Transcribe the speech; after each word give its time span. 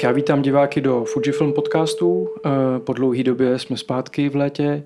Tak 0.00 0.04
já 0.04 0.12
vítám 0.12 0.42
diváky 0.42 0.80
do 0.80 1.04
Fujifilm 1.04 1.52
podcastu. 1.52 2.28
Eh, 2.46 2.50
po 2.78 2.92
dlouhé 2.92 3.22
době 3.22 3.58
jsme 3.58 3.76
zpátky 3.76 4.28
v 4.28 4.36
létě 4.36 4.84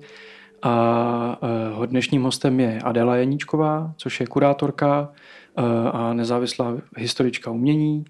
a 0.61 1.39
eh, 1.83 1.87
dnešním 1.87 2.23
hostem 2.23 2.59
je 2.59 2.79
Adela 2.83 3.15
Janíčková, 3.15 3.93
což 3.97 4.19
je 4.19 4.27
kurátorka 4.27 5.09
eh, 5.57 5.61
a 5.91 6.13
nezávislá 6.13 6.77
historička 6.97 7.51
umění. 7.51 8.05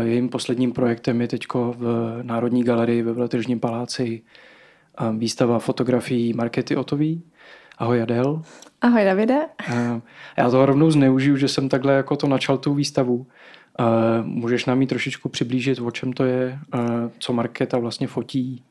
Jejím 0.00 0.28
posledním 0.28 0.72
projektem 0.72 1.20
je 1.20 1.28
teď 1.28 1.46
v 1.54 2.18
Národní 2.22 2.64
galerii 2.64 3.02
ve 3.02 3.12
Veletržním 3.12 3.60
paláci 3.60 4.22
výstava 5.18 5.58
fotografií 5.58 6.32
Markety 6.32 6.76
Otový. 6.76 7.22
Ahoj 7.78 8.02
Adel. 8.02 8.42
Ahoj 8.80 9.04
Davide. 9.04 9.40
Já 10.38 10.50
to 10.50 10.66
rovnou 10.66 10.90
zneužiju, 10.90 11.36
že 11.36 11.48
jsem 11.48 11.68
takhle 11.68 11.92
jako 11.92 12.16
to 12.16 12.26
načal 12.26 12.58
tu 12.58 12.74
výstavu. 12.74 13.26
Můžeš 14.22 14.66
nám 14.66 14.80
ji 14.80 14.86
trošičku 14.86 15.28
přiblížit, 15.28 15.78
o 15.78 15.90
čem 15.90 16.12
to 16.12 16.24
je, 16.24 16.58
co 17.18 17.32
Markéta 17.32 17.78
vlastně 17.78 18.06
fotí? 18.06 18.62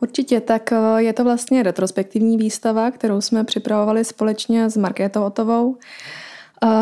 Určitě, 0.00 0.40
tak 0.40 0.72
e, 0.72 0.76
je 0.98 1.12
to 1.12 1.24
vlastně 1.24 1.62
retrospektivní 1.62 2.36
výstava, 2.36 2.90
kterou 2.90 3.20
jsme 3.20 3.44
připravovali 3.44 4.04
společně 4.04 4.70
s 4.70 4.76
Markétou 4.76 5.22
Otovou. 5.22 5.76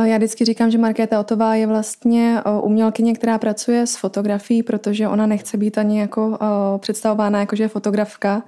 Já 0.05 0.17
vždycky 0.17 0.45
říkám, 0.45 0.71
že 0.71 0.79
Markéta 0.79 1.21
Otová 1.21 1.55
je 1.55 1.67
vlastně 1.67 2.41
umělkyně, 2.63 3.15
která 3.15 3.39
pracuje 3.39 3.87
s 3.87 3.97
fotografií, 3.97 4.63
protože 4.63 5.09
ona 5.09 5.27
nechce 5.27 5.57
být 5.57 5.79
ani 5.79 6.01
jako 6.01 6.39
představována 6.79 7.41
jako, 7.41 7.57
že 7.57 7.65
je 7.65 7.69
fotografka. 7.69 8.43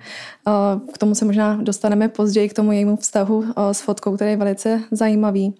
K 0.92 0.98
tomu 0.98 1.14
se 1.14 1.24
možná 1.24 1.58
dostaneme 1.62 2.08
později, 2.08 2.48
k 2.48 2.54
tomu 2.54 2.72
jejímu 2.72 2.96
vztahu 2.96 3.44
s 3.72 3.80
fotkou, 3.80 4.16
který 4.16 4.30
je 4.30 4.36
velice 4.36 4.82
zajímavý. 4.90 5.54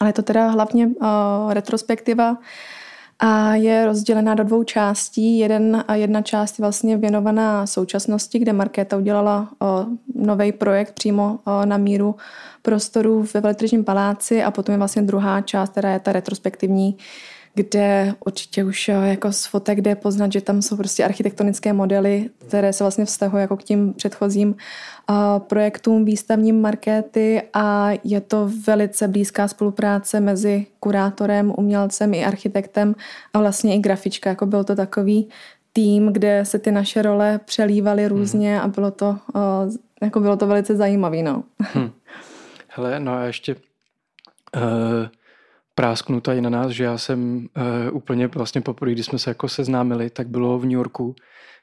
Ale 0.00 0.08
je 0.08 0.14
to 0.14 0.22
teda 0.22 0.48
hlavně 0.48 0.88
retrospektiva, 1.48 2.36
a 3.24 3.54
je 3.54 3.84
rozdělená 3.84 4.34
do 4.34 4.44
dvou 4.44 4.62
částí. 4.62 5.38
Jeden, 5.38 5.84
jedna 5.92 6.22
část 6.22 6.58
je 6.58 6.62
vlastně 6.62 6.96
věnovaná 6.96 7.66
současnosti, 7.66 8.38
kde 8.38 8.52
Markéta 8.52 8.96
udělala 8.96 9.48
nový 10.14 10.52
projekt 10.52 10.92
přímo 10.92 11.38
o, 11.44 11.66
na 11.66 11.76
míru 11.76 12.16
prostoru 12.62 13.26
ve 13.34 13.40
Veletržním 13.40 13.84
paláci 13.84 14.42
a 14.42 14.50
potom 14.50 14.72
je 14.72 14.78
vlastně 14.78 15.02
druhá 15.02 15.40
část, 15.40 15.70
která 15.70 15.92
je 15.92 16.00
ta 16.00 16.12
retrospektivní, 16.12 16.96
kde 17.54 18.14
určitě 18.24 18.64
už 18.64 18.88
jako 18.88 19.32
z 19.32 19.46
fotek 19.46 19.80
jde 19.80 19.94
poznat, 19.94 20.32
že 20.32 20.40
tam 20.40 20.62
jsou 20.62 20.76
prostě 20.76 21.04
architektonické 21.04 21.72
modely, 21.72 22.30
které 22.38 22.72
se 22.72 22.84
vlastně 22.84 23.04
vztahují 23.04 23.40
jako 23.40 23.56
k 23.56 23.62
tím 23.62 23.92
předchozím 23.92 24.54
projektům 25.38 26.04
výstavním 26.04 26.60
markéty 26.60 27.42
a 27.54 27.88
je 28.04 28.20
to 28.20 28.50
velice 28.66 29.08
blízká 29.08 29.48
spolupráce 29.48 30.20
mezi 30.20 30.66
kurátorem, 30.80 31.54
umělcem 31.56 32.14
i 32.14 32.24
architektem 32.24 32.94
a 33.34 33.38
vlastně 33.38 33.76
i 33.76 33.78
grafička. 33.78 34.30
Jako 34.30 34.46
byl 34.46 34.64
to 34.64 34.76
takový 34.76 35.28
tým, 35.72 36.12
kde 36.12 36.44
se 36.44 36.58
ty 36.58 36.70
naše 36.70 37.02
role 37.02 37.40
přelívaly 37.44 38.08
různě 38.08 38.60
a 38.60 38.68
bylo 38.68 38.90
to, 38.90 39.18
jako 40.02 40.20
bylo 40.20 40.36
to 40.36 40.46
velice 40.46 40.76
zajímavé. 40.76 41.22
No. 41.22 41.42
Hmm. 41.58 41.90
Hele, 42.68 43.00
no 43.00 43.12
a 43.12 43.24
ještě 43.24 43.56
uh 44.56 45.06
prásknu 45.74 46.20
tady 46.20 46.40
na 46.40 46.50
nás, 46.50 46.70
že 46.70 46.84
já 46.84 46.98
jsem 46.98 47.48
uh, 47.88 47.96
úplně 47.96 48.26
vlastně 48.26 48.60
poprvé, 48.60 48.92
když 48.92 49.06
jsme 49.06 49.18
se 49.18 49.30
jako 49.30 49.48
seznámili, 49.48 50.10
tak 50.10 50.28
bylo 50.28 50.58
v 50.58 50.62
New 50.62 50.72
Yorku, 50.72 51.14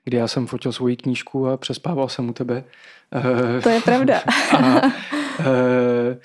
kdy 0.03 0.18
já 0.18 0.28
jsem 0.28 0.47
fotil 0.47 0.72
svoji 0.72 0.96
knížku 0.96 1.47
a 1.47 1.58
přespával 1.58 2.09
jsem 2.09 2.30
u 2.30 2.34
tebe. 2.34 2.64
Uh, 3.16 3.62
to 3.62 3.70
je 3.70 3.81
pravda. 3.81 4.22
a, 4.58 4.84
uh, 4.84 6.18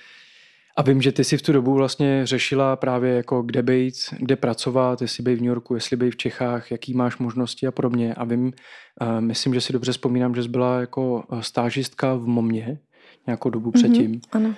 a 0.77 0.83
vím, 0.83 1.03
že 1.03 1.12
ty 1.12 1.25
si 1.25 1.37
v 1.37 1.43
tu 1.43 1.53
dobu 1.53 1.75
vlastně 1.75 2.27
řešila 2.27 2.77
právě 2.77 3.15
jako 3.15 3.43
kde 3.43 3.62
být, 3.62 3.95
kde 4.19 4.37
pracovat, 4.37 5.03
jestli 5.03 5.22
být 5.22 5.34
v 5.34 5.41
New 5.41 5.49
Yorku, 5.49 5.75
jestli 5.75 5.97
být 5.97 6.11
v 6.11 6.16
Čechách, 6.16 6.71
jaký 6.71 6.95
máš 6.95 7.19
možnosti 7.19 7.66
a 7.66 7.71
podobně. 7.71 8.15
A 8.15 8.25
vím, 8.25 8.45
uh, 8.47 9.21
myslím, 9.21 9.55
že 9.55 9.61
si 9.61 9.72
dobře 9.72 9.93
vzpomínám, 9.93 10.34
že 10.34 10.43
jsi 10.43 10.49
byla 10.49 10.81
jako 10.81 11.25
stážistka 11.41 12.15
v 12.15 12.27
Momě, 12.27 12.78
nějakou 13.27 13.51
dobu 13.51 13.71
mm-hmm, 13.71 13.73
předtím. 13.73 14.21
Ano. 14.33 14.49
Uh, 14.49 14.55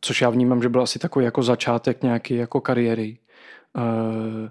což 0.00 0.20
já 0.20 0.30
vnímám, 0.30 0.62
že 0.62 0.68
byl 0.68 0.82
asi 0.82 0.98
takový 0.98 1.24
jako 1.24 1.42
začátek 1.42 2.02
nějaký 2.02 2.34
jako 2.34 2.60
kariéry. 2.60 3.18
Uh, 3.76 4.48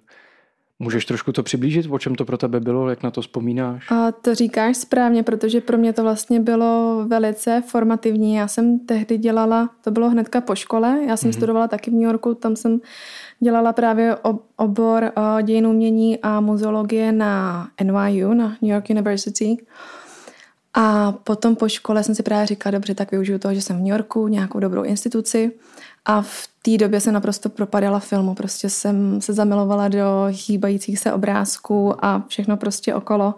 Můžeš 0.79 1.05
trošku 1.05 1.31
to 1.31 1.43
přiblížit, 1.43 1.87
o 1.89 1.99
čem 1.99 2.15
to 2.15 2.25
pro 2.25 2.37
tebe 2.37 2.59
bylo, 2.59 2.89
jak 2.89 3.03
na 3.03 3.11
to 3.11 3.21
vzpomínáš? 3.21 3.91
A 3.91 4.11
to 4.11 4.35
říkáš 4.35 4.77
správně, 4.77 5.23
protože 5.23 5.61
pro 5.61 5.77
mě 5.77 5.93
to 5.93 6.03
vlastně 6.03 6.39
bylo 6.39 7.03
velice 7.07 7.63
formativní. 7.67 8.35
Já 8.35 8.47
jsem 8.47 8.79
tehdy 8.79 9.17
dělala, 9.17 9.69
to 9.83 9.91
bylo 9.91 10.09
hnedka 10.09 10.41
po 10.41 10.55
škole, 10.55 10.99
já 11.07 11.17
jsem 11.17 11.31
mm-hmm. 11.31 11.33
studovala 11.33 11.67
taky 11.67 11.91
v 11.91 11.93
New 11.93 12.03
Yorku, 12.03 12.33
tam 12.33 12.55
jsem 12.55 12.79
dělala 13.39 13.73
právě 13.73 14.15
obor 14.55 15.11
dějin 15.41 15.67
umění 15.67 16.19
a 16.21 16.41
muzeologie 16.41 17.11
na 17.11 17.67
NYU, 17.83 18.33
na 18.33 18.47
New 18.61 18.71
York 18.71 18.89
University. 18.89 19.57
A 20.79 21.11
potom 21.11 21.55
po 21.55 21.69
škole 21.69 22.03
jsem 22.03 22.15
si 22.15 22.23
právě 22.23 22.45
říkala, 22.45 22.71
dobře, 22.71 22.95
tak 22.95 23.11
využiju 23.11 23.39
toho, 23.39 23.53
že 23.53 23.61
jsem 23.61 23.75
v 23.75 23.79
New 23.79 23.87
Yorku, 23.87 24.27
nějakou 24.27 24.59
dobrou 24.59 24.83
instituci. 24.83 25.51
A 26.05 26.21
v 26.21 26.47
té 26.61 26.77
době 26.77 26.99
jsem 26.99 27.13
naprosto 27.13 27.49
propadala 27.49 27.99
filmu. 27.99 28.35
Prostě 28.35 28.69
jsem 28.69 29.21
se 29.21 29.33
zamilovala 29.33 29.87
do 29.87 30.27
hýbajících 30.47 30.99
se 30.99 31.13
obrázků 31.13 32.05
a 32.05 32.23
všechno 32.27 32.57
prostě 32.57 32.95
okolo. 32.95 33.35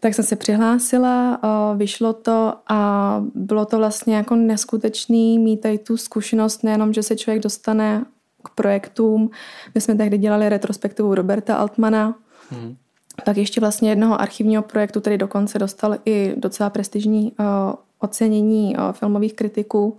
Tak 0.00 0.14
jsem 0.14 0.24
se 0.24 0.36
přihlásila, 0.36 1.40
vyšlo 1.76 2.12
to 2.12 2.54
a 2.68 3.22
bylo 3.34 3.64
to 3.64 3.78
vlastně 3.78 4.16
jako 4.16 4.36
neskutečný 4.36 5.38
mít 5.38 5.60
tady 5.60 5.78
tu 5.78 5.96
zkušenost, 5.96 6.64
nejenom, 6.64 6.92
že 6.92 7.02
se 7.02 7.16
člověk 7.16 7.42
dostane 7.42 8.04
k 8.44 8.48
projektům. 8.48 9.30
My 9.74 9.80
jsme 9.80 9.94
tehdy 9.94 10.18
dělali 10.18 10.48
retrospektivu 10.48 11.14
Roberta 11.14 11.56
Altmana, 11.56 12.14
hmm 12.50 12.76
tak 13.24 13.36
ještě 13.36 13.60
vlastně 13.60 13.90
jednoho 13.90 14.20
archivního 14.20 14.62
projektu, 14.62 15.00
který 15.00 15.18
dokonce 15.18 15.58
dostal 15.58 15.96
i 16.04 16.34
docela 16.36 16.70
prestižní 16.70 17.32
uh, 17.40 17.46
ocenění 17.98 18.76
uh, 18.76 18.92
filmových 18.92 19.34
kritiků. 19.34 19.96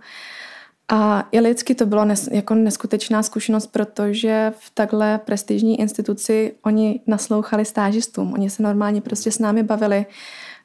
A 0.92 1.28
i 1.32 1.40
lidsky 1.40 1.74
to 1.74 1.86
bylo 1.86 2.04
nes, 2.04 2.28
jako 2.32 2.54
neskutečná 2.54 3.22
zkušenost, 3.22 3.66
protože 3.66 4.52
v 4.58 4.70
takhle 4.74 5.18
prestižní 5.24 5.80
instituci 5.80 6.54
oni 6.62 7.00
naslouchali 7.06 7.64
stážistům. 7.64 8.32
Oni 8.32 8.50
se 8.50 8.62
normálně 8.62 9.00
prostě 9.00 9.32
s 9.32 9.38
námi 9.38 9.62
bavili 9.62 10.06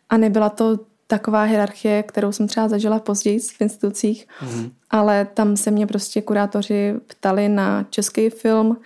a 0.10 0.18
nebyla 0.18 0.50
to 0.50 0.80
taková 1.08 1.44
hierarchie, 1.44 2.04
kterou 2.04 2.32
jsem 2.32 2.48
třeba 2.48 2.68
zažila 2.68 3.00
později 3.00 3.40
v 3.40 3.62
institucích, 3.62 4.28
mm-hmm. 4.42 4.72
ale 4.90 5.28
tam 5.34 5.58
se 5.58 5.72
mě 5.72 5.88
prostě 5.88 6.22
kurátoři 6.22 6.94
ptali 7.08 7.50
na 7.50 7.86
český 7.90 8.30
film, 8.30 8.78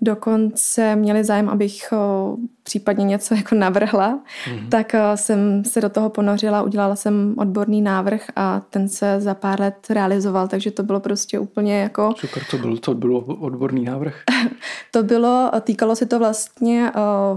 dokonce 0.00 0.96
měli 0.96 1.24
zájem, 1.24 1.48
abych 1.48 1.92
o, 1.92 2.36
případně 2.62 3.04
něco 3.04 3.34
jako 3.38 3.54
navrhla, 3.54 4.18
mm-hmm. 4.44 4.68
tak 4.68 4.94
o, 4.94 5.16
jsem 5.16 5.64
se 5.64 5.80
do 5.80 5.88
toho 5.88 6.10
ponořila, 6.10 6.62
udělala 6.62 6.96
jsem 6.96 7.34
odborný 7.38 7.82
návrh 7.82 8.26
a 8.36 8.60
ten 8.70 8.88
se 8.88 9.20
za 9.20 9.34
pár 9.34 9.60
let 9.60 9.86
realizoval, 9.90 10.48
takže 10.48 10.70
to 10.70 10.82
bylo 10.82 11.00
prostě 11.00 11.38
úplně 11.38 11.80
jako... 11.80 12.14
Super, 12.18 12.42
to 12.50 12.58
bylo, 12.58 12.76
to 12.76 12.94
bylo 12.94 13.20
odborný 13.20 13.84
návrh? 13.84 14.22
to 14.90 15.02
bylo, 15.02 15.50
týkalo 15.60 15.96
se 15.96 16.06
to 16.06 16.18
vlastně 16.18 16.92
o, 16.92 17.36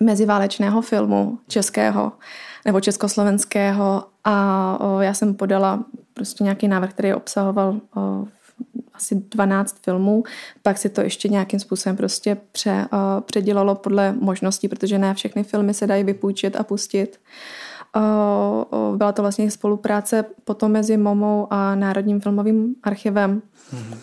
meziválečného 0.00 0.82
filmu 0.82 1.38
českého 1.48 2.12
nebo 2.66 2.80
československého 2.80 4.04
a 4.24 4.78
o, 4.80 5.00
já 5.00 5.14
jsem 5.14 5.34
podala 5.34 5.84
prostě 6.14 6.44
nějaký 6.44 6.68
návrh, 6.68 6.90
který 6.90 7.14
obsahoval 7.14 7.80
o, 7.96 8.26
asi 8.94 9.14
12 9.14 9.84
filmů, 9.84 10.24
pak 10.62 10.78
si 10.78 10.88
to 10.88 11.00
ještě 11.00 11.28
nějakým 11.28 11.60
způsobem 11.60 11.96
prostě 11.96 12.36
pře, 12.52 12.86
uh, 12.92 13.20
předělalo 13.20 13.74
podle 13.74 14.12
možností, 14.12 14.68
protože 14.68 14.98
ne 14.98 15.14
všechny 15.14 15.42
filmy 15.42 15.74
se 15.74 15.86
dají 15.86 16.04
vypůjčit 16.04 16.56
a 16.56 16.62
pustit. 16.62 17.20
Byla 18.96 19.12
to 19.12 19.22
vlastně 19.22 19.50
spolupráce 19.50 20.24
potom 20.44 20.72
mezi 20.72 20.96
MOMou 20.96 21.46
a 21.50 21.74
Národním 21.74 22.20
filmovým 22.20 22.74
archivem. 22.82 23.42
Mm-hmm. 23.74 23.98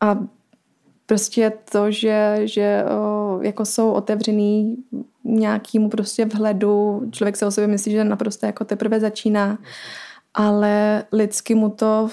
A 0.00 0.18
prostě 1.06 1.52
to, 1.72 1.90
že, 1.90 2.40
že 2.44 2.84
jako 3.42 3.64
jsou 3.64 3.90
otevřený 3.92 4.76
nějakému 5.28 5.88
prostě 5.88 6.24
vhledu, 6.24 7.02
člověk 7.10 7.36
se 7.36 7.46
o 7.46 7.50
sobě 7.50 7.68
myslí, 7.68 7.92
že 7.92 8.04
naprosto 8.04 8.46
jako 8.46 8.64
teprve 8.64 9.00
začíná. 9.00 9.58
Ale 10.34 11.04
lidsky 11.12 11.54
mu 11.54 11.70
to 11.70 12.08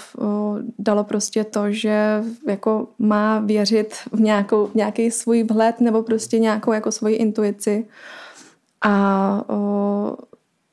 dalo 0.80 1.04
prostě 1.04 1.44
to, 1.44 1.72
že 1.72 2.24
jako 2.48 2.88
má 3.00 3.40
věřit 3.40 3.94
v, 4.12 4.20
nějakou, 4.22 4.70
nějaký 4.76 5.12
svůj 5.12 5.44
vhled 5.44 5.82
nebo 5.82 6.04
prostě 6.04 6.40
nějakou 6.40 6.74
jako 6.74 6.92
svoji 6.92 7.16
intuici 7.16 7.86
a 8.82 9.44
o, 9.48 10.18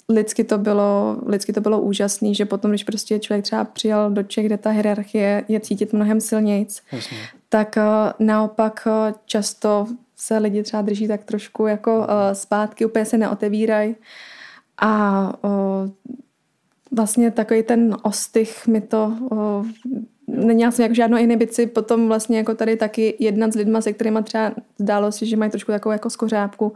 lidsky 0.08 0.44
to 0.44 0.58
bylo, 0.58 1.16
lidsky 1.26 1.52
to 1.52 1.60
bylo 1.60 1.80
úžasný, 1.80 2.34
že 2.34 2.44
potom, 2.44 2.70
když 2.70 2.84
prostě 2.84 3.18
člověk 3.18 3.44
třeba 3.44 3.64
přijal 3.64 4.10
do 4.10 4.22
Čech, 4.22 4.46
kde 4.46 4.58
ta 4.58 4.70
hierarchie 4.70 5.44
je 5.48 5.60
cítit 5.60 5.92
mnohem 5.92 6.20
silnějc, 6.20 6.82
Jasně. 6.92 7.16
tak 7.48 7.76
o, 7.76 8.24
naopak 8.24 8.86
o, 8.86 9.14
často 9.26 9.86
se 10.22 10.38
lidi 10.38 10.62
třeba 10.62 10.82
drží 10.82 11.08
tak 11.08 11.24
trošku 11.24 11.66
jako 11.66 11.98
o, 12.00 12.06
zpátky, 12.32 12.86
úplně 12.86 13.04
se 13.04 13.18
neotevírají 13.18 13.96
a 14.78 15.32
o, 15.44 15.50
vlastně 16.90 17.30
takový 17.30 17.62
ten 17.62 17.96
ostych 18.02 18.66
mi 18.66 18.80
to 18.80 19.12
o, 19.30 19.64
neměla 20.26 20.70
jsem 20.70 20.82
jako 20.82 20.94
žádnou 20.94 21.18
inhibici, 21.18 21.66
potom 21.66 22.08
vlastně 22.08 22.38
jako 22.38 22.54
tady 22.54 22.76
taky 22.76 23.16
jednat 23.18 23.52
s 23.52 23.56
lidma, 23.56 23.80
se 23.80 23.92
kterými 23.92 24.22
třeba 24.22 24.52
zdálo 24.78 25.12
si, 25.12 25.26
že 25.26 25.36
mají 25.36 25.50
trošku 25.50 25.72
takovou 25.72 25.92
jako 25.92 26.10
skořápku, 26.10 26.72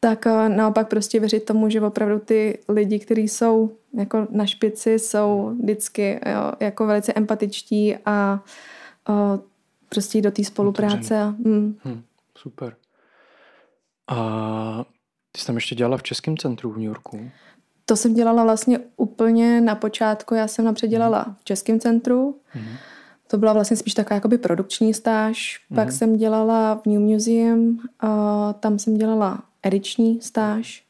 tak 0.00 0.26
eh, 0.26 0.48
naopak 0.48 0.88
prostě 0.88 1.20
věřit 1.20 1.44
tomu, 1.44 1.70
že 1.70 1.80
opravdu 1.80 2.18
ty 2.18 2.58
lidi, 2.68 2.98
kteří 2.98 3.28
jsou 3.28 3.70
jako 3.94 4.26
na 4.30 4.46
špici, 4.46 4.98
jsou 4.98 5.56
vždycky 5.62 6.20
jo, 6.26 6.52
jako 6.60 6.86
velice 6.86 7.12
empatičtí 7.12 7.96
a 8.06 8.42
o, 9.08 9.40
prostě 9.88 10.22
do 10.22 10.30
té 10.30 10.44
spolupráce. 10.44 11.22
Hmm. 11.24 11.76
Hmm, 11.84 12.02
super. 12.36 12.76
A 14.08 14.84
ty 15.32 15.40
jsi 15.40 15.46
tam 15.46 15.54
ještě 15.54 15.74
dělala 15.74 15.96
v 15.96 16.02
Českém 16.02 16.36
centru 16.36 16.72
v 16.72 16.76
New 16.76 16.86
Yorku? 16.86 17.30
To 17.84 17.96
jsem 17.96 18.14
dělala 18.14 18.42
vlastně 18.42 18.78
úplně 18.96 19.60
na 19.60 19.74
počátku. 19.74 20.34
Já 20.34 20.48
jsem 20.48 20.64
napřed 20.64 20.88
dělala 20.88 21.36
v 21.40 21.44
Českém 21.44 21.80
centru. 21.80 22.40
Mm-hmm. 22.54 22.76
To 23.26 23.38
byla 23.38 23.52
vlastně 23.52 23.76
spíš 23.76 23.94
taková 23.94 24.14
jakoby 24.14 24.38
produkční 24.38 24.94
stáž. 24.94 25.60
Mm-hmm. 25.60 25.74
Pak 25.74 25.92
jsem 25.92 26.16
dělala 26.16 26.74
v 26.74 26.86
New 26.86 27.00
Museum, 27.00 27.80
a 28.00 28.52
tam 28.52 28.78
jsem 28.78 28.94
dělala 28.94 29.42
ediční 29.62 30.20
stáž 30.20 30.86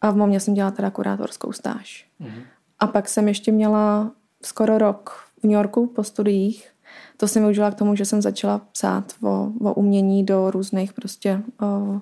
a 0.00 0.10
v 0.10 0.16
Momě 0.16 0.40
jsem 0.40 0.54
dělala 0.54 0.70
teda 0.70 0.90
kurátorskou 0.90 1.52
stáž. 1.52 2.06
Mm-hmm. 2.20 2.42
A 2.78 2.86
pak 2.86 3.08
jsem 3.08 3.28
ještě 3.28 3.52
měla 3.52 4.12
skoro 4.42 4.78
rok 4.78 5.24
v 5.40 5.44
New 5.44 5.52
Yorku 5.52 5.86
po 5.86 6.04
studiích. 6.04 6.70
To 7.20 7.28
jsem 7.28 7.42
využila 7.42 7.70
k 7.70 7.74
tomu, 7.74 7.94
že 7.94 8.04
jsem 8.04 8.22
začala 8.22 8.60
psát 8.72 9.12
o, 9.22 9.50
o 9.60 9.74
umění 9.74 10.24
do 10.24 10.50
různých 10.50 10.92
prostě 10.92 11.40
o, 11.62 12.00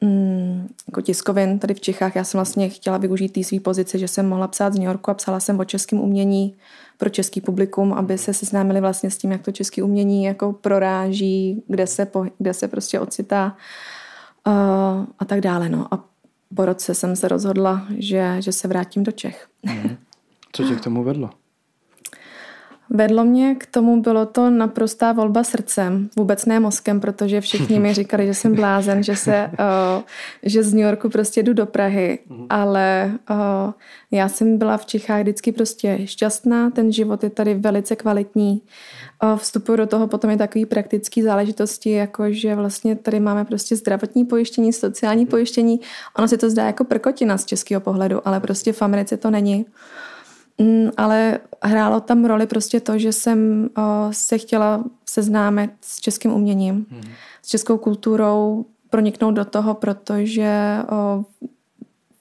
mm, 0.00 0.68
jako 0.88 1.00
tiskovin 1.00 1.58
tady 1.58 1.74
v 1.74 1.80
Čechách. 1.80 2.16
Já 2.16 2.24
jsem 2.24 2.38
vlastně 2.38 2.68
chtěla 2.68 2.98
využít 2.98 3.28
té 3.28 3.44
své 3.44 3.60
pozice, 3.60 3.98
že 3.98 4.08
jsem 4.08 4.28
mohla 4.28 4.48
psát 4.48 4.72
z 4.72 4.76
New 4.76 4.86
Yorku 4.86 5.10
a 5.10 5.14
psala 5.14 5.40
jsem 5.40 5.60
o 5.60 5.64
českém 5.64 6.00
umění 6.00 6.54
pro 6.98 7.08
český 7.08 7.40
publikum, 7.40 7.92
aby 7.92 8.18
se 8.18 8.34
seznámili 8.34 8.80
vlastně 8.80 9.10
s 9.10 9.18
tím, 9.18 9.32
jak 9.32 9.42
to 9.42 9.52
české 9.52 9.82
umění 9.82 10.24
jako 10.24 10.52
proráží, 10.52 11.62
kde 11.66 11.86
se, 11.86 12.06
po, 12.06 12.26
kde 12.38 12.54
se 12.54 12.68
prostě 12.68 13.00
ocitá 13.00 13.56
uh, 14.46 14.52
a 15.18 15.24
tak 15.26 15.40
dále. 15.40 15.68
No. 15.68 15.94
A 15.94 16.04
po 16.54 16.64
roce 16.64 16.94
jsem 16.94 17.16
se 17.16 17.28
rozhodla, 17.28 17.86
že, 17.98 18.36
že 18.38 18.52
se 18.52 18.68
vrátím 18.68 19.02
do 19.02 19.12
Čech. 19.12 19.48
Mm. 19.62 19.96
Co 20.52 20.64
tě 20.64 20.74
k 20.74 20.80
tomu 20.80 21.04
vedlo? 21.04 21.30
Vedlo 22.94 23.24
mě 23.24 23.54
k 23.54 23.66
tomu, 23.66 24.02
bylo 24.02 24.26
to 24.26 24.50
naprostá 24.50 25.12
volba 25.12 25.44
srdcem, 25.44 26.08
vůbec 26.16 26.46
ne 26.46 26.60
mozkem, 26.60 27.00
protože 27.00 27.40
všichni 27.40 27.78
mi 27.78 27.94
říkali, 28.00 28.26
že 28.26 28.34
jsem 28.34 28.54
blázen, 28.54 29.02
že, 29.02 29.16
se, 29.16 29.50
uh, 29.52 30.02
že 30.42 30.62
z 30.62 30.74
New 30.74 30.84
Yorku 30.84 31.08
prostě 31.08 31.42
jdu 31.42 31.52
do 31.52 31.66
Prahy, 31.66 32.18
mhm. 32.28 32.46
ale 32.50 33.12
uh, 33.30 33.72
já 34.10 34.28
jsem 34.28 34.58
byla 34.58 34.76
v 34.76 34.86
Čechách 34.86 35.20
vždycky 35.20 35.52
prostě 35.52 35.98
šťastná, 36.04 36.70
ten 36.70 36.92
život 36.92 37.24
je 37.24 37.30
tady 37.30 37.54
velice 37.54 37.96
kvalitní. 37.96 38.62
Uh, 39.22 39.38
vstupuji 39.38 39.76
do 39.76 39.86
toho 39.86 40.06
potom 40.06 40.30
i 40.30 40.36
takový 40.36 40.66
praktický 40.66 41.22
záležitosti, 41.22 41.90
jako 41.90 42.24
že 42.28 42.54
vlastně 42.54 42.96
tady 42.96 43.20
máme 43.20 43.44
prostě 43.44 43.76
zdravotní 43.76 44.24
pojištění, 44.24 44.72
sociální 44.72 45.22
mhm. 45.22 45.30
pojištění. 45.30 45.80
Ono 46.18 46.28
se 46.28 46.36
to 46.36 46.50
zdá 46.50 46.66
jako 46.66 46.84
prkotina 46.84 47.38
z 47.38 47.44
českého 47.44 47.80
pohledu, 47.80 48.28
ale 48.28 48.40
prostě 48.40 48.72
v 48.72 48.82
Americe 48.82 49.16
to 49.16 49.30
není. 49.30 49.66
Mm, 50.58 50.90
ale 50.96 51.38
hrálo 51.62 52.00
tam 52.00 52.24
roli 52.24 52.46
prostě 52.46 52.80
to, 52.80 52.98
že 52.98 53.12
jsem 53.12 53.70
se 54.10 54.38
chtěla 54.38 54.84
seznámit 55.06 55.70
s 55.80 56.00
českým 56.00 56.32
uměním, 56.32 56.74
mm. 56.74 57.02
s 57.42 57.48
českou 57.48 57.78
kulturou, 57.78 58.64
proniknout 58.90 59.34
do 59.34 59.44
toho, 59.44 59.74
protože 59.74 60.78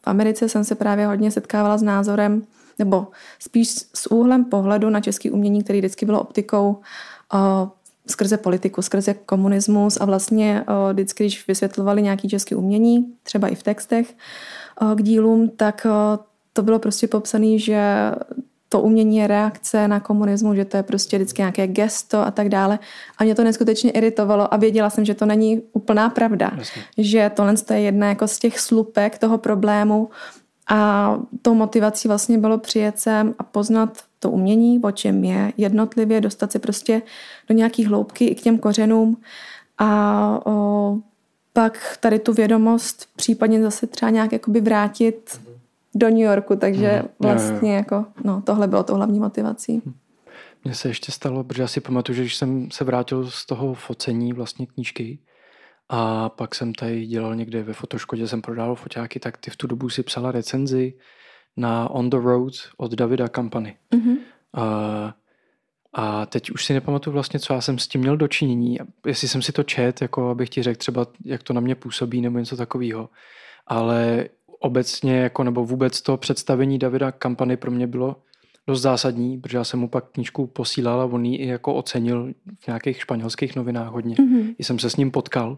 v 0.01 0.07
Americe 0.07 0.49
jsem 0.49 0.63
se 0.63 0.75
právě 0.75 1.07
hodně 1.07 1.31
setkávala 1.31 1.77
s 1.77 1.81
názorem, 1.81 2.43
nebo 2.79 3.07
spíš 3.39 3.69
s 3.93 4.11
úhlem 4.11 4.45
pohledu 4.45 4.89
na 4.89 5.01
český 5.01 5.31
umění, 5.31 5.63
který 5.63 5.79
vždycky 5.79 6.05
bylo 6.05 6.21
optikou 6.21 6.77
skrze 8.07 8.37
politiku, 8.37 8.81
skrze 8.81 9.13
komunismus 9.13 9.97
a 9.97 10.05
vlastně 10.05 10.65
vždycky, 10.91 11.23
když 11.23 11.47
vysvětlovali 11.47 12.01
nějaký 12.01 12.29
český 12.29 12.55
umění, 12.55 13.13
třeba 13.23 13.47
i 13.47 13.55
v 13.55 13.63
textech 13.63 14.15
k 14.95 15.01
dílům, 15.01 15.49
tak 15.49 15.87
to 16.53 16.63
bylo 16.63 16.79
prostě 16.79 17.07
popsané, 17.07 17.59
že 17.59 18.11
to 18.69 18.81
umění 18.81 19.17
je 19.17 19.27
reakce 19.27 19.87
na 19.87 19.99
komunismus, 19.99 20.55
že 20.55 20.65
to 20.65 20.77
je 20.77 20.83
prostě 20.83 21.17
vždycky 21.17 21.41
nějaké 21.41 21.67
gesto 21.67 22.19
a 22.19 22.31
tak 22.31 22.49
dále. 22.49 22.79
A 23.17 23.23
mě 23.23 23.35
to 23.35 23.43
neskutečně 23.43 23.91
iritovalo 23.91 24.53
a 24.53 24.57
věděla 24.57 24.89
jsem, 24.89 25.05
že 25.05 25.13
to 25.13 25.25
není 25.25 25.61
úplná 25.73 26.09
pravda. 26.09 26.51
Jasně. 26.57 26.81
Že 26.97 27.31
tohle 27.33 27.55
je 27.73 27.79
jedna 27.79 28.07
jako 28.07 28.27
z 28.27 28.39
těch 28.39 28.59
slupek 28.59 29.17
toho 29.17 29.37
problému 29.37 30.09
a 30.69 31.19
tou 31.41 31.53
motivací 31.53 32.07
vlastně 32.07 32.37
bylo 32.37 32.57
přijet 32.57 32.99
sem 32.99 33.35
a 33.39 33.43
poznat 33.43 33.97
to 34.19 34.29
umění, 34.31 34.79
o 34.79 34.91
čem 34.91 35.23
je, 35.23 35.53
jednotlivě 35.57 36.21
dostat 36.21 36.51
se 36.51 36.59
prostě 36.59 37.01
do 37.49 37.55
nějakých 37.55 37.87
hloubky 37.87 38.25
i 38.25 38.35
k 38.35 38.41
těm 38.41 38.57
kořenům 38.57 39.17
a 39.77 40.39
o, 40.45 40.97
pak 41.53 41.97
tady 41.99 42.19
tu 42.19 42.33
vědomost 42.33 43.07
případně 43.15 43.61
zase 43.61 43.87
třeba 43.87 44.09
nějak 44.09 44.31
jakoby 44.31 44.61
vrátit 44.61 45.39
do 45.95 46.09
New 46.09 46.19
Yorku, 46.19 46.55
takže 46.55 47.01
mm, 47.01 47.09
vlastně 47.19 47.69
jo, 47.69 47.73
jo. 47.73 47.77
jako, 47.77 48.05
no, 48.23 48.41
tohle 48.45 48.67
bylo 48.67 48.83
to 48.83 48.95
hlavní 48.95 49.19
motivací. 49.19 49.81
Hm. 49.85 49.93
Mně 50.63 50.75
se 50.75 50.87
ještě 50.87 51.11
stalo, 51.11 51.43
protože 51.43 51.61
já 51.61 51.67
si 51.67 51.81
pamatuju, 51.81 52.15
že 52.15 52.21
když 52.21 52.35
jsem 52.35 52.71
se 52.71 52.83
vrátil 52.83 53.31
z 53.31 53.45
toho 53.45 53.73
focení 53.73 54.33
vlastně 54.33 54.67
knížky 54.67 55.19
a 55.89 56.29
pak 56.29 56.55
jsem 56.55 56.73
tady 56.73 57.05
dělal 57.05 57.35
někde 57.35 57.63
ve 57.63 57.73
fotoškodě, 57.73 58.27
jsem 58.27 58.41
prodával 58.41 58.75
foťáky, 58.75 59.19
tak 59.19 59.37
ty 59.37 59.51
v 59.51 59.55
tu 59.55 59.67
dobu 59.67 59.89
si 59.89 60.03
psala 60.03 60.31
recenzi 60.31 60.93
na 61.57 61.89
On 61.89 62.09
the 62.09 62.17
Road 62.17 62.53
od 62.77 62.93
Davida 62.93 63.27
Kampany. 63.27 63.77
Mm-hmm. 63.93 64.17
A, 64.53 65.15
a 65.93 66.25
teď 66.25 66.51
už 66.51 66.65
si 66.65 66.73
nepamatuju 66.73 67.13
vlastně, 67.13 67.39
co 67.39 67.53
já 67.53 67.61
jsem 67.61 67.79
s 67.79 67.87
tím 67.87 68.01
měl 68.01 68.17
dočinění. 68.17 68.77
Jestli 69.05 69.27
jsem 69.27 69.41
si 69.41 69.51
to 69.51 69.63
čet, 69.63 70.01
jako 70.01 70.29
abych 70.29 70.49
ti 70.49 70.63
řekl 70.63 70.77
třeba, 70.77 71.05
jak 71.25 71.43
to 71.43 71.53
na 71.53 71.61
mě 71.61 71.75
působí 71.75 72.21
nebo 72.21 72.39
něco 72.39 72.57
takového. 72.57 73.09
Ale 73.67 74.25
obecně 74.61 75.17
jako 75.17 75.43
nebo 75.43 75.65
vůbec 75.65 76.01
to 76.01 76.17
představení 76.17 76.79
Davida 76.79 77.11
Kampany 77.11 77.57
pro 77.57 77.71
mě 77.71 77.87
bylo 77.87 78.15
dost 78.67 78.81
zásadní, 78.81 79.37
protože 79.37 79.57
já 79.57 79.63
jsem 79.63 79.79
mu 79.79 79.87
pak 79.87 80.05
knížku 80.11 80.47
posílal 80.47 81.01
a 81.01 81.05
on 81.05 81.25
ji 81.25 81.37
i 81.37 81.47
jako 81.47 81.73
ocenil 81.73 82.33
v 82.59 82.67
nějakých 82.67 83.01
španělských 83.01 83.55
novinách 83.55 83.87
hodně. 83.87 84.15
Mm-hmm. 84.15 84.55
I 84.57 84.63
jsem 84.63 84.79
se 84.79 84.89
s 84.89 84.95
ním 84.95 85.11
potkal. 85.11 85.57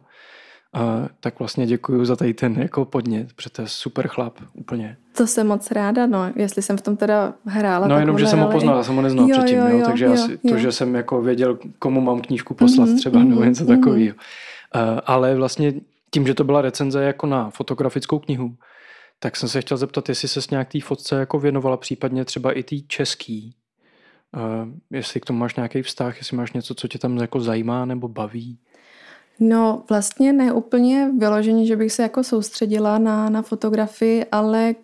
A, 0.73 1.07
tak 1.19 1.39
vlastně 1.39 1.65
děkuji 1.65 2.05
za 2.05 2.15
tady 2.15 2.33
ten 2.33 2.53
jako 2.61 2.85
podnět, 2.85 3.33
protože 3.33 3.49
to 3.49 3.61
je 3.61 3.67
super 3.67 4.07
chlap 4.07 4.39
úplně. 4.53 4.97
To 5.17 5.27
jsem 5.27 5.47
moc 5.47 5.71
ráda, 5.71 6.05
no, 6.05 6.31
jestli 6.35 6.61
jsem 6.61 6.77
v 6.77 6.81
tom 6.81 6.97
teda 6.97 7.33
hrála. 7.45 7.87
No 7.87 7.99
jenom, 7.99 8.19
že 8.19 8.27
jsem 8.27 8.39
ho 8.39 8.51
poznal, 8.51 8.77
já 8.77 8.83
jsem 8.83 8.95
ho 8.95 9.01
neznal 9.01 9.29
jo, 9.29 9.37
předtím, 9.37 9.57
jo, 9.57 9.67
jo, 9.67 9.85
takže 9.85 10.05
jo, 10.05 10.11
já 10.11 10.17
si, 10.17 10.31
jo. 10.31 10.37
to, 10.49 10.57
že 10.57 10.71
jsem 10.71 10.95
jako 10.95 11.21
věděl, 11.21 11.59
komu 11.79 12.01
mám 12.01 12.21
knížku 12.21 12.53
poslat 12.53 12.89
mm-hmm, 12.89 12.97
třeba, 12.97 13.19
mm-hmm, 13.19 13.29
nebo 13.29 13.43
něco 13.43 13.63
mm-hmm. 13.63 13.75
takového. 13.79 14.15
Uh, 14.15 14.99
ale 15.05 15.35
vlastně 15.35 15.73
tím, 16.11 16.27
že 16.27 16.33
to 16.33 16.43
byla 16.43 16.61
recenze 16.61 17.03
jako 17.03 17.27
na 17.27 17.49
fotografickou 17.49 18.19
knihu, 18.19 18.55
tak 19.23 19.35
jsem 19.35 19.49
se 19.49 19.61
chtěl 19.61 19.77
zeptat, 19.77 20.09
jestli 20.09 20.27
se 20.27 20.41
s 20.41 20.49
nějak 20.49 20.71
té 20.71 20.81
fotce 20.81 21.15
jako 21.15 21.39
věnovala, 21.39 21.77
případně 21.77 22.25
třeba 22.25 22.51
i 22.51 22.63
té 22.63 22.75
český. 22.87 23.55
Uh, 24.35 24.69
jestli 24.91 25.19
k 25.19 25.25
tomu 25.25 25.39
máš 25.39 25.55
nějaký 25.55 25.81
vztah, 25.81 26.17
jestli 26.17 26.37
máš 26.37 26.53
něco, 26.53 26.75
co 26.75 26.87
tě 26.87 26.99
tam 26.99 27.17
jako 27.17 27.39
zajímá 27.39 27.85
nebo 27.85 28.07
baví. 28.07 28.57
No 29.39 29.83
vlastně 29.89 30.33
ne 30.33 30.53
úplně 30.53 31.11
vyloženě, 31.19 31.65
že 31.65 31.75
bych 31.75 31.91
se 31.91 32.01
jako 32.01 32.23
soustředila 32.23 32.97
na, 32.97 33.29
na 33.29 33.41
fotografii, 33.41 34.25
ale 34.31 34.75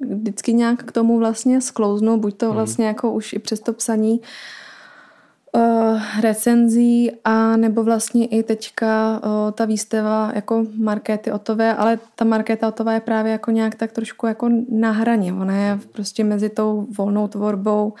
vždycky 0.00 0.52
nějak 0.52 0.84
k 0.84 0.92
tomu 0.92 1.18
vlastně 1.18 1.60
sklouznu, 1.60 2.16
buď 2.16 2.36
to 2.36 2.46
mhm. 2.46 2.54
vlastně 2.54 2.86
jako 2.86 3.12
už 3.12 3.32
i 3.32 3.38
přes 3.38 3.60
to 3.60 3.72
psaní, 3.72 4.20
uh, 5.52 6.00
recenzí 6.20 7.12
a 7.24 7.56
nebo 7.56 7.84
vlastně 7.84 8.26
i 8.26 8.42
teďka 8.42 9.20
uh, 9.24 9.50
ta 9.52 9.64
výstava 9.64 10.32
jako 10.34 10.66
Markéty 10.76 11.32
Otové, 11.32 11.74
ale 11.74 11.98
ta 12.14 12.24
Markéta 12.24 12.68
Otová 12.68 12.92
je 12.92 13.00
právě 13.00 13.32
jako 13.32 13.50
nějak 13.50 13.74
tak 13.74 13.92
trošku 13.92 14.26
jako 14.26 14.48
na 14.68 14.90
hraně. 14.90 15.32
Ona 15.32 15.56
je 15.56 15.78
prostě 15.92 16.24
mezi 16.24 16.48
tou 16.48 16.86
volnou 16.98 17.28
tvorbou 17.28 17.94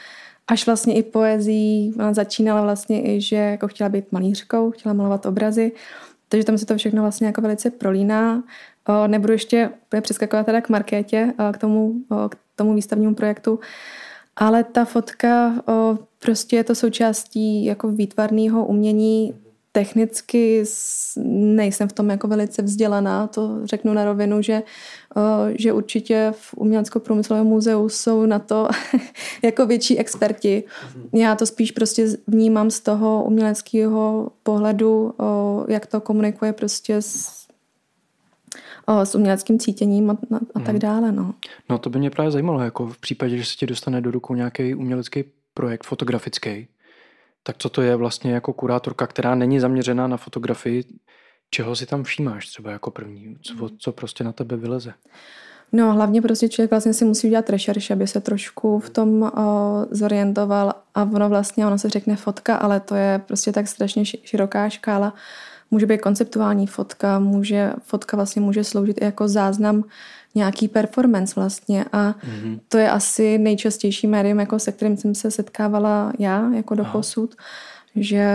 až 0.48 0.66
vlastně 0.66 0.94
i 0.94 1.02
poezí. 1.02 1.94
Ona 1.98 2.12
začínala 2.14 2.62
vlastně 2.62 3.14
i, 3.14 3.20
že 3.20 3.36
jako 3.36 3.68
chtěla 3.68 3.88
být 3.88 4.12
malířkou, 4.12 4.70
chtěla 4.70 4.92
malovat 4.92 5.26
obrazy, 5.26 5.72
takže 6.28 6.44
tam 6.44 6.58
se 6.58 6.66
to 6.66 6.76
všechno 6.76 7.02
vlastně 7.02 7.26
jako 7.26 7.40
velice 7.40 7.70
prolíná. 7.70 8.42
Uh, 8.88 9.08
nebudu 9.08 9.32
ještě 9.32 9.70
přeskakovat 10.00 10.46
teda 10.46 10.60
k 10.60 10.68
Markétě, 10.68 11.32
k 11.52 11.58
tomu, 11.58 11.94
k 12.28 12.36
tomu 12.56 12.74
výstavnímu 12.74 13.14
projektu, 13.14 13.60
ale 14.36 14.64
ta 14.64 14.84
fotka 14.84 15.62
o, 15.68 15.98
prostě 16.18 16.56
je 16.56 16.64
to 16.64 16.74
součástí 16.74 17.64
jako 17.64 17.88
výtvarného 17.88 18.66
umění. 18.66 19.34
Technicky 19.74 20.64
nejsem 21.34 21.88
v 21.88 21.92
tom 21.92 22.10
jako 22.10 22.28
velice 22.28 22.62
vzdělaná, 22.62 23.26
to 23.26 23.66
řeknu 23.66 23.94
na 23.94 24.04
rovinu, 24.04 24.42
že, 24.42 24.62
o, 25.16 25.20
že 25.58 25.72
určitě 25.72 26.32
v 26.36 26.54
Umělecko-průmyslovém 26.54 27.46
muzeu 27.46 27.88
jsou 27.88 28.26
na 28.26 28.38
to 28.38 28.68
jako 29.42 29.66
větší 29.66 29.98
experti. 29.98 30.64
Já 31.12 31.34
to 31.34 31.46
spíš 31.46 31.70
prostě 31.70 32.06
vnímám 32.26 32.70
z 32.70 32.80
toho 32.80 33.24
uměleckého 33.24 34.30
pohledu, 34.42 35.14
o, 35.18 35.64
jak 35.68 35.86
to 35.86 36.00
komunikuje 36.00 36.52
prostě 36.52 36.96
s 36.96 37.42
s 38.88 39.14
uměleckým 39.14 39.58
cítěním 39.58 40.10
a, 40.10 40.12
a, 40.12 40.36
a 40.36 40.58
tak 40.60 40.68
hmm. 40.68 40.78
dále. 40.78 41.12
No. 41.12 41.34
no 41.70 41.78
to 41.78 41.90
by 41.90 41.98
mě 41.98 42.10
právě 42.10 42.30
zajímalo, 42.30 42.60
jako 42.60 42.86
v 42.86 42.98
případě, 42.98 43.38
že 43.38 43.44
se 43.44 43.56
ti 43.56 43.66
dostane 43.66 44.00
do 44.00 44.10
rukou 44.10 44.34
nějaký 44.34 44.74
umělecký 44.74 45.24
projekt 45.54 45.84
fotografický, 45.84 46.68
Tak 47.42 47.56
co 47.58 47.68
to 47.68 47.82
je 47.82 47.96
vlastně 47.96 48.32
jako 48.32 48.52
kurátorka, 48.52 49.06
která 49.06 49.34
není 49.34 49.60
zaměřená 49.60 50.06
na 50.06 50.16
fotografii, 50.16 50.84
čeho 51.50 51.76
si 51.76 51.86
tam 51.86 52.04
všímáš 52.04 52.46
třeba 52.46 52.70
jako 52.70 52.90
první? 52.90 53.36
Co, 53.42 53.70
co 53.78 53.92
prostě 53.92 54.24
na 54.24 54.32
tebe 54.32 54.56
vyleze? 54.56 54.94
No 55.72 55.92
hlavně 55.92 56.22
prostě 56.22 56.48
člověk 56.48 56.70
vlastně 56.70 56.94
si 56.94 57.04
musí 57.04 57.26
udělat 57.26 57.50
rešerš, 57.50 57.90
aby 57.90 58.06
se 58.06 58.20
trošku 58.20 58.78
v 58.78 58.90
tom 58.90 59.22
o, 59.22 59.30
zorientoval 59.90 60.74
a 60.94 61.02
ono 61.02 61.28
vlastně, 61.28 61.66
ono 61.66 61.78
se 61.78 61.88
řekne 61.88 62.16
fotka, 62.16 62.56
ale 62.56 62.80
to 62.80 62.94
je 62.94 63.20
prostě 63.26 63.52
tak 63.52 63.68
strašně 63.68 64.04
široká 64.04 64.68
škála. 64.68 65.14
Může 65.72 65.86
být 65.86 66.00
konceptuální 66.00 66.66
fotka, 66.66 67.18
může, 67.18 67.72
fotka 67.82 68.16
vlastně 68.16 68.42
může 68.42 68.64
sloužit 68.64 69.00
i 69.00 69.04
jako 69.04 69.28
záznam 69.28 69.84
nějaký 70.34 70.68
performance 70.68 71.32
vlastně 71.36 71.84
a 71.92 72.12
mm-hmm. 72.12 72.60
to 72.68 72.78
je 72.78 72.90
asi 72.90 73.38
nejčastější 73.38 74.06
médium, 74.06 74.40
jako 74.40 74.58
se 74.58 74.72
kterým 74.72 74.96
jsem 74.96 75.14
se 75.14 75.30
setkávala 75.30 76.12
já 76.18 76.50
jako 76.54 76.74
do 76.74 76.84
posud 76.84 77.34
že 77.96 78.26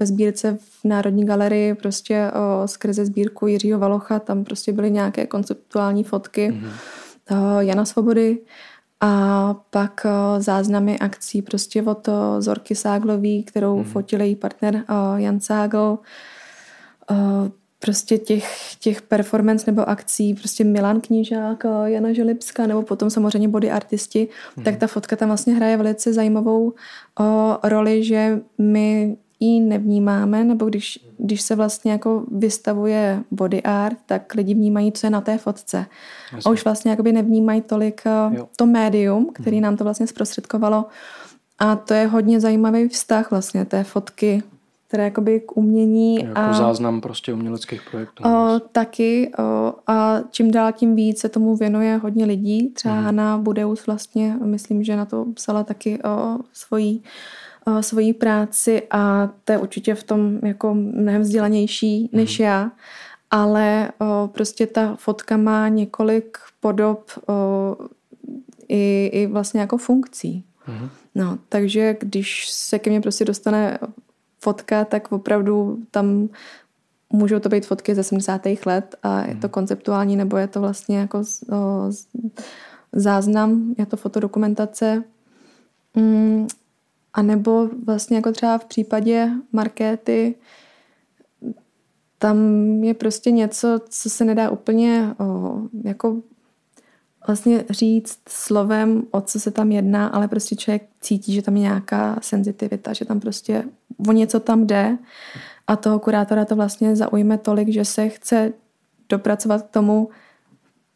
ve 0.00 0.06
sbírce 0.06 0.58
v 0.60 0.84
Národní 0.84 1.24
galerii 1.24 1.74
prostě 1.74 2.30
o, 2.30 2.68
skrze 2.68 3.06
sbírku 3.06 3.46
Jiřího 3.46 3.78
Valocha 3.78 4.18
tam 4.18 4.44
prostě 4.44 4.72
byly 4.72 4.90
nějaké 4.90 5.26
konceptuální 5.26 6.04
fotky 6.04 6.50
mm-hmm. 6.50 7.58
Jana 7.58 7.84
Svobody 7.84 8.38
a 9.00 9.54
pak 9.70 10.06
o, 10.06 10.40
záznamy 10.40 10.98
akcí 10.98 11.42
prostě 11.42 11.82
od 11.82 12.08
o, 12.08 12.36
Zorky 12.38 12.74
Ságlový, 12.74 13.44
kterou 13.44 13.80
mm-hmm. 13.80 13.84
fotil 13.92 14.20
její 14.20 14.36
partner 14.36 14.84
o, 14.88 15.16
Jan 15.16 15.40
Ságl. 15.40 15.98
O, 17.12 17.50
prostě 17.78 18.18
těch, 18.18 18.74
těch 18.80 19.02
performance 19.02 19.70
nebo 19.70 19.88
akcí, 19.88 20.34
prostě 20.34 20.64
Milan 20.64 21.00
Knížák, 21.00 21.64
Jana 21.84 22.12
Želipská 22.12 22.66
nebo 22.66 22.82
potom 22.82 23.10
samozřejmě 23.10 23.48
body 23.48 23.70
artisti, 23.70 24.28
mm. 24.56 24.64
tak 24.64 24.76
ta 24.76 24.86
fotka 24.86 25.16
tam 25.16 25.28
vlastně 25.28 25.54
hraje 25.54 25.76
velice 25.76 26.12
zajímavou 26.12 26.72
o, 27.20 27.58
roli, 27.62 28.04
že 28.04 28.40
my 28.58 29.16
ji 29.40 29.60
nevnímáme, 29.60 30.44
nebo 30.44 30.66
když, 30.66 30.98
když 31.18 31.42
se 31.42 31.54
vlastně 31.54 31.92
jako 31.92 32.24
vystavuje 32.30 33.22
body 33.30 33.62
art, 33.62 33.98
tak 34.06 34.34
lidi 34.34 34.54
vnímají, 34.54 34.92
co 34.92 35.06
je 35.06 35.10
na 35.10 35.20
té 35.20 35.38
fotce. 35.38 35.86
Jasně. 36.32 36.50
A 36.50 36.52
už 36.52 36.64
vlastně 36.64 36.90
jakoby 36.90 37.12
nevnímají 37.12 37.60
tolik 37.60 38.02
jo. 38.30 38.48
to 38.56 38.66
médium, 38.66 39.30
který 39.34 39.56
mm. 39.56 39.62
nám 39.62 39.76
to 39.76 39.84
vlastně 39.84 40.06
zprostředkovalo. 40.06 40.84
A 41.58 41.76
to 41.76 41.94
je 41.94 42.06
hodně 42.06 42.40
zajímavý 42.40 42.88
vztah 42.88 43.30
vlastně 43.30 43.64
té 43.64 43.84
fotky 43.84 44.42
teda 44.92 45.04
jakoby 45.04 45.40
k 45.40 45.56
umění. 45.56 46.14
Jako 46.14 46.40
a, 46.40 46.52
záznam 46.52 47.00
prostě 47.00 47.32
uměleckých 47.32 47.82
projektů. 47.90 48.24
O, 48.24 48.60
taky 48.72 49.32
o, 49.38 49.74
a 49.86 50.20
čím 50.30 50.50
dál 50.50 50.72
tím 50.72 50.96
víc 50.96 51.20
se 51.20 51.28
tomu 51.28 51.56
věnuje 51.56 51.96
hodně 51.96 52.24
lidí. 52.24 52.70
Třeba 52.70 52.94
mm. 52.94 53.04
Hanna 53.04 53.38
Budeus 53.38 53.86
vlastně, 53.86 54.36
myslím, 54.44 54.84
že 54.84 54.96
na 54.96 55.04
to 55.04 55.26
psala 55.34 55.64
taky 55.64 56.02
o, 56.02 56.38
svojí, 56.52 57.02
o, 57.66 57.82
svojí 57.82 58.12
práci 58.12 58.82
a 58.90 59.30
to 59.44 59.52
je 59.52 59.58
určitě 59.58 59.94
v 59.94 60.04
tom 60.04 60.38
jako 60.42 60.74
mnohem 60.74 61.22
vzdělanější 61.22 62.02
mm. 62.02 62.08
než 62.12 62.40
já. 62.40 62.72
Ale 63.30 63.92
o, 63.98 64.28
prostě 64.28 64.66
ta 64.66 64.96
fotka 64.96 65.36
má 65.36 65.68
několik 65.68 66.38
podob 66.60 67.10
o, 67.28 67.76
i, 68.68 69.10
i 69.12 69.26
vlastně 69.26 69.60
jako 69.60 69.76
funkcí. 69.76 70.44
Mm. 70.68 70.88
No, 71.14 71.38
takže 71.48 71.96
když 72.00 72.50
se 72.50 72.78
ke 72.78 72.90
mně 72.90 73.00
prostě 73.00 73.24
dostane 73.24 73.78
fotka, 74.42 74.84
tak 74.84 75.12
opravdu 75.12 75.78
tam 75.90 76.28
můžou 77.12 77.38
to 77.38 77.48
být 77.48 77.66
fotky 77.66 77.94
ze 77.94 78.02
70. 78.02 78.42
let 78.66 78.94
a 79.02 79.20
je 79.20 79.34
to 79.34 79.46
mhm. 79.46 79.48
konceptuální, 79.48 80.16
nebo 80.16 80.36
je 80.36 80.46
to 80.46 80.60
vlastně 80.60 80.98
jako 80.98 81.18
o, 81.18 81.90
záznam, 82.92 83.74
je 83.78 83.86
to 83.86 83.96
fotodokumentace. 83.96 85.04
Mm, 85.96 86.46
a 87.14 87.22
nebo 87.22 87.68
vlastně 87.86 88.16
jako 88.16 88.32
třeba 88.32 88.58
v 88.58 88.64
případě 88.64 89.30
markéty, 89.52 90.34
tam 92.18 92.38
je 92.84 92.94
prostě 92.94 93.30
něco, 93.30 93.80
co 93.88 94.10
se 94.10 94.24
nedá 94.24 94.50
úplně 94.50 95.14
o, 95.18 95.58
jako 95.84 96.22
vlastně 97.26 97.64
říct 97.70 98.18
slovem, 98.28 99.02
o 99.10 99.20
co 99.20 99.40
se 99.40 99.50
tam 99.50 99.72
jedná, 99.72 100.06
ale 100.06 100.28
prostě 100.28 100.56
člověk 100.56 100.88
cítí, 101.00 101.34
že 101.34 101.42
tam 101.42 101.56
je 101.56 101.62
nějaká 101.62 102.18
senzitivita, 102.22 102.92
že 102.92 103.04
tam 103.04 103.20
prostě 103.20 103.64
o 104.08 104.12
něco 104.12 104.40
tam 104.40 104.66
jde 104.66 104.98
a 105.66 105.76
toho 105.76 105.98
kurátora 105.98 106.44
to 106.44 106.56
vlastně 106.56 106.96
zaujme 106.96 107.38
tolik, 107.38 107.68
že 107.68 107.84
se 107.84 108.08
chce 108.08 108.52
dopracovat 109.08 109.62
k 109.62 109.70
tomu, 109.70 110.08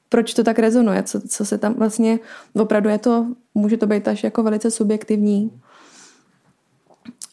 proč 0.08 0.34
to 0.34 0.44
tak 0.44 0.58
rezonuje, 0.58 1.02
co, 1.02 1.20
co 1.20 1.44
se 1.44 1.58
tam 1.58 1.74
vlastně, 1.74 2.18
opravdu 2.54 2.88
je 2.88 2.98
to, 2.98 3.26
může 3.54 3.76
to 3.76 3.86
být 3.86 4.08
až 4.08 4.24
jako 4.24 4.42
velice 4.42 4.70
subjektivní. 4.70 5.60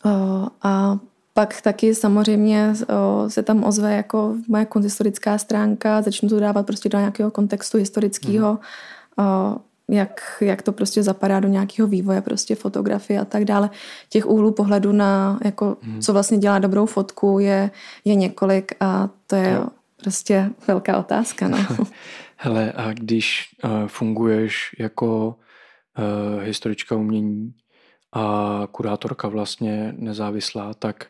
O, 0.05 0.47
a 0.61 0.99
pak 1.33 1.61
taky 1.61 1.95
samozřejmě 1.95 2.73
o, 2.89 3.29
se 3.29 3.43
tam 3.43 3.63
ozve 3.63 3.95
jako 3.95 4.35
moje 4.47 4.65
konzistorická 4.65 5.37
stránka, 5.37 6.01
začnu 6.01 6.29
to 6.29 6.39
dávat 6.39 6.65
prostě 6.65 6.89
do 6.89 6.97
nějakého 6.97 7.31
kontextu 7.31 7.77
historického, 7.77 8.59
mm. 9.17 9.95
jak, 9.95 10.37
jak 10.41 10.61
to 10.61 10.71
prostě 10.71 11.03
zapadá 11.03 11.39
do 11.39 11.47
nějakého 11.47 11.87
vývoje 11.87 12.21
prostě 12.21 12.55
fotografie 12.55 13.19
a 13.19 13.25
tak 13.25 13.45
dále. 13.45 13.69
Těch 14.09 14.25
úhlů 14.25 14.51
pohledu 14.51 14.91
na, 14.91 15.39
jako, 15.43 15.77
mm. 15.81 16.01
co 16.01 16.13
vlastně 16.13 16.37
dělá 16.37 16.59
dobrou 16.59 16.85
fotku, 16.85 17.39
je, 17.39 17.71
je 18.05 18.15
několik 18.15 18.71
a 18.79 19.09
to 19.27 19.35
je 19.35 19.51
jo. 19.51 19.67
prostě 20.01 20.49
velká 20.67 20.97
otázka. 20.97 21.47
No. 21.47 21.57
Hele, 22.37 22.71
a 22.75 22.93
když 22.93 23.49
uh, 23.63 23.87
funguješ 23.87 24.75
jako 24.79 25.35
uh, 25.97 26.43
historička 26.43 26.95
umění 26.95 27.53
a 28.13 28.67
kurátorka 28.71 29.27
vlastně 29.27 29.93
nezávislá, 29.97 30.73
tak 30.73 31.05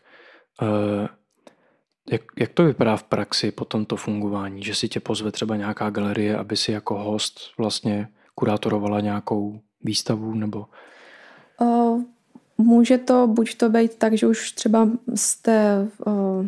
jak, 2.11 2.21
jak 2.37 2.49
to 2.53 2.63
vypadá 2.63 2.97
v 2.97 3.03
praxi 3.03 3.51
po 3.51 3.65
tomto 3.65 3.95
fungování? 3.95 4.63
Že 4.63 4.75
si 4.75 4.89
tě 4.89 4.99
pozve 4.99 5.31
třeba 5.31 5.55
nějaká 5.55 5.89
galerie, 5.89 6.37
aby 6.37 6.57
si 6.57 6.71
jako 6.71 6.95
host 6.95 7.39
vlastně 7.57 8.07
kurátorovala 8.35 8.99
nějakou 8.99 9.59
výstavu 9.81 10.33
nebo... 10.33 10.65
O, 11.61 11.97
může 12.57 12.97
to 12.97 13.27
buď 13.27 13.55
to 13.55 13.69
být 13.69 13.95
tak, 13.95 14.13
že 14.13 14.27
už 14.27 14.51
třeba 14.51 14.89
jste, 15.15 15.87
o, 16.05 16.43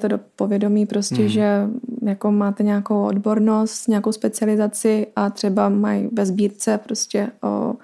to 0.00 0.08
do 0.08 0.20
povědomí 0.36 0.86
prostě, 0.86 1.22
mm. 1.22 1.28
že 1.28 1.68
jako 2.02 2.32
máte 2.32 2.62
nějakou 2.62 3.06
odbornost, 3.06 3.88
nějakou 3.88 4.12
specializaci 4.12 5.06
a 5.16 5.30
třeba 5.30 5.68
mají 5.68 6.08
ve 6.12 6.26
sbírce 6.26 6.78
prostě 6.78 7.30
o, 7.42 7.74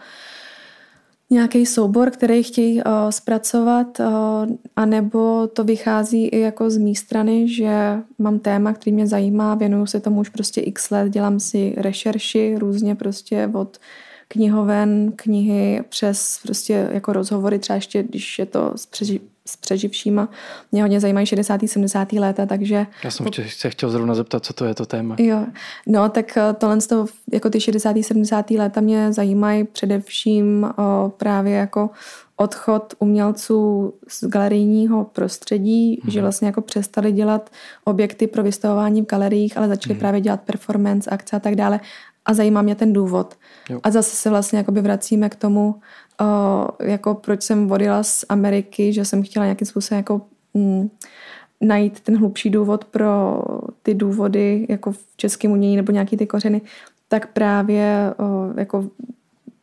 nějaký 1.33 1.67
soubor, 1.67 2.11
který 2.11 2.43
chtějí 2.43 2.77
uh, 2.77 2.93
zpracovat, 3.11 4.01
uh, 4.01 4.07
anebo 4.77 5.47
to 5.47 5.65
vychází 5.65 6.27
i 6.27 6.41
jako 6.41 6.71
z 6.71 6.79
mé 6.79 6.95
strany, 6.95 7.49
že 7.49 7.99
mám 8.19 8.39
téma, 8.39 8.73
který 8.73 8.95
mě 8.95 9.07
zajímá, 9.07 9.55
věnuju 9.55 9.87
se 9.87 10.01
tomu 10.01 10.21
už 10.21 10.29
prostě 10.29 10.61
x 10.61 10.91
let, 10.91 11.11
dělám 11.11 11.41
si 11.41 11.75
rešerši 11.77 12.55
různě 12.59 12.95
prostě 12.95 13.51
od 13.55 13.79
knihoven, 14.29 15.13
knihy 15.17 15.83
přes 15.89 16.41
prostě 16.43 16.89
jako 16.93 17.13
rozhovory, 17.13 17.59
třeba 17.59 17.75
ještě, 17.75 18.03
když 18.03 18.39
je 18.39 18.47
to 18.47 18.73
s, 18.77 18.89
s 19.47 19.57
přeživšíma. 19.57 20.29
Mě 20.73 20.83
hodně 20.83 21.01
zajímají 21.01 21.27
60. 21.27 21.61
70. 21.67 22.13
léta, 22.13 22.47
takže... 22.47 22.87
Já 23.05 23.11
jsem 23.11 23.27
po... 23.27 23.33
se 23.49 23.71
chtěl 23.71 23.91
zrovna 23.91 24.15
zeptat, 24.15 24.45
co 24.45 24.53
to 24.53 24.65
je 24.65 24.75
to 24.75 24.87
téma. 24.87 25.17
Jo, 25.19 25.47
no 25.87 26.09
tak 26.09 26.37
eh, 26.37 26.53
tohle 26.53 26.79
to, 26.79 27.07
jako 27.33 27.51
ty 27.51 27.61
60. 27.61 27.97
70. 28.03 28.51
léta 28.51 28.81
mě 28.81 29.13
zajímají 29.13 29.65
především 29.65 30.71
o, 30.79 31.09
právě 31.17 31.53
jako 31.53 31.91
odchod 32.37 32.95
umělců 32.99 33.93
z 34.09 34.25
galerijního 34.25 35.05
prostředí, 35.05 36.01
mm. 36.05 36.11
že 36.11 36.21
vlastně 36.21 36.47
jako 36.47 36.61
přestali 36.61 37.13
dělat 37.13 37.51
objekty 37.85 38.27
pro 38.27 38.43
vystavování 38.43 39.03
v 39.03 39.07
galeriích, 39.07 39.57
ale 39.57 39.69
začali 39.69 39.95
mm. 39.95 40.01
právě 40.01 40.21
dělat 40.21 40.41
performance, 40.41 41.11
akce 41.11 41.37
a 41.37 41.41
tak 41.41 41.55
dále. 41.55 41.81
A 42.25 42.35
zajímá 42.35 42.63
mě 42.63 42.75
ten 42.75 42.93
důvod. 42.93 43.35
Jo. 43.71 43.81
A 43.83 43.91
zase 43.91 44.17
se 44.17 44.31
vlastně 44.31 44.59
jakoby 44.59 44.81
vracíme 44.81 45.29
k 45.29 45.35
tomu, 45.35 45.75
o, 46.23 46.69
jako 46.81 47.15
proč 47.15 47.43
jsem 47.43 47.73
odjela 47.73 48.03
z 48.03 48.25
Ameriky, 48.29 48.93
že 48.93 49.05
jsem 49.05 49.23
chtěla 49.23 49.45
nějakým 49.45 49.67
způsobem 49.67 49.97
jako 49.97 50.21
mm, 50.55 50.91
najít 51.61 52.01
ten 52.01 52.19
hlubší 52.19 52.51
důvod 52.51 52.85
pro 52.85 53.43
ty 53.83 53.95
důvody 53.95 54.67
jako 54.69 54.93
v 54.93 54.99
českém 55.17 55.51
umění 55.51 55.77
nebo 55.77 55.93
nějaký 55.93 56.17
ty 56.17 56.27
kořeny, 56.27 56.61
tak 57.09 57.33
právě 57.33 58.15
o, 58.19 58.59
jako 58.61 58.85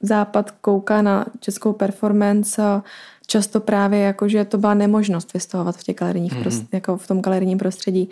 západ 0.02 0.52
kouká 0.52 1.02
na 1.02 1.26
českou 1.40 1.74
performance 1.74 2.82
často 3.28 3.60
právě 3.60 4.00
jako, 4.00 4.28
že 4.28 4.46
to 4.46 4.58
byla 4.58 4.74
nemožnost 4.74 5.34
vystavovat 5.34 5.78
v 5.78 5.84
těch 5.84 5.96
galerijních 5.96 6.34
mm-hmm. 6.34 6.42
prost, 6.42 6.64
jako 6.74 6.98
v 6.98 7.08
tom 7.08 7.22
galerijním 7.22 7.58
prostředí. 7.58 8.10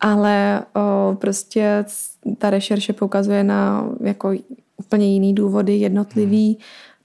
Ale 0.00 0.62
o, 0.74 1.14
prostě 1.14 1.84
ta 2.38 2.50
rešerše 2.50 2.92
poukazuje 2.92 3.44
na 3.44 3.88
jako 4.00 4.32
úplně 4.76 5.12
jiný 5.12 5.34
důvody, 5.34 5.76
jednotlivý. 5.76 6.58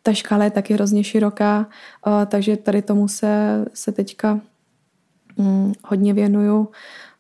Ta 0.04 0.14
škála 0.14 0.44
je 0.44 0.52
taky 0.52 0.74
hrozně 0.74 1.04
široká, 1.04 1.68
o, 2.06 2.26
takže 2.26 2.58
tady 2.58 2.82
tomu 2.82 3.08
se, 3.08 3.66
se 3.74 3.92
teďka 3.92 4.40
mm, 5.38 5.74
hodně 5.84 6.14
věnuju. 6.14 6.68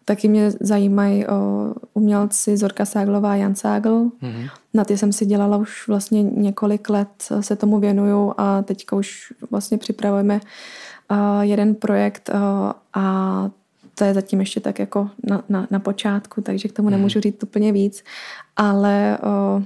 Taky 0.06 0.28
mě 0.28 0.52
zajímají 0.60 1.28
o 1.28 1.74
umělci 1.94 2.58
Zorka 2.58 2.86
Ságlová 2.86 3.32
a 3.32 3.36
Jan 3.36 3.56
Ságl. 3.56 4.10
Mm-hmm. 4.22 4.50
Na 4.74 4.86
ty 4.86 4.98
jsem 4.98 5.14
si 5.14 5.26
dělala 5.26 5.58
už 5.58 5.88
vlastně 5.88 6.24
několik 6.24 6.90
let, 6.90 7.10
se 7.40 7.56
tomu 7.56 7.80
věnuju 7.80 8.34
a 8.38 8.62
teďka 8.62 8.96
už 8.96 9.34
vlastně 9.52 9.78
připravujeme 9.78 10.40
uh, 11.12 11.42
jeden 11.42 11.76
projekt 11.76 12.30
uh, 12.34 12.72
a 12.94 13.50
to 13.96 14.04
je 14.04 14.14
zatím 14.14 14.40
ještě 14.40 14.60
tak 14.60 14.80
jako 14.80 15.10
na, 15.30 15.44
na, 15.50 15.68
na 15.72 15.80
počátku, 15.80 16.42
takže 16.42 16.68
k 16.68 16.74
tomu 16.74 16.88
mm. 16.88 16.92
nemůžu 16.92 17.20
říct 17.20 17.44
úplně 17.44 17.72
víc, 17.72 18.04
ale 18.56 19.18
uh, 19.24 19.64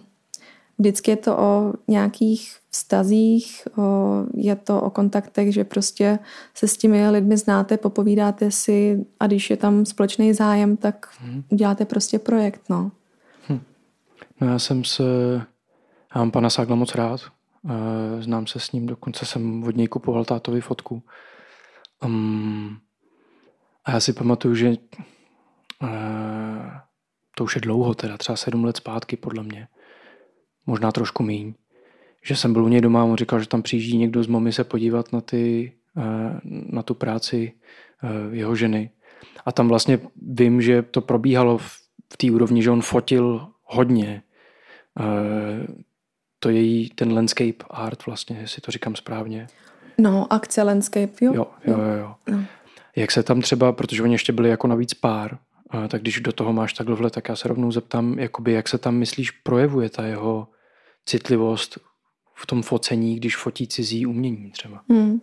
vždycky 0.78 1.12
je 1.12 1.18
to 1.18 1.38
o 1.38 1.74
nějakých 1.88 2.58
vztazích, 2.76 3.68
je 4.34 4.56
to 4.56 4.82
o 4.82 4.90
kontaktech, 4.90 5.54
že 5.54 5.64
prostě 5.64 6.20
se 6.54 6.68
s 6.68 6.78
těmi 6.78 7.10
lidmi 7.10 7.38
znáte, 7.38 7.78
popovídáte 7.78 8.52
si 8.52 9.06
a 9.20 9.28
když 9.28 9.50
je 9.50 9.58
tam 9.58 9.86
společný 9.86 10.34
zájem, 10.34 10.78
tak 10.78 11.08
hmm. 11.20 11.44
uděláte 11.50 11.86
prostě 11.86 12.20
projekt, 12.20 12.62
no. 12.70 12.92
Hm. 13.50 13.60
No 14.42 14.48
já 14.48 14.60
jsem 14.60 14.84
se, 14.84 15.04
já 16.16 16.22
mám 16.22 16.32
pana 16.32 16.50
Ságla 16.50 16.76
moc 16.76 16.96
rád, 16.96 17.22
znám 18.20 18.48
se 18.48 18.60
s 18.60 18.72
ním, 18.72 18.86
dokonce 18.86 19.26
jsem 19.26 19.64
od 19.64 19.76
něj 19.76 19.88
kupoval 19.88 20.26
tátovi 20.26 20.62
fotku. 20.62 21.04
Um, 22.06 22.78
a 23.86 23.92
já 23.92 24.00
si 24.00 24.14
pamatuju, 24.14 24.56
že 24.56 24.70
uh, 24.70 25.90
to 27.36 27.44
už 27.44 27.56
je 27.56 27.62
dlouho, 27.62 27.94
teda 27.94 28.18
třeba 28.18 28.36
sedm 28.36 28.64
let 28.66 28.78
zpátky 28.78 29.18
podle 29.18 29.44
mě, 29.44 29.68
možná 30.66 30.92
trošku 30.92 31.24
míň, 31.24 31.54
že 32.26 32.36
jsem 32.36 32.54
byl 32.54 32.66
u 32.66 32.68
něj 32.68 32.82
doma 32.82 33.02
a 33.02 33.04
on 33.04 33.16
říkal, 33.16 33.40
že 33.40 33.48
tam 33.48 33.62
přijíždí 33.62 33.98
někdo 33.98 34.24
z 34.24 34.28
mami 34.28 34.54
se 34.54 34.64
podívat 34.64 35.14
na, 35.14 35.22
ty, 35.22 35.74
eh, 35.98 36.40
na 36.44 36.84
tu 36.84 36.94
práci 36.94 37.54
eh, 38.04 38.36
jeho 38.36 38.56
ženy. 38.56 38.90
A 39.46 39.52
tam 39.52 39.68
vlastně 39.68 40.00
vím, 40.22 40.62
že 40.62 40.82
to 40.82 41.02
probíhalo 41.02 41.58
v 42.14 42.18
té 42.18 42.32
úrovni, 42.32 42.64
že 42.64 42.72
on 42.72 42.82
fotil 42.82 43.48
hodně. 43.64 44.24
Eh, 45.00 45.68
to 46.40 46.50
je 46.50 46.62
její, 46.62 46.90
ten 46.90 47.14
landscape 47.14 47.66
art 47.70 48.06
vlastně, 48.06 48.38
jestli 48.42 48.62
to 48.62 48.72
říkám 48.72 48.96
správně. 48.96 49.48
No, 49.98 50.34
akce 50.34 50.64
landscape, 50.64 51.14
jo. 51.22 51.34
Jo, 51.34 51.48
jo, 51.66 51.80
jo. 51.80 51.94
jo. 52.00 52.16
No. 52.32 52.44
Jak 52.96 53.12
se 53.12 53.24
tam 53.24 53.42
třeba, 53.42 53.72
protože 53.72 54.04
oni 54.04 54.14
ještě 54.14 54.34
byli 54.34 54.50
jako 54.50 54.68
navíc 54.68 54.94
pár, 54.94 55.38
tak 55.88 56.02
když 56.02 56.20
do 56.20 56.32
toho 56.32 56.54
máš 56.54 56.74
takhle 56.74 57.10
tak 57.10 57.30
já 57.30 57.36
se 57.36 57.48
rovnou 57.48 57.72
zeptám, 57.72 58.20
jakoby, 58.20 58.52
jak 58.52 58.68
se 58.68 58.78
tam 58.78 58.96
myslíš 58.96 59.32
projevuje 59.32 59.90
ta 59.90 60.04
jeho 60.04 60.48
citlivost 61.06 61.80
v 62.36 62.46
tom 62.46 62.62
focení, 62.62 63.16
když 63.16 63.38
fotí 63.38 63.68
cizí 63.68 64.06
umění 64.06 64.52
třeba. 64.52 64.82
Hmm. 64.90 65.22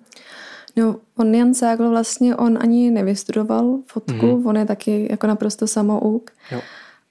No, 0.76 0.96
on 1.16 1.34
Jan 1.34 1.54
Ságl 1.54 1.88
vlastně, 1.90 2.36
on 2.36 2.58
ani 2.60 2.90
nevystudoval 2.90 3.78
fotku, 3.86 4.26
mm. 4.26 4.46
on 4.46 4.56
je 4.56 4.64
taky 4.64 5.08
jako 5.10 5.26
naprosto 5.26 5.66
samouk. 5.66 6.30
Jo. 6.50 6.60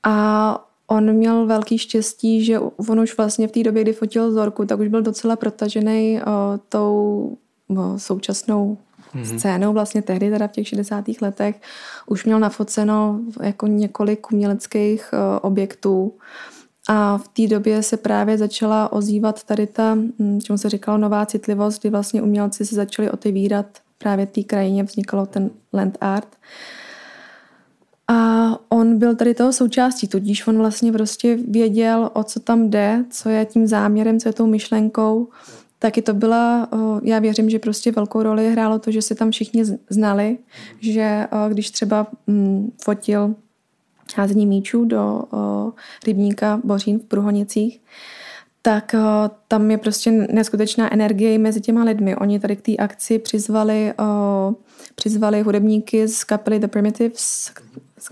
A 0.03 0.67
on 0.88 1.13
měl 1.13 1.46
velký 1.46 1.77
štěstí, 1.77 2.46
že 2.46 2.60
on 2.60 3.00
už 3.00 3.17
vlastně 3.17 3.48
v 3.48 3.51
té 3.51 3.63
době, 3.63 3.81
kdy 3.81 3.93
fotil 3.93 4.31
Zorku, 4.31 4.65
tak 4.65 4.79
už 4.79 4.88
byl 4.88 5.01
docela 5.01 5.36
protažený 5.36 6.22
o, 6.22 6.60
tou 6.70 7.38
o, 7.67 8.00
současnou 8.00 8.77
mm-hmm. 9.15 9.38
scénou 9.38 9.74
vlastně 9.74 10.01
tehdy, 10.01 10.29
teda 10.29 10.48
v 10.48 10.51
těch 10.51 10.67
60. 10.67 11.05
letech, 11.22 11.62
už 12.05 12.25
měl 12.25 12.39
nafoceno 12.39 13.20
jako 13.41 13.67
několik 13.67 14.31
uměleckých 14.31 15.14
o, 15.14 15.40
objektů. 15.40 16.14
A 16.89 17.17
v 17.17 17.27
té 17.27 17.48
době 17.48 17.83
se 17.83 17.98
právě 17.98 18.37
začala 18.37 18.91
ozývat 18.91 19.44
tady 19.44 19.67
ta, 19.67 19.96
hm, 19.96 20.39
čemu 20.44 20.57
se 20.57 20.70
říkalo 20.70 20.98
nová 20.98 21.25
citlivost, 21.25 21.81
kdy 21.81 21.89
vlastně 21.89 22.22
umělci 22.22 22.65
se 22.65 22.75
začali 22.75 23.11
otevírat 23.11 23.65
právě 23.98 24.25
té 24.25 24.44
krajině, 24.44 24.83
vznikalo 24.83 25.25
ten 25.25 25.50
land 25.74 25.98
art. 26.01 26.27
A 28.07 28.50
on 28.70 28.98
byl 28.98 29.15
tady 29.15 29.33
toho 29.33 29.53
součástí, 29.53 30.07
tudíž 30.07 30.48
on 30.48 30.57
vlastně 30.57 30.91
prostě 30.91 31.37
věděl, 31.48 32.09
o 32.13 32.24
co 32.24 32.39
tam 32.39 32.70
jde, 32.70 33.05
co 33.09 33.29
je 33.29 33.46
tím 33.46 33.67
záměrem, 33.67 34.20
co 34.20 34.29
je 34.29 34.33
tou 34.33 34.46
myšlenkou. 34.48 35.29
Taky 35.79 36.01
to 36.01 36.13
byla, 36.13 36.70
já 37.03 37.20
věřím, 37.20 37.50
že 37.50 37.59
prostě 37.59 37.91
velkou 37.91 38.24
roli 38.24 38.51
hrálo 38.51 38.79
to, 38.79 38.91
že 38.91 39.01
se 39.01 39.15
tam 39.15 39.31
všichni 39.31 39.63
znali, 39.89 40.37
že 40.79 41.27
když 41.50 41.72
třeba 41.72 42.07
hm, 42.27 42.72
fotil 42.83 43.35
házení 44.18 44.48
míčů 44.48 44.86
do 44.86 45.24
o, 45.32 45.72
rybníka 46.06 46.60
Bořín 46.64 47.00
v 47.00 47.04
Pruhonicích, 47.04 47.82
tak 48.62 48.96
o, 48.98 49.32
tam 49.48 49.72
je 49.72 49.78
prostě 49.78 50.12
neskutečná 50.12 50.94
energie 50.94 51.40
mezi 51.40 51.62
těma 51.62 51.84
lidmi. 51.84 52.16
Oni 52.16 52.40
tady 52.40 52.56
k 52.56 52.62
té 52.62 52.76
akci 52.76 53.20
přizvali, 53.20 53.94
o, 54.00 54.56
přizvali 54.96 55.42
hudebníky 55.42 56.08
z 56.08 56.24
kapely 56.24 56.60
The 56.60 56.68
Primitives, 56.68 57.52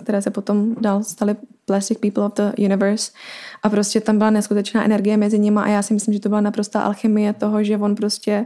které 0.04 0.22
se 0.22 0.32
potom 0.32 0.76
dál 0.82 1.04
staly 1.04 1.36
Plastic 1.66 1.98
People 1.98 2.24
of 2.26 2.34
the 2.34 2.52
Universe. 2.58 3.12
A 3.64 3.70
prostě 3.70 4.02
tam 4.02 4.18
byla 4.18 4.30
neskutečná 4.30 4.86
energie 4.86 5.18
mezi 5.18 5.40
nimi 5.40 5.60
a 5.64 5.68
já 5.68 5.82
si 5.82 5.94
myslím, 5.94 6.14
že 6.14 6.20
to 6.20 6.30
byla 6.30 6.42
naprostá 6.42 6.82
alchymie 6.82 7.34
toho, 7.34 7.64
že 7.64 7.78
on 7.78 7.96
prostě 7.96 8.46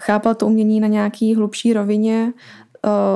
chápal 0.00 0.34
to 0.34 0.46
umění 0.46 0.80
na 0.80 0.88
nějaký 0.88 1.34
hlubší 1.34 1.72
rovině, 1.72 2.32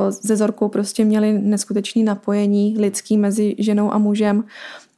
ze 0.09 0.37
Zorkou 0.37 0.69
prostě 0.69 1.05
měli 1.05 1.33
neskutečné 1.33 2.03
napojení 2.03 2.77
lidský 2.79 3.17
mezi 3.17 3.57
ženou 3.59 3.93
a 3.93 3.99
mužem 3.99 4.45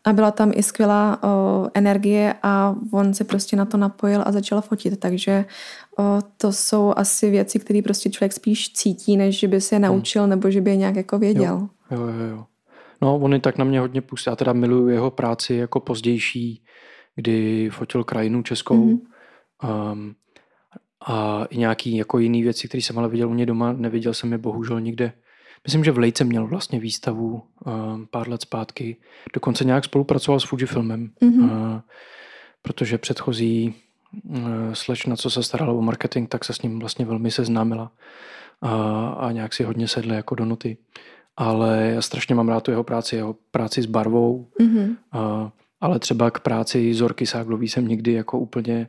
a 0.05 0.13
byla 0.13 0.31
tam 0.31 0.53
i 0.55 0.63
skvělá 0.63 1.23
o, 1.23 1.69
energie 1.75 2.35
a 2.43 2.77
on 2.93 3.15
se 3.15 3.25
prostě 3.25 3.57
na 3.57 3.65
to 3.65 3.77
napojil 3.77 4.23
a 4.27 4.33
začal 4.33 4.61
fotit, 4.61 5.01
takže 5.01 5.45
o, 5.99 6.03
to 6.37 6.53
jsou 6.53 6.93
asi 6.97 7.31
věci, 7.31 7.59
které 7.59 7.83
prostě 7.83 8.11
člověk 8.11 8.33
spíš 8.33 8.73
cítí, 8.73 9.17
než 9.17 9.39
že 9.39 9.49
by 9.49 9.61
se 9.61 9.75
je 9.75 9.79
hmm. 9.79 9.83
naučil 9.83 10.23
hmm. 10.23 10.31
nebo 10.31 10.51
že 10.51 10.61
by 10.61 10.71
je 10.71 10.77
nějak 10.77 10.97
jako 10.97 11.19
věděl. 11.19 11.69
Jo, 11.91 11.99
jo, 11.99 12.07
jo. 12.07 12.27
jo. 12.31 12.45
No, 13.03 13.19
on 13.19 13.33
je 13.33 13.41
tak 13.41 13.59
na 13.59 13.65
mě 13.65 13.81
hodně 13.81 14.01
pustí. 14.01 14.31
Já 14.31 14.37
teda 14.37 14.53
miluju 14.53 14.89
jeho 14.89 15.11
práci 15.11 15.55
jako 15.55 15.81
pozdější, 15.81 16.63
kdy 17.17 17.71
fotil 17.73 18.05
krajinu 18.05 18.43
českou. 18.43 18.87
Mm-hmm. 18.87 19.93
Um, 19.93 20.15
a 21.07 21.45
i 21.51 21.59
nějaký 21.59 21.97
jako 21.97 22.19
jiný 22.19 22.43
věci, 22.43 22.69
které 22.69 22.83
jsem 22.83 22.99
ale 22.99 23.09
viděl 23.09 23.29
u 23.29 23.33
mě 23.33 23.47
doma, 23.47 23.73
neviděl 23.73 24.15
jsem 24.15 24.33
je 24.33 24.39
bohužel 24.39 24.81
nikde. 24.81 25.13
Myslím, 25.65 25.85
že 25.85 25.93
v 25.93 25.99
Lejce 25.99 26.25
měl 26.25 26.47
vlastně 26.47 26.81
výstavu 26.81 27.33
uh, 27.33 27.73
pár 28.11 28.29
let 28.29 28.43
zpátky. 28.43 28.97
Dokonce 29.35 29.65
nějak 29.65 29.85
spolupracoval 29.85 30.41
s 30.41 30.45
Fujifilmem, 30.45 31.11
mm-hmm. 31.23 31.45
uh, 31.45 31.81
protože 32.63 32.99
předchozí 32.99 33.75
uh, 34.25 34.39
slečna, 34.73 35.17
co 35.17 35.31
se 35.31 35.43
starala 35.43 35.73
o 35.73 35.83
marketing, 35.83 36.29
tak 36.29 36.45
se 36.45 36.53
s 36.53 36.63
ním 36.63 36.79
vlastně 36.79 37.05
velmi 37.05 37.31
seznámila 37.31 37.93
uh, 38.63 38.71
a 39.25 39.33
nějak 39.33 39.53
si 39.53 39.65
hodně 39.65 39.89
sedli 39.89 40.17
jako 40.17 40.35
do 40.35 40.45
noty. 40.45 40.77
Ale 41.37 41.91
já 41.95 42.03
strašně 42.03 42.35
mám 42.35 42.49
rád 42.49 42.61
tu 42.61 42.71
jeho 42.71 42.85
práci, 42.85 43.17
jeho 43.17 43.37
práci 43.51 43.83
s 43.83 43.87
barvou, 43.87 44.49
mm-hmm. 44.61 44.97
uh, 45.15 45.49
ale 45.81 45.99
třeba 45.99 46.31
k 46.31 46.41
práci 46.41 46.95
Zorky 46.95 47.27
Ságlový 47.27 47.69
jsem 47.69 47.89
nikdy 47.89 48.13
jako 48.13 48.39
úplně 48.39 48.89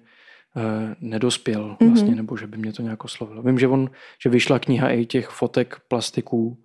Eh, 0.58 0.96
nedospěl 1.02 1.78
vlastně, 1.80 2.12
mm-hmm. 2.12 2.16
nebo 2.16 2.38
že 2.38 2.48
by 2.48 2.58
mě 2.58 2.74
to 2.74 2.82
nějak 2.82 3.06
oslovilo. 3.06 3.44
Vím, 3.44 3.60
že, 3.60 3.68
on, 3.68 3.90
že 4.20 4.30
vyšla 4.30 4.60
kniha 4.60 4.90
i 4.90 5.06
těch 5.06 5.30
fotek 5.30 5.82
plastiků, 5.88 6.58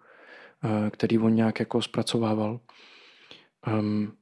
eh, 0.64 0.90
který 0.90 1.18
on 1.18 1.34
nějak 1.34 1.60
jako 1.60 1.82
zpracovával. 1.82 2.60
Um, 3.80 4.12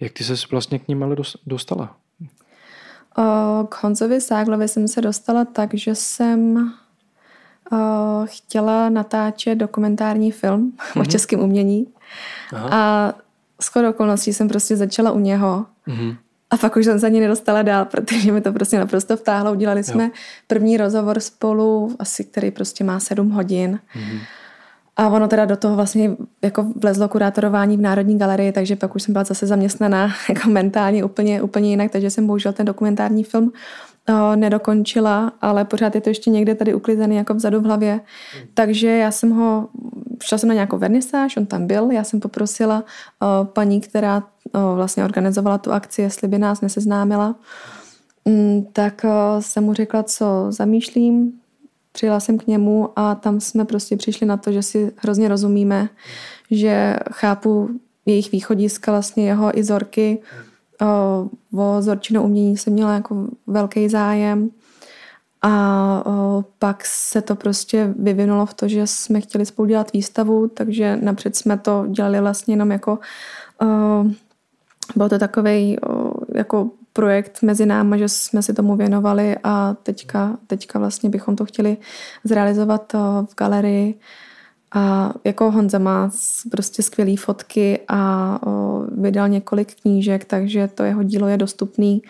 jak 0.00 0.12
ty 0.12 0.24
se 0.24 0.34
vlastně 0.50 0.78
k 0.78 0.88
ním 0.88 1.02
ale 1.02 1.16
dostala? 1.46 1.96
K 3.68 3.82
Honzovi 3.82 4.20
Ságlovi 4.20 4.68
jsem 4.68 4.88
se 4.88 5.00
dostala 5.00 5.44
tak, 5.44 5.74
že 5.74 5.94
jsem 5.94 6.72
chtěla 8.24 8.88
natáčet 8.88 9.58
dokumentární 9.58 10.32
film 10.32 10.72
mm-hmm. 10.72 10.96
o 10.96 11.02
mhm. 11.02 11.10
českém 11.10 11.40
umění. 11.40 11.86
Aha. 12.52 12.68
A 12.72 13.12
skoro 13.60 13.90
okolností 13.90 14.32
jsem 14.32 14.48
prostě 14.48 14.76
začala 14.76 15.10
u 15.10 15.18
něho. 15.18 15.66
Mm-hmm. 15.88 16.16
A 16.52 16.56
pak 16.56 16.76
už 16.76 16.84
jsem 16.84 17.00
se 17.00 17.06
ani 17.06 17.20
nedostala 17.20 17.62
dál, 17.62 17.84
protože 17.84 18.32
mi 18.32 18.40
to 18.40 18.52
prostě 18.52 18.78
naprosto 18.78 19.16
vtáhlo. 19.16 19.52
Udělali 19.52 19.84
jsme 19.84 20.04
jo. 20.04 20.10
první 20.46 20.76
rozhovor 20.76 21.20
spolu, 21.20 21.96
asi 21.98 22.24
který 22.24 22.50
prostě 22.50 22.84
má 22.84 23.00
sedm 23.00 23.30
hodin. 23.30 23.78
Mm-hmm. 23.94 24.20
A 24.96 25.08
ono 25.08 25.28
teda 25.28 25.44
do 25.44 25.56
toho 25.56 25.76
vlastně 25.76 26.16
jako 26.42 26.66
vlezlo 26.76 27.08
kurátorování 27.08 27.76
v 27.76 27.80
Národní 27.80 28.18
galerii, 28.18 28.52
takže 28.52 28.76
pak 28.76 28.94
už 28.94 29.02
jsem 29.02 29.12
byla 29.12 29.24
zase 29.24 29.46
zaměstnaná 29.46 30.14
jako 30.28 30.50
mentálně 30.50 31.04
úplně, 31.04 31.42
úplně 31.42 31.70
jinak, 31.70 31.90
takže 31.90 32.10
jsem 32.10 32.26
bohužel 32.26 32.52
ten 32.52 32.66
dokumentární 32.66 33.24
film 33.24 33.52
o, 34.08 34.36
nedokončila, 34.36 35.32
ale 35.40 35.64
pořád 35.64 35.94
je 35.94 36.00
to 36.00 36.10
ještě 36.10 36.30
někde 36.30 36.54
tady 36.54 36.74
uklizený 36.74 37.16
jako 37.16 37.34
vzadu 37.34 37.60
v 37.60 37.64
hlavě. 37.64 37.94
Mm. 37.94 38.48
Takže 38.54 38.88
já 38.88 39.10
jsem 39.10 39.30
ho, 39.30 39.68
šla 40.22 40.38
jsem 40.38 40.48
na 40.48 40.54
nějakou 40.54 40.78
vernisáž, 40.78 41.36
on 41.36 41.46
tam 41.46 41.66
byl, 41.66 41.90
já 41.90 42.04
jsem 42.04 42.20
poprosila 42.20 42.84
o, 43.20 43.44
paní, 43.44 43.80
která 43.80 44.22
vlastně 44.74 45.04
organizovala 45.04 45.58
tu 45.58 45.72
akci, 45.72 46.02
jestli 46.02 46.28
by 46.28 46.38
nás 46.38 46.60
neseznámila, 46.60 47.34
mm, 48.24 48.66
tak 48.72 49.06
jsem 49.40 49.64
mu 49.64 49.74
řekla, 49.74 50.02
co 50.02 50.46
zamýšlím, 50.48 51.32
přijela 51.92 52.20
jsem 52.20 52.38
k 52.38 52.46
němu 52.46 52.88
a 52.96 53.14
tam 53.14 53.40
jsme 53.40 53.64
prostě 53.64 53.96
přišli 53.96 54.26
na 54.26 54.36
to, 54.36 54.52
že 54.52 54.62
si 54.62 54.92
hrozně 54.96 55.28
rozumíme, 55.28 55.88
že 56.50 56.96
chápu 57.12 57.68
jejich 58.06 58.32
východiska, 58.32 58.92
vlastně 58.92 59.26
jeho 59.26 59.58
i 59.58 59.64
Zorky. 59.64 60.22
O, 60.82 61.80
Zorčino 61.80 62.22
umění 62.22 62.56
jsem 62.56 62.72
měla 62.72 62.94
jako 62.94 63.26
velký 63.46 63.88
zájem. 63.88 64.50
A 65.44 66.04
pak 66.58 66.84
se 66.86 67.22
to 67.22 67.36
prostě 67.36 67.94
vyvinulo 67.98 68.46
v 68.46 68.54
to, 68.54 68.68
že 68.68 68.86
jsme 68.86 69.20
chtěli 69.20 69.46
spolu 69.46 69.68
dělat 69.68 69.92
výstavu, 69.92 70.48
takže 70.48 70.98
napřed 71.02 71.36
jsme 71.36 71.58
to 71.58 71.86
dělali 71.88 72.20
vlastně 72.20 72.54
jenom 72.54 72.72
jako 72.72 72.98
byl 74.96 75.08
to 75.08 75.18
takový 75.18 75.76
jako 76.34 76.70
projekt 76.92 77.42
mezi 77.42 77.66
náma, 77.66 77.96
že 77.96 78.08
jsme 78.08 78.42
si 78.42 78.54
tomu 78.54 78.76
věnovali 78.76 79.36
a 79.44 79.74
teďka, 79.82 80.36
teďka 80.46 80.78
vlastně 80.78 81.10
bychom 81.10 81.36
to 81.36 81.44
chtěli 81.44 81.76
zrealizovat 82.24 82.92
v 83.30 83.34
galerii. 83.36 83.94
A 84.74 85.12
jako 85.24 85.50
Honza 85.50 85.78
má 85.78 86.10
prostě 86.50 86.82
skvělé 86.82 87.16
fotky 87.16 87.80
a 87.88 88.38
vydal 88.96 89.28
několik 89.28 89.74
knížek, 89.80 90.24
takže 90.24 90.68
to 90.74 90.82
jeho 90.82 91.02
dílo 91.02 91.28
je 91.28 91.36
dostupný. 91.36 92.02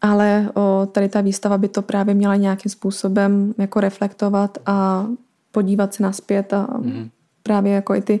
Ale 0.00 0.50
tady 0.92 1.08
ta 1.08 1.20
výstava 1.20 1.58
by 1.58 1.68
to 1.68 1.82
právě 1.82 2.14
měla 2.14 2.36
nějakým 2.36 2.70
způsobem 2.70 3.54
jako 3.58 3.80
reflektovat 3.80 4.58
a 4.66 5.06
podívat 5.52 5.94
se 5.94 6.02
naspět 6.02 6.52
a 6.52 6.66
mm-hmm. 6.66 7.10
Právě 7.42 7.72
jako 7.72 7.94
i 7.94 8.02
ty 8.02 8.20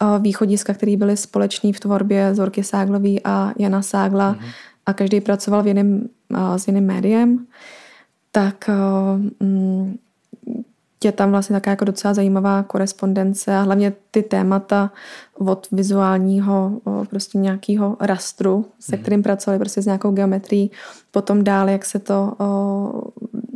o, 0.00 0.18
východiska, 0.18 0.74
které 0.74 0.96
byly 0.96 1.16
společné 1.16 1.72
v 1.72 1.80
tvorbě 1.80 2.34
Zorky 2.34 2.62
Ságlový 2.62 3.20
a 3.24 3.52
Jana 3.58 3.82
Ságla 3.82 4.34
mm-hmm. 4.34 4.52
a 4.86 4.92
každý 4.92 5.20
pracoval 5.20 5.62
v 5.62 5.66
jiném, 5.66 6.08
o, 6.30 6.58
s 6.58 6.66
jiným 6.66 6.86
médiem, 6.86 7.46
tak 8.32 8.68
o, 8.68 9.16
mm, 9.44 9.98
je 11.04 11.12
tam 11.12 11.30
vlastně 11.30 11.54
taková 11.54 11.70
jako 11.70 11.84
docela 11.84 12.14
zajímavá 12.14 12.62
korespondence 12.62 13.56
a 13.56 13.62
hlavně 13.62 13.92
ty 14.10 14.22
témata 14.22 14.90
od 15.38 15.68
vizuálního 15.72 16.80
prostě 17.10 17.38
nějakého 17.38 17.96
rastru, 18.00 18.66
se 18.80 18.96
mhm. 18.96 19.02
kterým 19.02 19.22
pracovali 19.22 19.58
prostě 19.58 19.82
s 19.82 19.86
nějakou 19.86 20.10
geometrií, 20.10 20.70
potom 21.10 21.44
dál, 21.44 21.68
jak 21.68 21.84
se 21.84 21.98
to, 21.98 22.36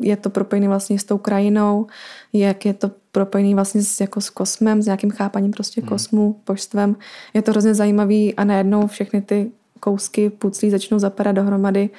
je 0.01 0.17
to 0.17 0.31
propojené 0.31 0.69
vlastně 0.69 0.99
s 0.99 1.05
tou 1.05 1.19
krajinou, 1.19 1.87
jak 2.33 2.67
je 2.67 2.75
to 2.75 2.91
propojený 3.17 3.55
vlastně 3.55 3.83
s, 3.83 4.01
jako 4.01 4.21
s 4.21 4.31
kosmem, 4.31 4.83
s 4.83 4.87
nějakým 4.87 5.11
chápaním 5.11 5.51
prostě 5.51 5.81
hmm. 5.81 5.89
kosmu, 5.89 6.41
božstvem. 6.47 6.97
Je 7.35 7.43
to 7.43 7.51
hrozně 7.51 7.75
zajímavý 7.75 8.35
a 8.35 8.45
najednou 8.45 8.87
všechny 8.87 9.23
ty 9.23 9.51
kousky 9.81 10.31
puclí 10.31 10.71
začnou 10.71 10.99
zapadat 10.99 11.33
dohromady 11.33 11.91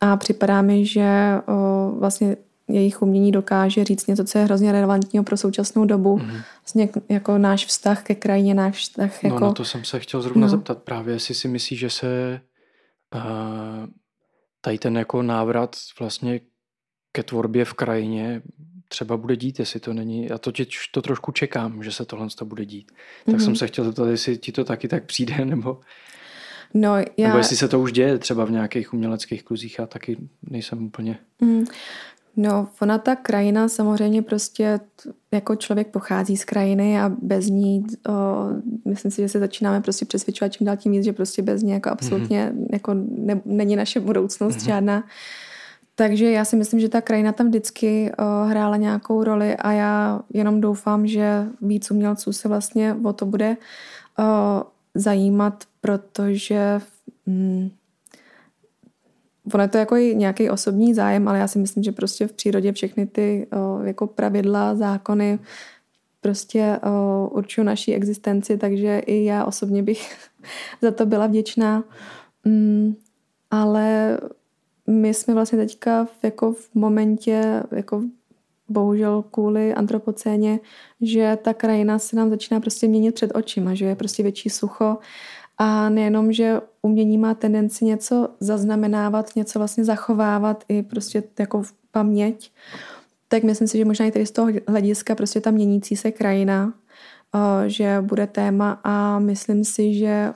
a 0.00 0.16
připadá 0.16 0.62
mi, 0.62 0.86
že 0.86 1.08
o, 1.46 1.90
vlastně 1.98 2.36
jejich 2.68 3.02
umění 3.02 3.32
dokáže 3.32 3.84
říct 3.84 4.06
něco, 4.06 4.24
co 4.24 4.38
je 4.38 4.44
hrozně 4.44 4.72
relevantního 4.72 5.24
pro 5.24 5.36
současnou 5.36 5.84
dobu. 5.84 6.18
Mm-hmm. 6.18 6.42
Vlastně 6.62 6.88
jako 7.08 7.38
náš 7.38 7.66
vztah 7.66 8.02
ke 8.02 8.14
krajině, 8.14 8.54
náš 8.54 8.78
vztah 8.78 9.22
no, 9.22 9.28
jako... 9.28 9.40
No, 9.40 9.46
na 9.46 9.52
to 9.52 9.64
jsem 9.64 9.84
se 9.84 10.00
chtěl 10.00 10.22
zrovna 10.22 10.46
no. 10.46 10.48
zeptat 10.48 10.82
právě, 10.82 11.14
jestli 11.14 11.34
si 11.34 11.48
myslíš, 11.48 11.78
že 11.78 11.90
se 11.90 12.40
uh, 13.14 13.86
tady 14.60 14.78
ten 14.78 14.98
jako 14.98 15.22
návrat 15.22 15.76
vlastně 15.98 16.40
ke 17.12 17.22
tvorbě 17.22 17.64
v 17.64 17.74
krajině 17.74 18.42
třeba 18.88 19.16
bude 19.16 19.36
dít, 19.36 19.58
jestli 19.58 19.80
to 19.80 19.92
není, 19.92 20.26
já 20.26 20.38
to, 20.38 20.52
to 20.90 21.02
trošku 21.02 21.32
čekám, 21.32 21.82
že 21.82 21.92
se 21.92 22.04
tohle 22.04 22.28
to 22.38 22.44
bude 22.44 22.64
dít. 22.64 22.92
Tak 23.26 23.34
mm-hmm. 23.34 23.44
jsem 23.44 23.56
se 23.56 23.66
chtěl 23.66 23.84
zeptat, 23.84 24.08
jestli 24.08 24.38
ti 24.38 24.52
to 24.52 24.64
taky 24.64 24.88
tak 24.88 25.04
přijde, 25.04 25.44
nebo... 25.44 25.80
No, 26.74 26.96
já... 26.98 27.26
Nebo 27.26 27.38
jestli 27.38 27.56
se 27.56 27.68
to 27.68 27.80
už 27.80 27.92
děje 27.92 28.18
třeba 28.18 28.44
v 28.44 28.50
nějakých 28.50 28.92
uměleckých 28.92 29.44
kluzích, 29.44 29.78
já 29.78 29.86
taky 29.86 30.16
nejsem 30.50 30.86
úplně... 30.86 31.18
Mm. 31.40 31.64
No, 32.40 32.68
ona 32.82 32.98
ta 32.98 33.16
krajina 33.16 33.68
samozřejmě 33.68 34.22
prostě, 34.22 34.80
jako 35.32 35.56
člověk 35.56 35.88
pochází 35.88 36.36
z 36.36 36.44
krajiny 36.44 37.00
a 37.00 37.08
bez 37.22 37.46
ní, 37.46 37.86
o, 38.08 38.12
myslím 38.84 39.10
si, 39.10 39.22
že 39.22 39.28
se 39.28 39.38
začínáme 39.38 39.80
prostě 39.80 40.04
přesvědčovat 40.04 40.52
čím 40.52 40.66
dál 40.66 40.76
tím 40.76 40.92
víc, 40.92 41.04
že 41.04 41.12
prostě 41.12 41.42
bez 41.42 41.62
ní 41.62 41.72
jako 41.72 41.90
absolutně 41.90 42.52
mm-hmm. 42.54 42.66
jako 42.72 42.94
ne, 42.94 43.40
není 43.44 43.76
naše 43.76 44.00
budoucnost 44.00 44.56
mm-hmm. 44.56 44.64
žádná. 44.64 45.04
Takže 45.98 46.30
já 46.30 46.44
si 46.44 46.56
myslím, 46.56 46.80
že 46.80 46.88
ta 46.88 47.00
krajina 47.00 47.32
tam 47.32 47.46
vždycky 47.46 48.12
o, 48.18 48.44
hrála 48.44 48.76
nějakou 48.76 49.24
roli 49.24 49.56
a 49.56 49.72
já 49.72 50.20
jenom 50.34 50.60
doufám, 50.60 51.06
že 51.06 51.46
víc 51.60 51.90
umělců 51.90 52.32
se 52.32 52.48
vlastně 52.48 52.96
o 53.04 53.12
to 53.12 53.26
bude 53.26 53.56
o, 54.18 54.22
zajímat, 54.94 55.64
protože 55.80 56.80
mm, 57.26 57.70
ono 59.54 59.64
je 59.64 59.68
to 59.68 59.78
jako 59.78 59.96
i 59.96 60.14
nějaký 60.16 60.50
osobní 60.50 60.94
zájem, 60.94 61.28
ale 61.28 61.38
já 61.38 61.48
si 61.48 61.58
myslím, 61.58 61.82
že 61.82 61.92
prostě 61.92 62.26
v 62.26 62.32
přírodě 62.32 62.72
všechny 62.72 63.06
ty 63.06 63.46
o, 63.52 63.82
jako 63.82 64.06
pravidla, 64.06 64.74
zákony 64.74 65.38
prostě 66.20 66.78
o, 66.82 67.28
určují 67.28 67.66
naší 67.66 67.94
existenci, 67.94 68.58
takže 68.58 68.98
i 68.98 69.24
já 69.24 69.44
osobně 69.44 69.82
bych 69.82 70.16
za 70.82 70.90
to 70.90 71.06
byla 71.06 71.26
vděčná. 71.26 71.84
Mm, 72.44 72.94
my 75.08 75.14
jsme 75.14 75.34
vlastně 75.34 75.58
teďka 75.58 76.04
v, 76.04 76.24
jako 76.24 76.52
v 76.52 76.74
momentě, 76.74 77.62
jako 77.70 78.02
bohužel 78.68 79.24
kvůli 79.30 79.74
antropocéně, 79.74 80.60
že 81.00 81.38
ta 81.42 81.54
krajina 81.54 81.98
se 81.98 82.16
nám 82.16 82.30
začíná 82.30 82.60
prostě 82.60 82.88
měnit 82.88 83.14
před 83.14 83.30
očima, 83.34 83.74
že 83.74 83.84
je 83.84 83.94
prostě 83.96 84.22
větší 84.22 84.50
sucho. 84.50 84.98
A 85.58 85.88
nejenom, 85.88 86.32
že 86.32 86.60
umění 86.82 87.18
má 87.18 87.34
tendenci 87.34 87.84
něco 87.84 88.28
zaznamenávat, 88.40 89.36
něco 89.36 89.58
vlastně 89.58 89.84
zachovávat 89.84 90.64
i 90.68 90.82
prostě 90.82 91.22
jako 91.38 91.62
v 91.62 91.72
paměť, 91.90 92.52
tak 93.28 93.42
myslím 93.42 93.68
si, 93.68 93.78
že 93.78 93.84
možná 93.84 94.06
i 94.06 94.10
tady 94.10 94.26
z 94.26 94.30
toho 94.30 94.52
hlediska 94.68 95.14
prostě 95.14 95.40
ta 95.40 95.50
měnící 95.50 95.96
se 95.96 96.10
krajina, 96.12 96.74
že 97.66 97.98
bude 98.00 98.26
téma 98.26 98.80
a 98.84 99.18
myslím 99.18 99.64
si, 99.64 99.94
že 99.94 100.32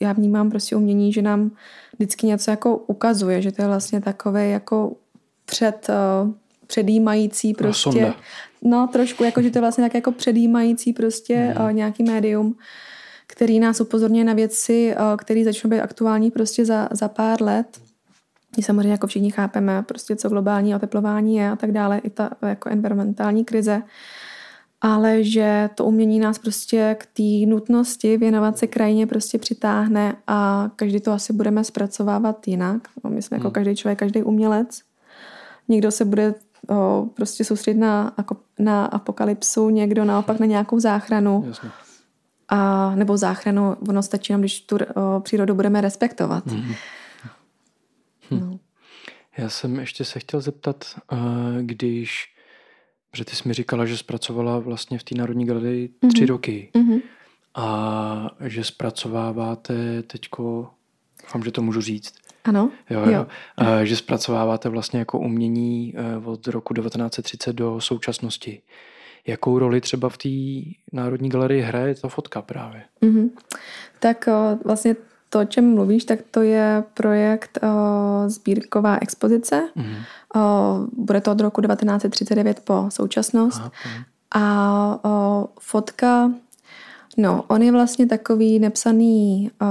já 0.00 0.12
vnímám 0.12 0.50
prostě 0.50 0.76
umění, 0.76 1.12
že 1.12 1.22
nám 1.22 1.50
vždycky 1.98 2.26
něco 2.26 2.50
jako 2.50 2.76
ukazuje, 2.76 3.42
že 3.42 3.52
to 3.52 3.62
je 3.62 3.68
vlastně 3.68 4.00
takové 4.00 4.46
jako 4.46 4.96
před, 5.44 5.86
eh, 5.88 6.32
předjímající 6.66 7.54
prostě. 7.54 8.00
No, 8.00 8.14
no 8.62 8.88
trošku, 8.92 9.24
jako 9.24 9.42
že 9.42 9.50
to 9.50 9.58
je 9.58 9.60
vlastně 9.60 9.84
tak 9.84 9.94
jako 9.94 10.12
předjímající 10.12 10.92
prostě 10.92 11.54
mm. 11.58 11.76
nějaký 11.76 12.02
médium, 12.02 12.56
který 13.26 13.60
nás 13.60 13.80
upozorňuje 13.80 14.24
na 14.24 14.32
věci, 14.32 14.94
eh, 14.96 15.16
které 15.16 15.44
začnou 15.44 15.70
být 15.70 15.80
aktuální 15.80 16.30
prostě 16.30 16.64
za, 16.64 16.88
za 16.92 17.08
pár 17.08 17.42
let. 17.42 17.80
My 18.56 18.62
samozřejmě 18.62 18.92
jako 18.92 19.06
všichni 19.06 19.30
chápeme 19.30 19.82
prostě, 19.82 20.16
co 20.16 20.28
globální 20.28 20.74
oteplování 20.74 21.36
je 21.36 21.50
a 21.50 21.56
tak 21.56 21.72
dále, 21.72 21.98
i 21.98 22.10
ta 22.10 22.30
jako 22.42 22.68
environmentální 22.68 23.44
krize, 23.44 23.82
ale 24.80 25.24
že 25.24 25.70
to 25.74 25.84
umění 25.84 26.20
nás 26.20 26.38
prostě 26.38 26.96
k 27.00 27.06
té 27.06 27.46
nutnosti 27.46 28.16
věnovat 28.16 28.58
se 28.58 28.66
krajině 28.66 29.06
prostě 29.06 29.38
přitáhne 29.38 30.16
a 30.26 30.70
každý 30.76 31.00
to 31.00 31.12
asi 31.12 31.32
budeme 31.32 31.64
zpracovávat 31.64 32.48
jinak. 32.48 32.88
No, 33.04 33.10
my 33.10 33.22
jsme 33.22 33.36
jako 33.36 33.48
hmm. 33.48 33.52
každý 33.52 33.76
člověk, 33.76 33.98
každý 33.98 34.22
umělec. 34.22 34.80
Někdo 35.68 35.90
se 35.90 36.04
bude 36.04 36.34
o, 36.70 37.06
prostě 37.14 37.44
soustředit 37.44 37.78
na, 37.78 38.14
na 38.58 38.84
apokalypsu, 38.86 39.70
někdo 39.70 40.04
naopak 40.04 40.40
na 40.40 40.46
nějakou 40.46 40.80
záchranu. 40.80 41.44
Jasně 41.46 41.70
a, 42.48 42.94
nebo 42.94 43.16
záchranu, 43.16 43.76
ono 43.88 44.02
stačí 44.02 44.32
jenom, 44.32 44.40
když 44.42 44.60
tu 44.60 44.76
o, 44.76 45.20
přírodu 45.20 45.54
budeme 45.54 45.80
respektovat. 45.80 46.46
Mm-hmm. 46.46 46.76
Hm. 48.30 48.40
No. 48.40 48.58
Já 49.38 49.48
jsem 49.48 49.78
ještě 49.78 50.04
se 50.04 50.18
chtěl 50.18 50.40
zeptat, 50.40 50.84
když, 51.60 52.34
protože 53.10 53.24
ty 53.24 53.36
jsi 53.36 53.48
mi 53.48 53.54
říkala, 53.54 53.86
že 53.86 53.96
zpracovala 53.96 54.58
vlastně 54.58 54.98
v 54.98 55.04
té 55.04 55.14
Národní 55.14 55.46
galerii 55.46 55.88
tři 55.88 56.24
mm-hmm. 56.24 56.26
roky 56.26 56.70
mm-hmm. 56.74 57.02
a 57.54 58.30
že 58.40 58.64
zpracováváte 58.64 60.02
teďko, 60.02 60.70
doufám, 61.22 61.42
že 61.44 61.50
to 61.50 61.62
můžu 61.62 61.80
říct, 61.80 62.14
ano. 62.44 62.70
Jo, 62.90 63.00
jo. 63.00 63.10
jo. 63.12 63.26
A, 63.56 63.84
že 63.84 63.96
zpracováváte 63.96 64.68
vlastně 64.68 64.98
jako 64.98 65.18
umění 65.18 65.94
e, 65.96 66.26
od 66.26 66.46
roku 66.46 66.74
1930 66.74 67.52
do 67.52 67.80
současnosti 67.80 68.62
jakou 69.26 69.58
roli 69.58 69.80
třeba 69.80 70.08
v 70.08 70.16
té 70.16 70.28
Národní 70.92 71.28
galerii 71.28 71.60
hraje 71.62 71.94
ta 71.94 72.08
fotka 72.08 72.42
právě? 72.42 72.84
Mm-hmm. 73.02 73.30
Tak 73.98 74.26
o, 74.28 74.58
vlastně 74.64 74.96
to, 75.28 75.40
o 75.40 75.44
čem 75.44 75.74
mluvíš, 75.74 76.04
tak 76.04 76.18
to 76.30 76.42
je 76.42 76.84
projekt 76.94 77.58
o, 77.62 77.68
sbírková 78.30 78.98
expozice. 79.00 79.68
Mm-hmm. 79.76 79.96
O, 80.36 80.40
bude 80.92 81.20
to 81.20 81.32
od 81.32 81.40
roku 81.40 81.60
1939 81.60 82.60
po 82.60 82.86
současnost. 82.88 83.60
Aha, 83.60 83.70
a 84.30 84.98
o, 85.04 85.48
fotka, 85.60 86.32
no, 87.16 87.44
on 87.48 87.62
je 87.62 87.72
vlastně 87.72 88.06
takový 88.06 88.58
nepsaný 88.58 89.50
o, 89.60 89.66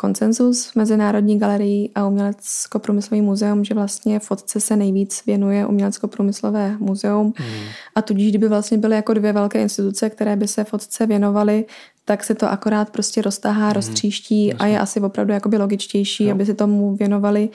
konsenzus 0.00 0.66
v 0.66 0.76
Mezinárodní 0.76 1.38
galerii 1.38 1.90
a 1.94 2.06
Umělecko-průmyslový 2.06 3.22
muzeum, 3.22 3.64
že 3.64 3.74
vlastně 3.74 4.18
fotce 4.18 4.60
se 4.60 4.76
nejvíc 4.76 5.22
věnuje 5.26 5.66
Umělecko-průmyslové 5.66 6.76
muzeum 6.78 7.26
mm. 7.26 7.64
a 7.94 8.02
tudíž, 8.02 8.28
kdyby 8.28 8.48
vlastně 8.48 8.78
byly 8.78 8.96
jako 8.96 9.14
dvě 9.14 9.32
velké 9.32 9.62
instituce, 9.62 10.10
které 10.10 10.36
by 10.36 10.48
se 10.48 10.64
fotce 10.64 11.06
věnovaly, 11.06 11.64
tak 12.10 12.24
se 12.24 12.34
to 12.34 12.50
akorát 12.50 12.90
prostě 12.90 13.22
roztahá, 13.22 13.66
mm. 13.66 13.72
roztříští 13.72 14.46
Jasně. 14.46 14.64
a 14.64 14.66
je 14.66 14.78
asi 14.78 15.00
opravdu 15.00 15.32
jakoby 15.32 15.58
logičtější, 15.58 16.24
jo. 16.24 16.30
aby 16.30 16.46
se 16.46 16.54
tomu 16.54 16.96
věnovali 16.96 17.48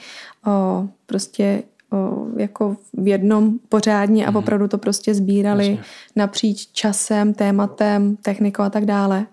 o, 0.46 0.88
prostě 1.06 1.62
o, 1.92 2.26
jako 2.36 2.76
v 2.92 3.08
jednom 3.08 3.58
pořádně 3.68 4.26
a 4.26 4.30
mm. 4.30 4.36
opravdu 4.36 4.68
to 4.68 4.78
prostě 4.78 5.14
sbírali 5.14 5.66
Jasně. 5.68 5.84
napříč 6.16 6.66
časem, 6.72 7.34
tématem, 7.34 8.16
technikou 8.16 8.62
a 8.62 8.70
tak 8.70 8.84
dále. 8.84 9.26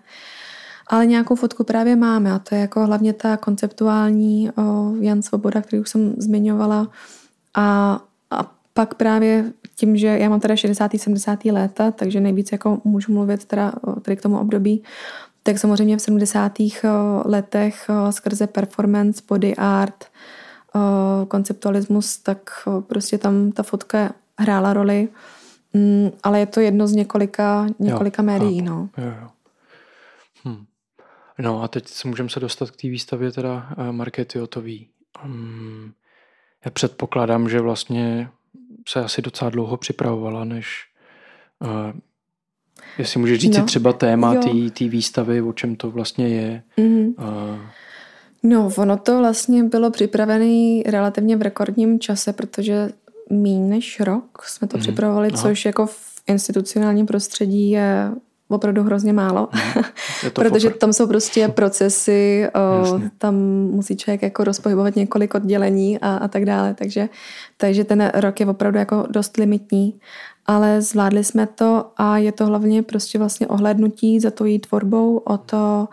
Ale 0.86 1.06
nějakou 1.06 1.34
fotku 1.34 1.64
právě 1.64 1.96
máme 1.96 2.32
a 2.32 2.38
to 2.38 2.54
je 2.54 2.60
jako 2.60 2.86
hlavně 2.86 3.12
ta 3.12 3.36
konceptuální 3.36 4.50
o, 4.50 4.92
Jan 5.00 5.22
Svoboda, 5.22 5.62
který 5.62 5.80
už 5.80 5.88
jsem 5.88 6.14
zmiňovala. 6.18 6.88
A, 7.54 8.00
a 8.30 8.52
pak 8.74 8.94
právě 8.94 9.52
tím, 9.74 9.96
že 9.96 10.06
já 10.06 10.28
mám 10.28 10.40
teda 10.40 10.56
60. 10.56 10.90
70. 10.96 11.44
léta, 11.44 11.90
takže 11.90 12.20
nejvíc 12.20 12.52
jako 12.52 12.80
můžu 12.84 13.12
mluvit 13.12 13.44
teda, 13.44 13.72
tady 14.02 14.16
k 14.16 14.22
tomu 14.22 14.38
období, 14.38 14.82
tak 15.42 15.58
samozřejmě 15.58 15.96
v 15.96 16.02
70. 16.02 16.52
letech 17.24 17.90
skrze 18.10 18.46
performance, 18.46 19.22
body 19.28 19.56
art, 19.56 20.04
konceptualismus, 21.28 22.18
tak 22.18 22.50
prostě 22.86 23.18
tam 23.18 23.52
ta 23.52 23.62
fotka 23.62 24.14
hrála 24.38 24.72
roli. 24.72 25.08
Mm, 25.72 26.10
ale 26.22 26.40
je 26.40 26.46
to 26.46 26.60
jedno 26.60 26.86
z 26.86 26.92
několika, 26.92 27.66
několika 27.78 28.22
jo, 28.22 28.26
médií. 28.26 28.58
Chápu. 28.60 28.70
No. 28.70 28.88
Jo, 28.98 29.14
jo. 29.22 29.28
Hm. 30.44 30.64
no 31.38 31.62
a 31.62 31.68
teď 31.68 31.88
se 31.88 32.08
můžeme 32.08 32.28
se 32.28 32.40
dostat 32.40 32.70
k 32.70 32.76
té 32.76 32.88
výstavě 32.88 33.32
teda 33.32 33.68
uh, 33.78 33.92
Markety 33.92 34.40
Otový. 34.40 34.88
Um, 35.24 35.92
já 36.64 36.70
předpokládám, 36.70 37.48
že 37.48 37.60
vlastně 37.60 38.30
se 38.88 39.00
asi 39.00 39.22
docela 39.22 39.50
dlouho 39.50 39.76
připravovala, 39.76 40.44
než 40.44 40.84
uh, 41.60 42.00
jestli 42.98 43.20
můžeš 43.20 43.40
říct 43.40 43.56
no, 43.56 43.62
si 43.62 43.66
třeba 43.66 43.92
téma 43.92 44.34
té 44.74 44.88
výstavy, 44.88 45.42
o 45.42 45.52
čem 45.52 45.76
to 45.76 45.90
vlastně 45.90 46.28
je. 46.28 46.62
Mm-hmm. 46.78 47.14
Uh, 47.18 47.58
No, 48.46 48.70
ono 48.78 48.96
to 48.96 49.18
vlastně 49.18 49.64
bylo 49.64 49.90
připravené 49.90 50.82
relativně 50.86 51.36
v 51.36 51.42
rekordním 51.42 52.00
čase, 52.00 52.32
protože 52.32 52.88
méně 53.30 53.68
než 53.68 54.00
rok 54.00 54.42
jsme 54.46 54.68
to 54.68 54.76
mm. 54.76 54.80
připravovali, 54.80 55.28
Aha. 55.32 55.42
což 55.42 55.64
jako 55.64 55.86
v 55.86 56.22
institucionálním 56.26 57.06
prostředí 57.06 57.70
je 57.70 58.10
opravdu 58.48 58.82
hrozně 58.82 59.12
málo, 59.12 59.48
mm. 59.52 60.30
protože 60.32 60.70
tam 60.70 60.92
jsou 60.92 61.06
prostě 61.06 61.48
procesy, 61.48 62.48
o, 62.54 63.00
tam 63.18 63.34
musí 63.70 63.96
člověk 63.96 64.22
jako 64.22 64.44
rozpohybovat 64.44 64.96
několik 64.96 65.34
oddělení 65.34 65.98
a, 65.98 66.16
a 66.16 66.28
tak 66.28 66.44
dále, 66.44 66.74
takže, 66.74 67.08
takže 67.56 67.84
ten 67.84 68.10
rok 68.14 68.40
je 68.40 68.46
opravdu 68.46 68.78
jako 68.78 69.06
dost 69.10 69.36
limitní, 69.36 70.00
ale 70.46 70.82
zvládli 70.82 71.24
jsme 71.24 71.46
to 71.46 71.90
a 71.96 72.18
je 72.18 72.32
to 72.32 72.46
hlavně 72.46 72.82
prostě 72.82 73.18
vlastně 73.18 73.46
ohlednutí 73.46 74.20
za 74.20 74.30
tou 74.30 74.44
její 74.44 74.58
tvorbou 74.58 75.16
o 75.16 75.38
to, 75.38 75.88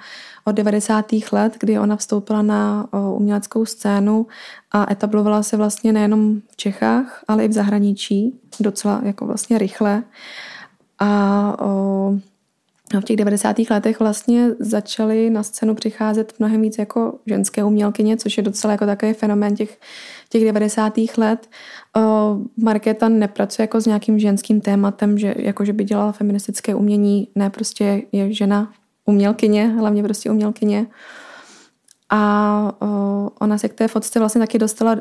od 0.46 0.52
90. 0.52 1.06
let, 1.32 1.58
kdy 1.60 1.80
ona 1.80 1.96
vstoupila 1.96 2.42
na 2.42 2.88
uměleckou 3.16 3.66
scénu 3.66 4.28
a 4.72 4.92
etablovala 4.92 5.44
se 5.44 5.58
vlastně 5.58 5.94
nejenom 5.94 6.42
v 6.52 6.56
Čechách, 6.56 7.24
ale 7.28 7.46
i 7.46 7.48
v 7.48 7.54
zahraničí, 7.54 8.40
docela 8.60 9.02
jako 9.04 9.26
vlastně 9.26 9.58
rychle. 9.58 10.04
A 11.00 11.56
o, 11.60 12.14
v 13.00 13.04
těch 13.04 13.18
90. 13.18 13.56
letech 13.70 14.00
vlastně 14.00 14.50
začaly 14.60 15.30
na 15.30 15.44
scénu 15.44 15.76
přicházet 15.76 16.34
mnohem 16.40 16.62
víc 16.62 16.78
jako 16.78 17.20
ženské 17.26 17.64
umělkyně, 17.64 18.18
což 18.18 18.38
je 18.38 18.44
docela 18.44 18.72
jako 18.72 18.86
takový 18.86 19.14
fenomén 19.14 19.56
těch, 19.56 19.80
těch 20.30 20.46
90. 20.46 20.94
let. 21.18 21.50
O, 21.98 22.38
Markéta 22.58 23.10
nepracuje 23.10 23.64
jako 23.64 23.82
s 23.82 23.86
nějakým 23.86 24.20
ženským 24.20 24.62
tématem, 24.62 25.18
že 25.18 25.34
jako 25.38 25.66
že 25.66 25.74
by 25.74 25.84
dělala 25.84 26.12
feministické 26.12 26.76
umění, 26.76 27.28
ne, 27.36 27.50
prostě 27.50 28.02
je 28.12 28.34
žena 28.34 28.74
umělkyně, 29.06 29.68
hlavně 29.68 30.04
prostě 30.04 30.32
umělkyně. 30.32 30.88
A 32.10 32.74
o, 32.82 33.30
ona 33.40 33.58
se 33.58 33.70
k 33.70 33.74
té 33.74 33.88
fotce 33.88 34.20
vlastně 34.20 34.40
taky 34.40 34.60
dostala 34.60 34.96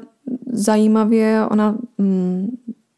zajímavě. 0.53 1.47
Ona 1.51 1.77
mm, 1.99 2.49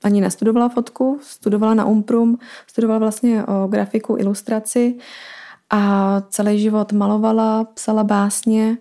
ani 0.02 0.20
nestudovala 0.20 0.68
fotku, 0.68 1.18
studovala 1.22 1.74
na 1.74 1.84
Umprum, 1.84 2.38
studovala 2.66 2.98
vlastně 2.98 3.44
o 3.46 3.66
grafiku, 3.68 4.16
ilustraci 4.18 4.98
a 5.70 6.22
celý 6.28 6.60
život 6.60 6.92
malovala, 6.92 7.64
psala 7.64 8.04
básně 8.04 8.78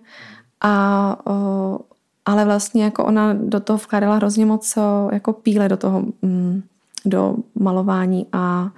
a 0.60 1.16
o, 1.26 1.78
ale 2.24 2.44
vlastně 2.44 2.84
jako 2.84 3.04
ona 3.04 3.32
do 3.32 3.60
toho 3.60 3.76
vkládala 3.76 4.16
hrozně 4.16 4.46
moc 4.46 4.78
jako 5.12 5.32
píle 5.32 5.68
do 5.68 5.76
toho, 5.76 6.04
mm, 6.22 6.62
do 7.04 7.36
malování 7.54 8.26
a 8.32 8.70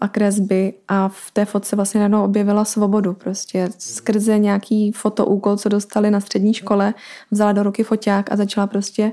a 0.00 0.08
kresby 0.08 0.72
a 0.88 1.08
v 1.08 1.30
té 1.32 1.44
fotce 1.44 1.76
vlastně 1.76 1.98
najednou 1.98 2.24
objevila 2.24 2.64
svobodu 2.64 3.14
prostě 3.14 3.68
skrze 3.78 4.38
nějaký 4.38 4.92
fotoúkol, 4.92 5.56
co 5.56 5.68
dostali 5.68 6.10
na 6.10 6.20
střední 6.20 6.54
škole, 6.54 6.94
vzala 7.30 7.52
do 7.52 7.62
ruky 7.62 7.84
foťák 7.84 8.32
a 8.32 8.36
začala 8.36 8.66
prostě 8.66 9.12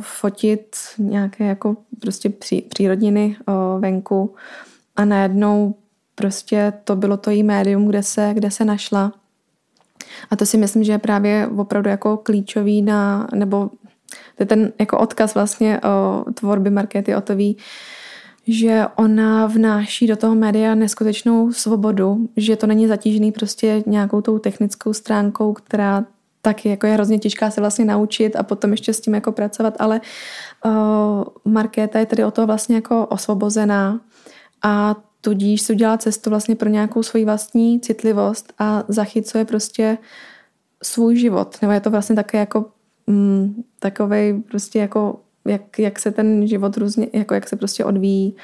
fotit 0.00 0.76
nějaké 0.98 1.44
jako 1.44 1.76
prostě 2.00 2.28
pří, 2.28 2.62
přírodniny 2.62 3.36
venku 3.78 4.34
a 4.96 5.04
najednou 5.04 5.74
prostě 6.14 6.72
to 6.84 6.96
bylo 6.96 7.16
to 7.16 7.30
jí 7.30 7.42
médium, 7.42 7.86
kde 7.86 8.02
se, 8.02 8.30
kde 8.34 8.50
se 8.50 8.64
našla. 8.64 9.12
A 10.30 10.36
to 10.36 10.46
si 10.46 10.56
myslím, 10.56 10.84
že 10.84 10.92
je 10.92 10.98
právě 10.98 11.48
opravdu 11.56 11.90
jako 11.90 12.16
klíčový 12.16 12.82
na, 12.82 13.28
nebo 13.34 13.70
to 14.36 14.42
je 14.42 14.46
ten 14.46 14.72
jako 14.78 14.98
odkaz 14.98 15.34
vlastně 15.34 15.80
o 15.80 16.24
tvorby 16.34 16.70
Markety 16.70 17.16
Otový, 17.16 17.56
že 18.46 18.86
ona 18.96 19.46
vnáší 19.46 20.06
do 20.06 20.16
toho 20.16 20.34
média 20.34 20.74
neskutečnou 20.74 21.52
svobodu, 21.52 22.28
že 22.36 22.56
to 22.56 22.66
není 22.66 22.86
zatížený 22.88 23.32
prostě 23.32 23.82
nějakou 23.86 24.20
tou 24.20 24.38
technickou 24.38 24.92
stránkou, 24.92 25.52
která 25.52 26.04
taky 26.42 26.68
jako 26.68 26.86
je 26.86 26.92
hrozně 26.92 27.18
těžká 27.18 27.50
se 27.50 27.60
vlastně 27.60 27.84
naučit 27.84 28.36
a 28.36 28.42
potom 28.42 28.70
ještě 28.70 28.92
s 28.92 29.00
tím 29.00 29.14
jako 29.14 29.32
pracovat, 29.32 29.76
ale 29.78 30.00
uh, 30.64 30.72
Markéta 31.52 31.98
je 31.98 32.06
tedy 32.06 32.24
o 32.24 32.30
to 32.30 32.46
vlastně 32.46 32.74
jako 32.74 33.06
osvobozená 33.06 34.00
a 34.62 34.96
tudíž 35.20 35.62
si 35.62 35.72
udělá 35.72 35.98
cestu 35.98 36.30
vlastně 36.30 36.56
pro 36.56 36.68
nějakou 36.68 37.02
svoji 37.02 37.24
vlastní 37.24 37.80
citlivost 37.80 38.52
a 38.58 38.84
zachycuje 38.88 39.44
prostě 39.44 39.98
svůj 40.82 41.16
život. 41.16 41.58
Nebo 41.62 41.72
je 41.72 41.80
to 41.80 41.90
vlastně 41.90 42.16
také 42.16 42.38
jako 42.38 42.64
mm, 43.06 43.62
takovej 43.78 44.42
prostě 44.50 44.78
jako 44.78 45.20
jak, 45.44 45.78
jak 45.78 45.98
se 45.98 46.10
ten 46.10 46.46
život 46.46 46.76
různě, 46.76 47.06
jako 47.12 47.34
jak 47.34 47.48
se 47.48 47.56
prostě 47.56 47.84
odvíjí. 47.84 48.36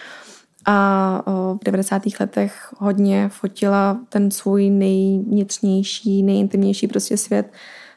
A 0.66 1.22
v 1.60 1.64
90. 1.64 2.02
letech 2.20 2.74
hodně 2.78 3.28
fotila 3.28 3.98
ten 4.08 4.30
svůj 4.30 4.70
nejvnitřnější, 4.70 6.22
nejintimnější 6.22 6.86
prostě 6.88 7.16
svět, 7.16 7.52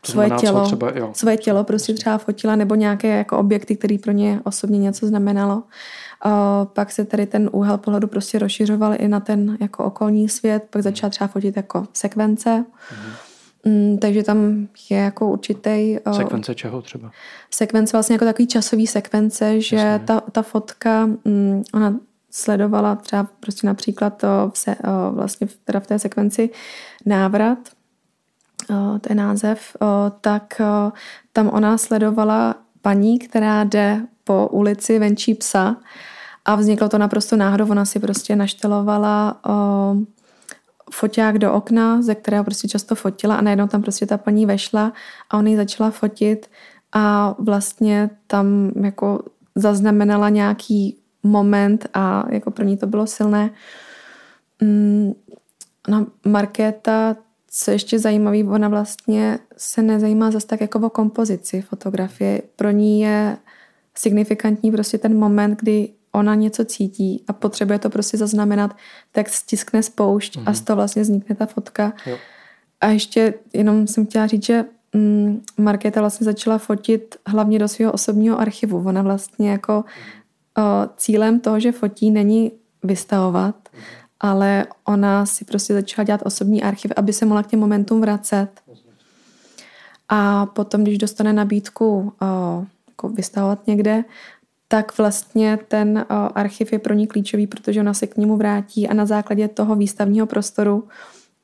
to 0.06 0.12
svoje 0.12 0.30
tělo, 0.30 0.66
třeba, 0.66 0.92
jo. 0.96 1.12
svoje 1.14 1.38
tělo 1.38 1.64
prostě 1.64 1.94
třeba 1.94 2.18
fotila, 2.18 2.56
nebo 2.56 2.76
nějaké 2.76 3.18
jako 3.18 3.38
objekty, 3.38 3.76
které 3.76 3.98
pro 3.98 4.12
ně 4.12 4.40
osobně 4.44 4.80
něco 4.80 5.08
znamenalo. 5.08 5.64
O, 6.26 6.66
pak 6.66 6.92
se 6.92 7.06
tady 7.06 7.26
ten 7.26 7.50
úhel 7.52 7.78
pohledu 7.78 8.08
prostě 8.08 8.40
rozšiřoval 8.40 8.96
i 8.98 9.08
na 9.08 9.20
ten 9.20 9.58
jako 9.62 9.84
okolní 9.84 10.30
svět, 10.30 10.64
pak 10.70 10.84
začala 10.84 11.10
třeba 11.10 11.28
fotit 11.28 11.58
jako 11.58 11.88
sekvence. 11.94 12.66
Mhm. 12.92 13.12
Mm, 13.66 13.98
takže 13.98 14.24
tam 14.24 14.68
je 14.90 14.98
jako 14.98 15.30
určitý... 15.30 15.98
Sekvence 16.12 16.56
čeho 16.56 16.82
třeba? 16.82 17.12
Sekvence 17.52 17.98
vlastně 17.98 18.14
jako 18.14 18.26
takový 18.26 18.48
časový 18.48 18.88
sekvence, 18.88 19.62
že 19.62 20.00
ta, 20.06 20.20
ta 20.20 20.42
fotka, 20.42 21.06
mm, 21.06 21.64
ona 21.74 21.96
sledovala 22.32 22.96
třeba 22.96 23.28
prostě 23.40 23.68
například 23.68 24.18
to 24.18 24.52
v 24.54 24.58
se, 24.58 24.76
o, 24.76 25.12
vlastně 25.12 25.48
v, 25.48 25.58
teda 25.64 25.80
v 25.80 25.88
té 25.88 26.00
sekvenci 26.00 26.50
návrat, 27.06 27.58
o, 28.70 29.00
to 29.00 29.10
je 29.10 29.16
název, 29.16 29.76
o, 29.82 30.12
tak 30.22 30.62
o, 30.62 30.92
tam 31.34 31.50
ona 31.50 31.78
sledovala 31.78 32.56
paní, 32.82 33.20
která 33.20 33.64
jde 33.64 34.02
po 34.24 34.48
ulici 34.48 35.00
venčí 35.00 35.36
psa 35.36 35.76
a 36.46 36.56
vzniklo 36.56 36.90
to 36.90 36.98
naprosto 36.98 37.36
náhodou, 37.36 37.70
ona 37.70 37.86
si 37.86 38.00
prostě 38.00 38.36
naštelovala 38.36 39.40
o, 39.46 39.96
foťák 40.94 41.38
do 41.38 41.54
okna, 41.54 42.02
ze 42.02 42.16
kterého 42.16 42.44
prostě 42.44 42.68
často 42.68 42.96
fotila 42.96 43.36
a 43.36 43.42
najednou 43.42 43.68
tam 43.68 43.82
prostě 43.82 44.06
ta 44.06 44.18
paní 44.18 44.46
vešla 44.46 44.94
a 45.30 45.38
on 45.38 45.48
ji 45.48 45.56
začala 45.56 45.92
fotit 45.92 46.50
a 46.92 47.36
vlastně 47.40 48.10
tam 48.28 48.72
jako 48.84 49.24
zaznamenala 49.56 50.30
nějaký 50.30 50.98
moment 51.24 51.88
a 51.94 52.26
jako 52.30 52.52
pro 52.52 52.66
ní 52.66 52.78
to 52.78 52.88
bylo 52.88 53.08
silné. 53.08 53.50
Mm, 54.62 55.14
ona 55.88 56.06
Markéta, 56.26 57.16
co 57.48 57.72
ještě 57.72 58.00
zajímavý, 58.00 58.44
ona 58.44 58.70
vlastně 58.70 59.40
se 59.58 59.82
nezajímá 59.82 60.32
zase 60.32 60.48
tak 60.48 60.62
jako 60.62 60.80
o 60.80 60.90
kompozici 60.90 61.62
fotografie. 61.62 62.42
Pro 62.56 62.72
ní 62.72 63.02
je 63.02 63.38
signifikantní 63.96 64.72
prostě 64.72 64.98
ten 64.98 65.20
moment, 65.20 65.60
kdy 65.60 65.90
ona 66.12 66.36
něco 66.36 66.66
cítí 66.66 67.24
a 67.28 67.34
potřebuje 67.34 67.80
to 67.80 67.90
prostě 67.90 68.18
zaznamenat, 68.18 68.78
tak 69.12 69.30
stiskne 69.30 69.84
spoušť 69.84 70.38
mm-hmm. 70.38 70.44
a 70.46 70.54
z 70.54 70.60
mhm. 70.60 70.66
toho 70.66 70.76
vlastně 70.76 71.02
vznikne 71.02 71.36
ta 71.36 71.46
fotka. 71.46 71.94
Jo. 72.06 72.18
A 72.82 72.88
ještě 72.88 73.34
jenom 73.54 73.88
jsem 73.88 74.06
chtěla 74.06 74.28
říct, 74.28 74.46
že 74.46 74.66
mm, 74.94 75.42
Markéta 75.58 76.00
vlastně 76.00 76.26
začala 76.26 76.58
fotit 76.58 77.16
hlavně 77.28 77.60
do 77.60 77.68
svého 77.68 77.92
osobního 77.92 78.40
archivu. 78.40 78.84
Ona 78.86 79.02
vlastně 79.02 79.52
jako 79.52 79.74
mm. 79.74 80.64
o, 80.64 80.90
cílem 80.98 81.40
toho, 81.40 81.60
že 81.60 81.72
fotí, 81.72 82.12
není 82.12 82.52
vystavovat, 82.84 83.56
mm. 83.74 83.82
ale 84.20 84.66
ona 84.86 85.26
si 85.26 85.46
prostě 85.46 85.74
začala 85.74 86.06
dělat 86.06 86.22
osobní 86.24 86.64
archiv, 86.64 86.92
aby 86.96 87.14
se 87.14 87.26
mohla 87.26 87.44
k 87.44 87.48
těm 87.48 87.60
momentům 87.60 88.02
vracet. 88.02 88.48
A 90.10 90.46
potom, 90.46 90.84
když 90.84 90.98
dostane 90.98 91.34
nabídku 91.34 92.14
o, 92.22 92.66
jako 92.88 93.10
vystavovat 93.10 93.68
někde, 93.68 94.04
tak 94.72 94.98
vlastně 94.98 95.60
ten 95.68 96.06
archiv 96.36 96.74
je 96.74 96.80
pro 96.80 96.94
ní 96.94 97.08
klíčový, 97.08 97.48
protože 97.48 97.80
ona 97.80 97.94
se 97.94 98.08
k 98.08 98.18
němu 98.18 98.38
vrátí 98.38 98.88
a 98.88 98.94
na 98.94 99.06
základě 99.06 99.48
toho 99.48 99.76
výstavního 99.76 100.28
prostoru 100.28 100.88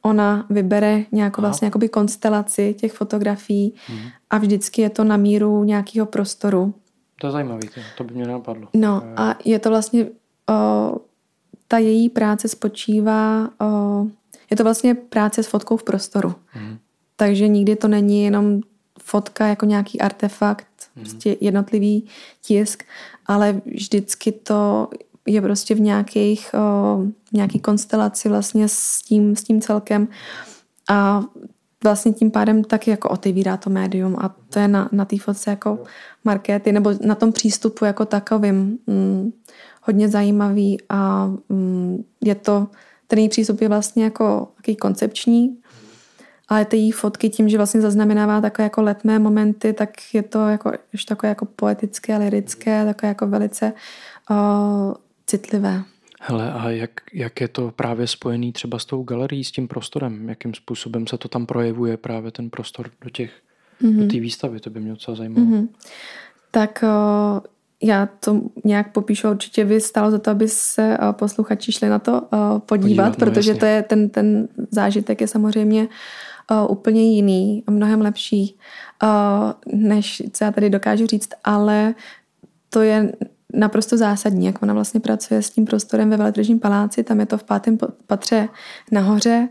ona 0.02 0.46
vybere 0.50 1.04
nějakou 1.12 1.42
vlastně 1.42 1.66
jakoby 1.66 1.90
konstelaci 1.90 2.74
těch 2.74 2.94
fotografií 2.94 3.74
hmm. 3.88 4.00
a 4.30 4.38
vždycky 4.38 4.82
je 4.82 4.90
to 4.90 5.04
na 5.04 5.18
míru 5.18 5.64
nějakého 5.64 6.06
prostoru. 6.06 6.74
To 7.22 7.28
je 7.28 7.32
zajímavé, 7.32 7.62
to 7.98 8.04
by 8.04 8.14
mě 8.14 8.28
napadlo. 8.28 8.68
No 8.74 9.04
a 9.16 9.36
je 9.46 9.60
to 9.60 9.70
vlastně, 9.70 10.08
o, 10.50 10.96
ta 11.68 11.78
její 11.78 12.10
práce 12.10 12.48
spočívá, 12.48 13.50
o, 13.62 14.06
je 14.52 14.58
to 14.58 14.64
vlastně 14.64 14.96
práce 14.96 15.44
s 15.44 15.48
fotkou 15.48 15.78
v 15.78 15.84
prostoru. 15.84 16.36
Hmm. 16.48 16.78
Takže 17.16 17.48
nikdy 17.48 17.76
to 17.76 17.88
není 17.88 18.24
jenom 18.24 18.62
fotka 19.08 19.48
jako 19.48 19.66
nějaký 19.66 20.02
artefakt, 20.02 20.68
mm. 20.96 21.04
prostě 21.04 21.38
jednotlivý 21.42 22.08
tisk, 22.42 22.84
ale 23.26 23.62
vždycky 23.66 24.32
to 24.32 24.90
je 25.26 25.42
prostě 25.42 25.76
v 25.76 25.80
nějakých, 25.80 26.54
o, 26.54 27.00
nějaký 27.34 27.60
konstelaci 27.60 28.30
vlastně 28.30 28.68
s 28.68 29.02
tím, 29.02 29.36
s 29.36 29.44
tím 29.44 29.62
celkem 29.62 30.08
a 30.90 31.24
vlastně 31.84 32.14
tím 32.14 32.32
pádem 32.32 32.64
taky 32.64 32.92
jako 32.92 33.10
otevírá 33.10 33.58
to 33.58 33.70
médium 33.70 34.16
a 34.20 34.36
to 34.50 34.60
je 34.60 34.68
na, 34.68 34.90
na 34.92 35.06
té 35.06 35.18
fotce 35.18 35.50
jako 35.50 35.84
markety 36.24 36.72
nebo 36.72 36.94
na 37.02 37.16
tom 37.16 37.32
přístupu 37.32 37.86
jako 37.86 38.06
takovým 38.06 38.78
mm, 38.88 39.32
hodně 39.82 40.10
zajímavý 40.10 40.78
a 40.90 41.32
mm, 41.50 42.04
je 42.22 42.36
to, 42.36 42.68
ten 43.08 43.30
přístup 43.30 43.62
je 43.62 43.68
vlastně 43.68 44.04
jako 44.04 44.48
takový 44.56 44.76
koncepční, 44.76 45.58
ale 46.50 46.66
ty 46.66 46.78
její 46.78 46.92
fotky 46.92 47.30
tím, 47.30 47.50
že 47.50 47.58
vlastně 47.58 47.82
zaznamenává 47.82 48.42
takové 48.42 48.64
jako 48.64 48.82
letmé 48.82 49.20
momenty, 49.20 49.74
tak 49.74 49.90
je 50.14 50.24
to 50.24 50.48
jako, 50.48 50.72
ještě 50.94 51.10
takové 51.10 51.30
jako 51.30 51.46
poetické, 51.46 52.18
lirické, 52.18 52.86
takové 52.86 53.08
jako 53.08 53.28
velice 53.28 53.74
uh, 54.30 54.94
citlivé. 55.28 55.84
Hele, 56.22 56.54
a 56.54 56.70
jak, 56.70 56.92
jak 57.14 57.42
je 57.42 57.48
to 57.48 57.74
právě 57.76 58.08
spojený 58.08 58.52
třeba 58.52 58.80
s 58.80 58.86
tou 58.86 59.04
galerií, 59.04 59.44
s 59.44 59.52
tím 59.52 59.68
prostorem? 59.68 60.30
Jakým 60.30 60.54
způsobem 60.54 61.08
se 61.08 61.18
to 61.18 61.28
tam 61.28 61.46
projevuje 61.46 61.98
právě 61.98 62.32
ten 62.32 62.50
prostor 62.50 62.90
do 63.02 63.10
těch, 63.10 63.32
mm-hmm. 63.82 64.00
do 64.00 64.08
té 64.08 64.20
výstavy? 64.20 64.60
To 64.60 64.70
by 64.70 64.80
mě 64.80 64.92
docela 64.92 65.18
zajímalo. 65.18 65.46
Mm-hmm. 65.46 65.68
Tak 66.52 66.84
uh, 66.84 67.40
já 67.84 68.06
to 68.06 68.42
nějak 68.66 68.92
popíšu, 68.92 69.30
určitě 69.30 69.66
by 69.66 69.82
stalo 69.82 70.12
za 70.12 70.20
to, 70.20 70.32
aby 70.32 70.48
se 70.48 70.98
posluchači 71.12 71.72
šli 71.72 71.90
na 71.90 72.00
to 72.00 72.22
podívat, 72.22 72.66
podívat 72.66 73.20
no, 73.20 73.26
protože 73.26 73.52
jasně. 73.52 73.60
to 73.60 73.66
je 73.66 73.84
ten, 73.84 74.10
ten 74.10 74.48
zážitek 74.72 75.22
je 75.22 75.28
samozřejmě 75.28 75.88
uh, 76.52 76.72
úplně 76.72 77.04
jiný, 77.04 77.64
mnohem 77.70 78.02
lepší, 78.02 78.58
uh, 79.04 79.80
než 79.82 80.24
co 80.32 80.44
já 80.44 80.52
tady 80.52 80.70
dokážu 80.70 81.08
říct, 81.08 81.30
ale 81.44 81.96
to 82.70 82.82
je 82.82 83.14
naprosto 83.54 83.98
zásadní, 83.98 84.46
jak 84.46 84.64
ona 84.64 84.74
vlastně 84.74 85.00
pracuje 85.00 85.42
s 85.42 85.50
tím 85.50 85.66
prostorem 85.66 86.10
ve 86.10 86.18
Veletržním 86.18 86.60
paláci, 86.60 87.04
tam 87.04 87.20
je 87.20 87.26
to 87.26 87.38
v 87.38 87.44
pátém 87.44 87.78
patře 88.08 88.50
nahoře 88.92 89.50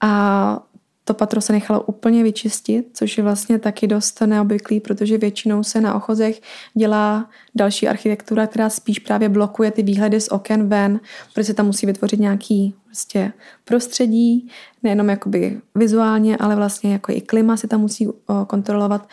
a 0.00 0.65
to 1.08 1.14
patro 1.14 1.40
se 1.40 1.52
nechalo 1.52 1.82
úplně 1.82 2.22
vyčistit, 2.22 2.90
což 2.92 3.18
je 3.18 3.24
vlastně 3.24 3.58
taky 3.58 3.86
dost 3.86 4.20
neobvyklý, 4.20 4.80
protože 4.80 5.18
většinou 5.18 5.62
se 5.62 5.80
na 5.80 5.94
ochozech 5.94 6.40
dělá 6.74 7.30
další 7.54 7.88
architektura, 7.88 8.46
která 8.46 8.70
spíš 8.70 8.98
právě 8.98 9.28
blokuje 9.28 9.70
ty 9.70 9.82
výhledy 9.82 10.20
z 10.20 10.28
oken 10.28 10.68
ven, 10.68 11.00
protože 11.32 11.44
se 11.44 11.54
tam 11.54 11.66
musí 11.66 11.86
vytvořit 11.86 12.20
nějaký 12.20 12.74
prostě 12.86 13.32
prostředí, 13.64 14.48
nejenom 14.82 15.08
jakoby 15.08 15.60
vizuálně, 15.74 16.36
ale 16.36 16.56
vlastně 16.56 16.92
jako 16.92 17.12
i 17.12 17.20
klima 17.20 17.56
se 17.56 17.68
tam 17.68 17.80
musí 17.80 18.08
kontrolovat 18.46 19.08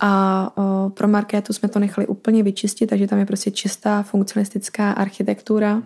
a 0.00 0.52
pro 0.94 1.08
marketu 1.08 1.52
jsme 1.52 1.68
to 1.68 1.78
nechali 1.78 2.06
úplně 2.06 2.42
vyčistit, 2.42 2.90
takže 2.90 3.06
tam 3.06 3.18
je 3.18 3.26
prostě 3.26 3.50
čistá 3.50 4.02
funkcionalistická 4.02 4.92
architektura. 4.92 5.82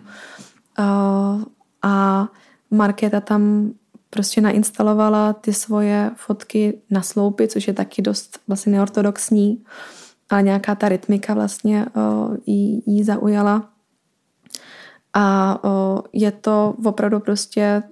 A 1.81 2.27
marketa 2.71 3.21
tam 3.21 3.71
prostě 4.13 4.41
nainstalovala 4.41 5.33
ty 5.33 5.53
svoje 5.53 6.11
fotky 6.15 6.81
na 6.89 7.01
sloupy, 7.01 7.47
což 7.47 7.67
je 7.67 7.73
taky 7.73 8.01
dost 8.01 8.39
vlastně 8.47 8.71
neortodoxní, 8.71 9.63
ale 10.29 10.43
nějaká 10.43 10.75
ta 10.75 10.89
rytmika 10.89 11.33
vlastně 11.33 11.85
o, 11.85 12.29
jí, 12.45 12.83
jí 12.85 13.03
zaujala. 13.03 13.69
A 15.13 15.59
o, 15.63 16.03
je 16.13 16.31
to 16.31 16.75
opravdu 16.85 17.19
prostě 17.19 17.83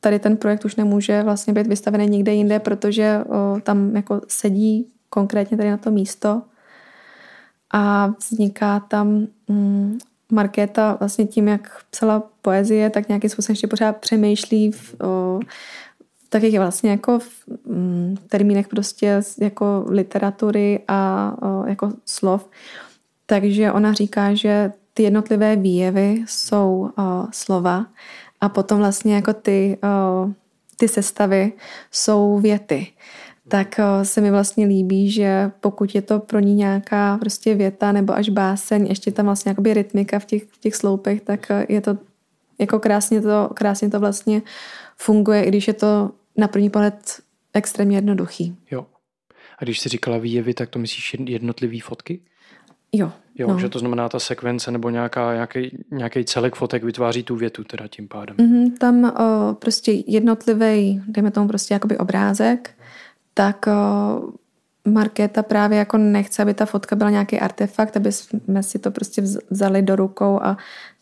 tady 0.00 0.18
ten 0.18 0.36
projekt 0.36 0.64
už 0.64 0.76
nemůže 0.76 1.22
vlastně 1.22 1.52
být 1.52 1.66
vystavený 1.66 2.06
nikde 2.06 2.34
jinde, 2.34 2.58
protože 2.58 3.24
o, 3.28 3.60
tam 3.60 3.96
jako 3.96 4.20
sedí 4.28 4.92
konkrétně 5.08 5.56
tady 5.56 5.70
na 5.70 5.76
to 5.76 5.90
místo. 5.90 6.42
A 7.72 8.06
vzniká 8.18 8.80
tam 8.80 9.26
mm, 9.48 9.98
Markéta 10.30 10.96
vlastně 11.00 11.26
tím, 11.26 11.48
jak 11.48 11.84
psala 11.90 12.22
poezie, 12.42 12.90
tak 12.90 13.08
nějakým 13.08 13.30
způsobem 13.30 13.52
ještě 13.52 13.66
pořád 13.66 13.96
přemýšlí 13.96 14.72
v, 14.72 14.94
o, 15.00 15.40
v 16.26 16.28
takých 16.28 16.58
vlastně 16.58 16.90
jako 16.90 17.18
v 17.18 17.28
mm, 17.66 18.16
termínech 18.28 18.68
prostě 18.68 19.20
jako 19.40 19.84
literatury 19.88 20.80
a 20.88 21.32
o, 21.42 21.66
jako 21.66 21.92
slov. 22.06 22.50
Takže 23.26 23.72
ona 23.72 23.92
říká, 23.92 24.34
že 24.34 24.72
ty 24.94 25.02
jednotlivé 25.02 25.56
výjevy 25.56 26.24
jsou 26.26 26.90
o, 26.98 27.26
slova 27.32 27.86
a 28.40 28.48
potom 28.48 28.78
vlastně 28.78 29.14
jako 29.14 29.32
ty, 29.32 29.78
o, 29.82 30.30
ty 30.76 30.88
sestavy 30.88 31.52
jsou 31.90 32.38
věty 32.38 32.86
tak 33.48 33.78
eh, 33.78 34.04
se 34.04 34.20
mi 34.20 34.30
vlastně 34.30 34.66
líbí, 34.66 35.10
že 35.10 35.50
pokud 35.60 35.94
je 35.94 36.02
to 36.02 36.20
pro 36.20 36.40
ní 36.40 36.54
nějaká 36.54 37.18
prostě 37.18 37.54
věta 37.54 37.92
nebo 37.92 38.14
až 38.14 38.28
báseň, 38.28 38.86
ještě 38.86 39.12
tam 39.12 39.26
vlastně 39.26 39.50
jakoby 39.50 39.74
rytmika 39.74 40.18
v 40.18 40.24
těch, 40.24 40.42
v 40.42 40.58
těch 40.58 40.74
sloupech, 40.74 41.20
tak 41.20 41.50
eh, 41.50 41.66
je 41.68 41.80
to 41.80 41.98
jako 42.58 42.78
krásně 42.78 43.20
to, 43.20 43.50
krásně 43.54 43.90
to 43.90 44.00
vlastně 44.00 44.42
funguje, 44.96 45.44
i 45.44 45.48
když 45.48 45.68
je 45.68 45.74
to 45.74 46.10
na 46.36 46.48
první 46.48 46.70
pohled 46.70 47.20
extrémně 47.54 47.96
jednoduchý. 47.96 48.56
Jo. 48.70 48.86
A 49.58 49.64
když 49.64 49.80
jsi 49.80 49.88
říkala 49.88 50.18
výjevy, 50.18 50.54
tak 50.54 50.68
to 50.68 50.78
myslíš 50.78 51.16
jednotlivý 51.26 51.80
fotky? 51.80 52.20
Jo. 52.92 53.12
Jo, 53.34 53.48
no. 53.48 53.58
že 53.58 53.68
to 53.68 53.78
znamená 53.78 54.08
ta 54.08 54.18
sekvence 54.18 54.70
nebo 54.70 54.90
nějaká, 54.90 55.34
nějaký, 55.34 55.84
nějaký 55.90 56.24
celek 56.24 56.54
fotek 56.54 56.84
vytváří 56.84 57.22
tu 57.22 57.36
větu 57.36 57.64
teda 57.64 57.88
tím 57.88 58.08
pádem. 58.08 58.36
Mm-hmm, 58.36 58.78
tam 58.78 59.04
o, 59.04 59.54
prostě 59.54 59.92
jednotlivý, 60.06 61.02
dejme 61.06 61.30
tomu 61.30 61.48
prostě 61.48 61.74
jakoby 61.74 61.98
obrázek, 61.98 62.70
tak 63.40 63.68
Markéta 64.84 65.42
právě 65.42 65.78
jako 65.78 65.98
nechce, 65.98 66.42
aby 66.42 66.54
ta 66.54 66.66
fotka 66.66 66.96
byla 66.96 67.10
nějaký 67.10 67.40
artefakt, 67.40 67.96
aby 67.96 68.12
jsme 68.12 68.62
si 68.62 68.78
to 68.78 68.90
prostě 68.90 69.22
vzali 69.50 69.82
do 69.82 69.96
rukou 69.96 70.40
a 70.42 70.56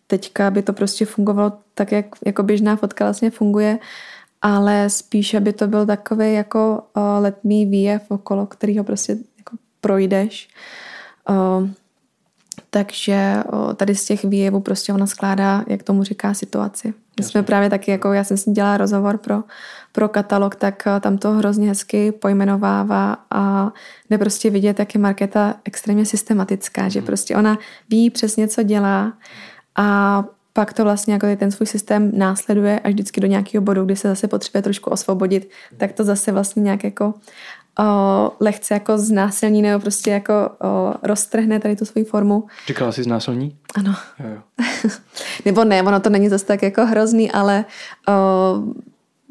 teďka 0.06 0.50
by 0.50 0.62
to 0.62 0.72
prostě 0.72 1.06
fungovalo 1.06 1.52
tak, 1.74 1.92
jak 1.92 2.06
jako 2.26 2.42
běžná 2.42 2.76
fotka 2.76 3.04
vlastně 3.04 3.30
funguje, 3.30 3.78
ale 4.42 4.90
spíš, 4.90 5.34
aby 5.34 5.52
to 5.52 5.66
byl 5.66 5.86
takový 5.86 6.34
jako 6.34 6.82
letmý 7.18 7.66
výjev, 7.66 8.02
okolo 8.08 8.46
kterého 8.46 8.84
prostě 8.84 9.16
jako 9.38 9.56
projdeš. 9.80 10.48
Takže 12.70 13.42
tady 13.76 13.94
z 13.94 14.04
těch 14.04 14.24
výjevů 14.24 14.60
prostě 14.60 14.92
ona 14.92 15.06
skládá, 15.06 15.64
jak 15.66 15.82
tomu 15.82 16.02
říká, 16.02 16.34
situaci. 16.34 16.94
My 17.18 17.24
jsme 17.24 17.42
právě 17.42 17.70
taky, 17.70 17.90
jako 17.90 18.12
já 18.12 18.24
jsem 18.24 18.36
si 18.36 18.50
dělala 18.50 18.76
rozhovor 18.76 19.18
pro, 19.18 19.42
pro 19.98 20.08
katalog, 20.08 20.54
tak 20.54 20.86
eh, 20.86 21.00
tam 21.00 21.18
to 21.18 21.32
hrozně 21.32 21.68
hezky 21.68 22.12
pojmenovává 22.12 23.16
a 23.30 23.72
jde 24.10 24.18
prostě 24.18 24.50
vidět, 24.50 24.78
jak 24.78 24.94
je 24.94 25.00
marketa 25.00 25.54
extrémně 25.64 26.06
systematická, 26.06 26.82
mm. 26.82 26.90
že 26.90 27.02
prostě 27.02 27.36
ona 27.36 27.58
ví 27.90 28.10
přesně, 28.10 28.48
co 28.48 28.62
dělá 28.62 29.12
a 29.76 30.24
pak 30.52 30.72
to 30.72 30.84
vlastně 30.84 31.12
jako 31.12 31.26
ten 31.36 31.50
svůj 31.50 31.66
systém 31.66 32.10
následuje 32.14 32.80
až 32.80 32.92
vždycky 32.92 33.20
do 33.20 33.26
nějakého 33.26 33.62
bodu, 33.62 33.84
kdy 33.84 33.96
se 33.96 34.08
zase 34.08 34.28
potřebuje 34.28 34.62
trošku 34.62 34.90
osvobodit, 34.90 35.50
tak 35.76 35.92
to 35.92 36.04
zase 36.04 36.32
vlastně 36.32 36.62
nějak 36.62 36.84
jako 36.84 37.14
o, 37.78 38.32
lehce 38.40 38.74
jako 38.74 38.98
znásilní 38.98 39.62
nebo 39.62 39.80
prostě 39.80 40.10
jako 40.10 40.32
o, 40.62 40.94
roztrhne 41.02 41.60
tady 41.60 41.76
tu 41.76 41.84
svoji 41.84 42.04
formu. 42.04 42.46
Říkala 42.66 42.92
jsi 42.92 43.02
znásilní? 43.02 43.56
Ano. 43.74 43.94
Jo, 44.18 44.26
jo. 44.34 44.68
nebo 45.44 45.64
ne, 45.64 45.82
ono 45.82 46.00
to 46.00 46.10
není 46.10 46.28
zase 46.28 46.46
tak 46.46 46.62
jako 46.62 46.86
hrozný, 46.86 47.32
ale 47.32 47.64
o, 48.08 48.12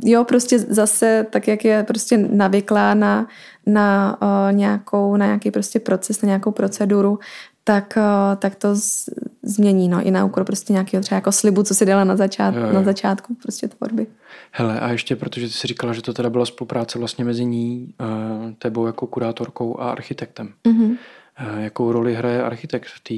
jo, 0.03 0.23
prostě 0.23 0.59
zase 0.59 1.25
tak, 1.29 1.47
jak 1.47 1.65
je 1.65 1.83
prostě 1.83 2.17
navyklá 2.17 2.93
na, 2.93 3.27
na 3.65 4.17
o, 4.21 4.51
nějakou, 4.51 5.17
na 5.17 5.25
nějaký 5.25 5.51
prostě 5.51 5.79
proces, 5.79 6.21
na 6.21 6.25
nějakou 6.25 6.51
proceduru, 6.51 7.19
tak, 7.63 7.97
o, 7.97 8.35
tak 8.35 8.55
to 8.55 8.75
z, 8.75 9.09
změní, 9.43 9.89
no, 9.89 10.07
i 10.07 10.11
na 10.11 10.25
úkor 10.25 10.43
prostě 10.43 10.73
nějakého 10.73 11.03
třeba 11.03 11.15
jako 11.15 11.31
slibu, 11.31 11.63
co 11.63 11.75
si 11.75 11.85
dala 11.85 12.03
na, 12.03 12.15
začát, 12.15 12.55
jo, 12.55 12.61
jo. 12.61 12.73
na 12.73 12.83
začátku 12.83 13.35
prostě 13.35 13.67
tvorby. 13.67 14.07
Hele, 14.51 14.79
a 14.79 14.91
ještě, 14.91 15.15
protože 15.15 15.47
ty 15.47 15.53
jsi 15.53 15.67
říkala, 15.67 15.93
že 15.93 16.01
to 16.01 16.13
teda 16.13 16.29
byla 16.29 16.45
spolupráce 16.45 16.99
vlastně 16.99 17.25
mezi 17.25 17.45
ní, 17.45 17.93
uh, 18.01 18.51
tebou 18.59 18.85
jako 18.85 19.07
kurátorkou 19.07 19.79
a 19.79 19.91
architektem. 19.91 20.53
Mm-hmm. 20.65 20.89
Uh, 20.91 21.59
jakou 21.59 21.91
roli 21.91 22.15
hraje 22.15 22.43
architekt 22.43 22.87
v 22.87 22.99
té 22.99 23.13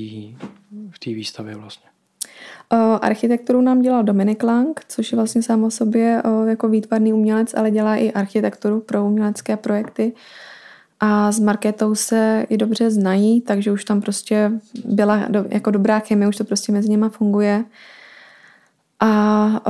v 0.91 1.15
výstavě 1.15 1.55
vlastně? 1.55 1.88
Architekturu 3.01 3.61
nám 3.61 3.81
dělal 3.81 4.03
Dominik 4.03 4.43
Lang, 4.43 4.81
což 4.87 5.11
je 5.11 5.15
vlastně 5.15 5.43
sám 5.43 5.63
o 5.63 5.71
sobě 5.71 6.23
jako 6.47 6.69
výtvarný 6.69 7.13
umělec, 7.13 7.53
ale 7.53 7.71
dělá 7.71 7.95
i 7.95 8.11
architekturu 8.11 8.81
pro 8.81 9.05
umělecké 9.05 9.57
projekty. 9.57 10.13
A 10.99 11.31
s 11.31 11.39
Marketou 11.39 11.95
se 11.95 12.45
i 12.49 12.57
dobře 12.57 12.91
znají, 12.91 13.41
takže 13.41 13.71
už 13.71 13.85
tam 13.85 14.01
prostě 14.01 14.51
byla 14.85 15.27
jako 15.49 15.71
dobrá 15.71 15.99
chemie, 15.99 16.29
už 16.29 16.35
to 16.35 16.43
prostě 16.43 16.71
mezi 16.71 16.89
nimi 16.89 17.05
funguje. 17.09 17.65
A 18.99 19.61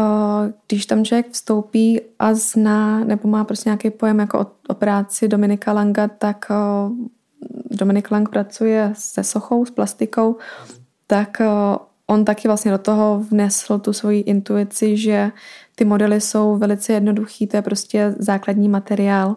když 0.68 0.86
tam 0.86 1.06
člověk 1.06 1.32
vstoupí 1.32 2.02
a 2.20 2.34
zná 2.34 3.04
nebo 3.04 3.30
má 3.30 3.44
prostě 3.44 3.70
nějaký 3.70 3.90
pojem 3.90 4.20
jako 4.20 4.40
o, 4.40 4.48
o 4.70 4.74
práci 4.74 5.28
Dominika 5.28 5.74
Langa, 5.74 6.08
tak 6.08 6.46
Dominik 7.72 8.12
Lang 8.12 8.30
pracuje 8.30 8.92
se 8.94 9.24
sochou, 9.24 9.66
s 9.66 9.72
plastikou, 9.72 10.38
tak 11.08 11.42
on 12.10 12.26
taky 12.26 12.48
vlastně 12.48 12.72
do 12.72 12.78
toho 12.78 13.26
vnesl 13.32 13.80
tu 13.80 13.94
svoji 13.94 14.20
intuici, 14.20 14.98
že 14.98 15.32
ty 15.76 15.86
modely 15.86 16.22
jsou 16.22 16.58
velice 16.58 16.94
jednoduchý, 16.94 17.48
to 17.48 17.58
je 17.58 17.62
prostě 17.62 18.16
základní 18.20 18.70
materiál. 18.70 19.36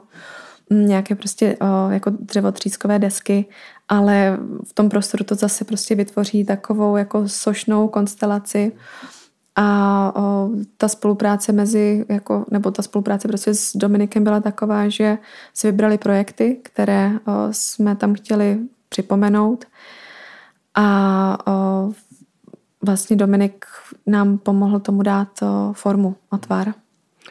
nějaké 0.70 1.14
prostě 1.14 1.56
o, 1.60 1.90
jako 1.90 2.10
dřevotřískové 2.10 2.98
desky, 2.98 3.44
ale 3.88 4.38
v 4.68 4.72
tom 4.72 4.88
prostoru 4.88 5.24
to 5.24 5.34
zase 5.34 5.64
prostě 5.64 5.94
vytvoří 5.94 6.44
takovou 6.44 6.96
jako 6.96 7.28
sošnou 7.28 7.88
konstelaci 7.88 8.72
a 9.56 10.12
o, 10.16 10.50
ta 10.76 10.88
spolupráce 10.88 11.52
mezi, 11.52 12.04
jako, 12.08 12.44
nebo 12.50 12.70
ta 12.70 12.82
spolupráce 12.82 13.28
prostě 13.28 13.54
s 13.54 13.76
Dominikem 13.76 14.24
byla 14.24 14.40
taková, 14.40 14.88
že 14.88 15.18
si 15.54 15.66
vybrali 15.66 15.98
projekty, 15.98 16.60
které 16.62 17.10
o, 17.12 17.32
jsme 17.50 17.96
tam 17.96 18.14
chtěli 18.14 18.58
připomenout 18.88 19.64
a 20.74 21.38
o, 21.46 21.92
vlastně 22.82 23.16
Dominik 23.16 23.64
nám 24.06 24.38
pomohl 24.38 24.80
tomu 24.80 25.02
dát 25.02 25.42
o, 25.42 25.72
formu 25.72 26.16
a 26.30 26.38
tvar. 26.38 26.74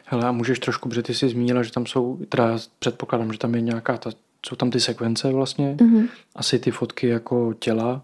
Hele, 0.04 0.24
a 0.24 0.32
můžeš 0.32 0.58
trošku, 0.58 0.88
protože 0.88 1.02
ty 1.02 1.14
jsi 1.14 1.28
zmínila, 1.28 1.62
že 1.62 1.72
tam 1.72 1.86
jsou, 1.86 2.18
teda 2.28 2.58
předpokládám, 2.78 3.32
že 3.32 3.38
tam 3.38 3.54
je 3.54 3.60
nějaká, 3.60 3.96
ta, 3.96 4.10
jsou 4.46 4.56
tam 4.56 4.70
ty 4.70 4.80
sekvence 4.80 5.32
vlastně, 5.32 5.76
mm-hmm. 5.76 6.08
asi 6.36 6.58
ty 6.58 6.70
fotky 6.70 7.08
jako 7.08 7.54
těla. 7.58 8.02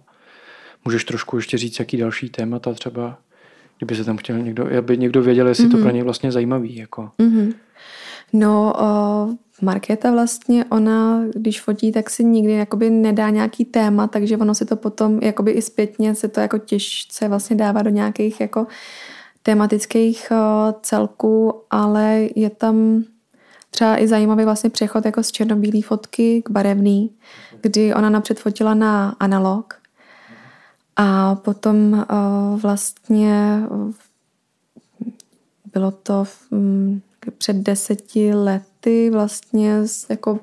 Můžeš 0.84 1.04
trošku 1.04 1.36
ještě 1.36 1.58
říct, 1.58 1.78
jaký 1.78 1.96
další 1.96 2.30
témata 2.30 2.74
třeba, 2.74 3.18
kdyby 3.78 3.94
se 3.96 4.04
tam 4.04 4.16
chtěl 4.16 4.38
někdo, 4.38 4.78
aby 4.78 4.98
někdo 4.98 5.22
věděl, 5.22 5.48
jestli 5.48 5.64
mm-hmm. 5.64 5.70
to 5.70 5.76
mhm. 5.76 5.84
pro 5.84 5.92
něj 5.92 6.02
vlastně 6.02 6.32
zajímavý. 6.32 6.76
Jako. 6.76 7.10
Mm-hmm. 7.18 7.54
No, 8.32 8.72
uh, 9.28 9.34
Markéta 9.62 10.10
vlastně, 10.10 10.64
ona, 10.64 11.22
když 11.34 11.60
fotí, 11.60 11.92
tak 11.92 12.10
si 12.10 12.24
nikdy 12.24 12.52
jakoby 12.52 12.90
nedá 12.90 13.30
nějaký 13.30 13.64
téma, 13.64 14.06
takže 14.06 14.36
ono 14.36 14.54
se 14.54 14.64
to 14.64 14.76
potom 14.76 15.18
jakoby 15.22 15.50
i 15.50 15.62
zpětně 15.62 16.14
se 16.14 16.28
to 16.28 16.40
jako 16.40 16.58
těžce 16.58 17.28
vlastně 17.28 17.56
dává 17.56 17.82
do 17.82 17.90
nějakých 17.90 18.40
jako 18.40 18.66
tematických 19.42 20.28
uh, 20.30 20.80
celků, 20.82 21.62
ale 21.70 22.28
je 22.36 22.50
tam 22.50 23.04
třeba 23.70 24.02
i 24.02 24.08
zajímavý 24.08 24.44
vlastně 24.44 24.70
přechod 24.70 25.04
jako 25.04 25.22
z 25.22 25.32
černobílé 25.32 25.82
fotky 25.82 26.42
k 26.44 26.50
barevný, 26.50 27.10
kdy 27.60 27.94
ona 27.94 28.10
napřed 28.10 28.40
fotila 28.40 28.74
na 28.74 29.16
analog 29.20 29.74
a 30.96 31.34
potom 31.34 31.92
uh, 31.92 32.60
vlastně 32.60 33.62
bylo 35.72 35.90
to 35.90 36.24
um, 36.50 37.02
před 37.38 37.56
deseti 37.56 38.34
lety 38.34 39.10
vlastně 39.10 39.82
jako 40.10 40.40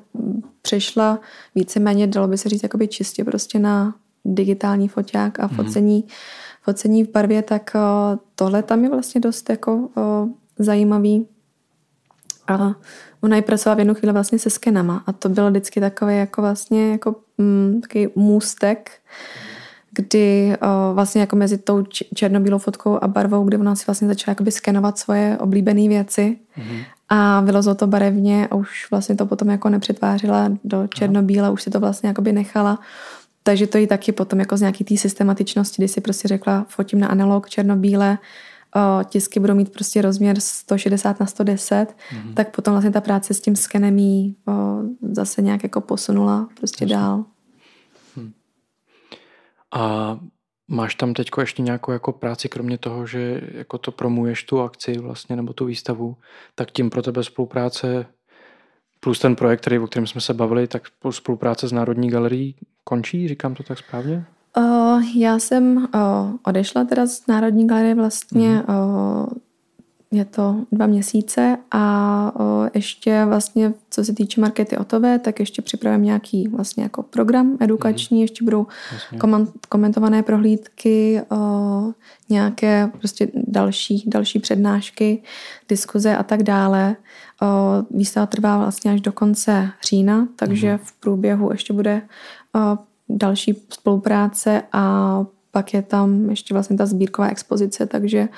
přešla 0.62 1.20
víceméně, 1.56 2.08
dalo 2.08 2.28
by 2.28 2.38
se 2.38 2.50
říct, 2.50 2.64
jakoby 2.64 2.88
čistě 2.88 3.24
prostě 3.24 3.60
na 3.60 3.96
digitální 4.26 4.88
foťák 4.88 5.40
a 5.40 5.48
mhm. 5.48 5.56
focení, 5.56 5.96
mm. 5.96 6.10
focení 6.62 7.04
v 7.04 7.12
barvě, 7.12 7.42
tak 7.42 7.72
uh, 7.76 8.20
tohle 8.36 8.64
tam 8.64 8.84
je 8.84 8.90
vlastně 8.90 9.22
dost 9.22 9.50
jako 9.50 9.76
uh, 9.76 10.30
zajímavý. 10.60 11.28
A 12.48 12.76
ona 13.22 13.38
i 13.38 13.42
pracovala 13.42 13.76
v 13.76 13.80
jednu 13.80 13.94
chvíli 13.94 14.14
vlastně 14.14 14.40
se 14.40 14.50
skenama 14.50 15.04
a 15.06 15.12
to 15.12 15.30
bylo 15.30 15.50
vždycky 15.50 15.80
takový 15.80 16.18
jako 16.18 16.42
vlastně 16.42 16.92
jako 16.92 17.16
mm, 17.38 17.82
takový 17.82 18.08
můstek, 18.16 18.92
kdy 19.96 20.58
uh, 20.62 20.96
vlastně 20.96 21.22
jako 21.22 21.36
mezi 21.36 21.58
tou 21.58 21.84
černobílou 22.16 22.58
fotkou 22.58 23.04
a 23.04 23.08
barvou, 23.08 23.43
kdy 23.43 23.58
ona 23.58 23.76
si 23.76 23.86
vlastně 23.88 24.08
začala 24.08 24.32
jakoby 24.32 24.52
skenovat 24.52 24.98
svoje 24.98 25.38
oblíbené 25.38 25.88
věci 25.88 26.38
mm-hmm. 26.58 26.84
a 27.10 27.41
vylozlo 27.41 27.76
to 27.76 27.88
barevně 27.88 28.48
a 28.48 28.56
už 28.56 28.88
vlastně 28.91 29.16
to 29.16 29.26
potom 29.26 29.50
jako 29.50 29.70
nepřetvářila 29.70 30.52
do 30.64 30.88
černobíle, 30.88 31.52
už 31.52 31.64
si 31.64 31.70
to 31.70 31.80
vlastně 31.80 32.08
jakoby 32.08 32.34
nechala. 32.34 32.80
Takže 33.43 33.68
to 33.68 33.78
i 33.78 33.88
taky 33.88 34.12
potom 34.12 34.39
jako 34.39 34.58
z 34.58 34.62
nějaký 34.62 34.84
té 34.84 34.98
systematičnosti, 34.98 35.82
kdy 35.82 35.88
si 35.88 36.02
prostě 36.02 36.28
řekla, 36.28 36.66
fotím 36.70 37.00
na 37.00 37.08
analog 37.08 37.50
černobíle, 37.50 38.18
uh, 38.76 39.04
tisky 39.04 39.39
budou 39.39 39.56
mít 39.56 39.74
prostě 39.74 40.02
rozměr 40.02 40.39
160 40.39 41.20
na 41.20 41.26
110, 41.26 41.86
mm-hmm. 41.86 42.34
tak 42.34 42.56
potom 42.56 42.74
vlastně 42.74 42.91
ta 42.91 43.02
práce 43.02 43.34
s 43.34 43.41
tím 43.41 43.56
skenem 43.56 43.98
jí 43.98 44.36
uh, 44.46 45.14
zase 45.14 45.41
nějak 45.41 45.64
jako 45.64 45.82
posunula 45.82 46.48
prostě 46.60 46.84
Jasně. 46.84 46.96
dál. 46.96 47.26
A 49.76 50.18
máš 50.68 50.96
tam 50.96 51.14
teď 51.14 51.30
ještě 51.40 51.62
nějakou 51.62 51.92
jako 51.92 52.12
práci, 52.12 52.50
kromě 52.50 52.78
toho, 52.78 53.08
že 53.08 53.42
jako 53.54 53.78
to 53.78 53.92
promuješ 53.92 54.44
tu 54.44 54.62
akci 54.62 54.98
vlastně 54.98 55.36
nebo 55.36 55.54
tu 55.54 55.66
výstavu, 55.66 56.18
tak 56.56 56.72
tím 56.72 56.90
pro 56.90 57.02
tebe 57.02 57.24
spolupráce 57.24 58.06
plus 59.00 59.20
ten 59.20 59.36
projekt, 59.36 59.62
který, 59.62 59.80
o 59.80 59.88
kterém 59.88 60.08
jsme 60.08 60.22
se 60.22 60.34
bavili, 60.34 60.68
tak 60.68 60.84
spolupráce 61.10 61.68
s 61.68 61.72
Národní 61.72 62.10
galerií 62.10 62.56
končí, 62.84 63.28
říkám 63.28 63.56
to 63.56 63.64
tak 63.64 63.78
správně? 63.78 64.26
Uh, 64.58 65.04
já 65.16 65.40
jsem 65.40 65.78
uh, 65.78 65.84
odešla 66.44 66.84
teda 66.84 67.06
z 67.08 67.28
Národní 67.28 67.68
galerie 67.68 67.96
vlastně 67.96 68.50
mm. 68.50 68.76
uh, 68.76 69.26
je 70.16 70.26
to 70.26 70.55
dva 70.72 70.88
měsíce 70.88 71.57
a 71.72 72.32
o, 72.39 72.70
ještě 72.74 73.26
vlastně, 73.26 73.74
co 73.89 74.03
se 74.03 74.13
týče 74.13 74.41
markety 74.41 74.78
Otové, 74.78 75.20
tak 75.20 75.39
ještě 75.39 75.61
připravím 75.61 76.03
nějaký 76.03 76.47
vlastně 76.47 76.84
jako 76.84 77.03
program 77.03 77.57
edukační, 77.59 78.18
mm. 78.18 78.22
ještě 78.22 78.43
budou 78.43 78.68
kom- 79.18 79.47
komentované 79.70 80.24
prohlídky, 80.24 81.22
o, 81.32 81.93
nějaké 82.30 82.89
prostě 82.97 83.28
další, 83.34 84.03
další 84.07 84.39
přednášky, 84.39 85.24
diskuze 85.70 86.18
a 86.18 86.24
tak 86.24 86.43
dále. 86.43 86.95
O, 87.41 87.47
výstava 87.97 88.26
trvá 88.26 88.57
vlastně 88.57 88.91
až 88.91 89.01
do 89.01 89.11
konce 89.11 89.70
října, 89.88 90.28
takže 90.36 90.72
mm. 90.72 90.78
v 90.78 90.91
průběhu 90.93 91.51
ještě 91.51 91.74
bude 91.74 92.01
o, 92.55 92.78
další 93.09 93.61
spolupráce 93.70 94.61
a 94.72 95.26
pak 95.51 95.74
je 95.74 95.82
tam 95.82 96.30
ještě 96.30 96.53
vlastně 96.53 96.78
ta 96.78 96.86
sbírková 96.86 97.28
expozice, 97.28 97.86
takže 97.86 98.30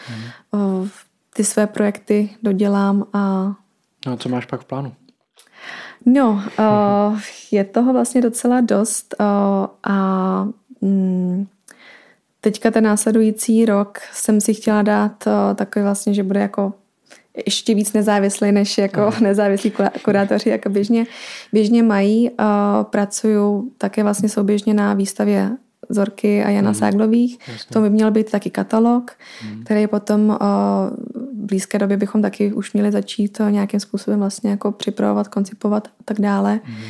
mm. 0.53 0.89
Ty 1.37 1.43
své 1.43 1.67
projekty 1.67 2.29
dodělám 2.43 3.05
a... 3.13 3.53
No 4.05 4.13
a 4.13 4.17
co 4.17 4.29
máš 4.29 4.45
pak 4.45 4.61
v 4.61 4.65
plánu? 4.65 4.93
No, 6.05 6.43
uh, 6.59 7.19
je 7.51 7.63
toho 7.63 7.93
vlastně 7.93 8.21
docela 8.21 8.61
dost 8.61 9.15
uh, 9.19 9.25
a 9.83 10.47
mm, 10.81 11.47
teďka 12.41 12.71
ten 12.71 12.83
následující 12.83 13.65
rok 13.65 13.99
jsem 14.13 14.41
si 14.41 14.53
chtěla 14.53 14.81
dát 14.81 15.27
uh, 15.27 15.33
takový 15.55 15.83
vlastně, 15.83 16.13
že 16.13 16.23
bude 16.23 16.39
jako 16.39 16.73
ještě 17.45 17.75
víc 17.75 17.93
nezávislý, 17.93 18.51
než 18.51 18.77
jako 18.77 19.01
Aha. 19.01 19.19
nezávislí 19.21 19.73
kurátoři, 20.03 20.49
jako 20.49 20.69
běžně, 20.69 21.05
běžně 21.53 21.83
mají. 21.83 22.29
Uh, 22.29 22.45
pracuju 22.83 23.71
také 23.77 24.03
vlastně 24.03 24.29
souběžně 24.29 24.73
na 24.73 24.93
výstavě 24.93 25.57
Zorky 25.89 26.43
a 26.43 26.49
Jana 26.49 26.69
hmm. 26.69 26.79
Ságlových. 26.79 27.39
Jasně. 27.47 27.73
To 27.73 27.81
by 27.81 27.89
měl 27.89 28.11
být 28.11 28.31
taky 28.31 28.49
katalog, 28.49 29.11
hmm. 29.41 29.63
který 29.63 29.87
potom 29.87 30.29
uh, 30.29 30.37
blízké 31.47 31.79
době 31.79 31.97
bychom 31.97 32.21
taky 32.21 32.53
už 32.53 32.73
měli 32.73 32.91
začít 32.91 33.41
nějakým 33.49 33.79
způsobem 33.79 34.19
vlastně 34.19 34.49
jako 34.49 34.71
připravovat, 34.71 35.27
koncipovat 35.27 35.87
a 35.87 36.03
tak 36.05 36.19
dále. 36.21 36.59
Hmm. 36.63 36.83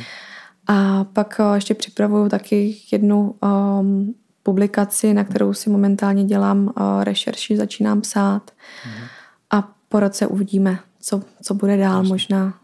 A 0.66 1.04
pak 1.04 1.40
uh, 1.40 1.54
ještě 1.54 1.74
připravuju 1.74 2.28
taky 2.28 2.76
jednu 2.92 3.34
um, 3.80 4.14
publikaci, 4.42 5.14
na 5.14 5.24
kterou 5.24 5.54
si 5.54 5.70
momentálně 5.70 6.24
dělám 6.24 6.64
uh, 6.66 6.72
rešerši, 7.04 7.56
začínám 7.56 8.00
psát. 8.00 8.50
Hmm. 8.84 9.04
A 9.50 9.72
po 9.88 10.00
roce 10.00 10.26
uvidíme, 10.26 10.78
co, 11.00 11.22
co 11.42 11.54
bude 11.54 11.76
dál. 11.76 11.98
Jasně. 11.98 12.08
Možná 12.08 12.54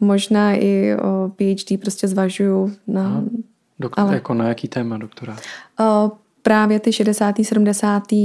možná 0.00 0.54
i 0.54 0.96
o 0.96 1.28
PhD 1.36 1.80
prostě 1.80 2.08
zvažuju 2.08 2.76
na, 2.86 3.06
Aha. 3.06 3.22
Doktor, 3.78 4.04
Ale... 4.04 4.14
Jako 4.14 4.34
na 4.34 4.48
jaký 4.48 4.68
téma 4.68 4.98
doktora? 4.98 5.36
Uh, 5.80 6.10
právě 6.42 6.80
ty 6.80 6.92
60. 6.92 7.34
70. 7.42 8.12
Uh, 8.12 8.18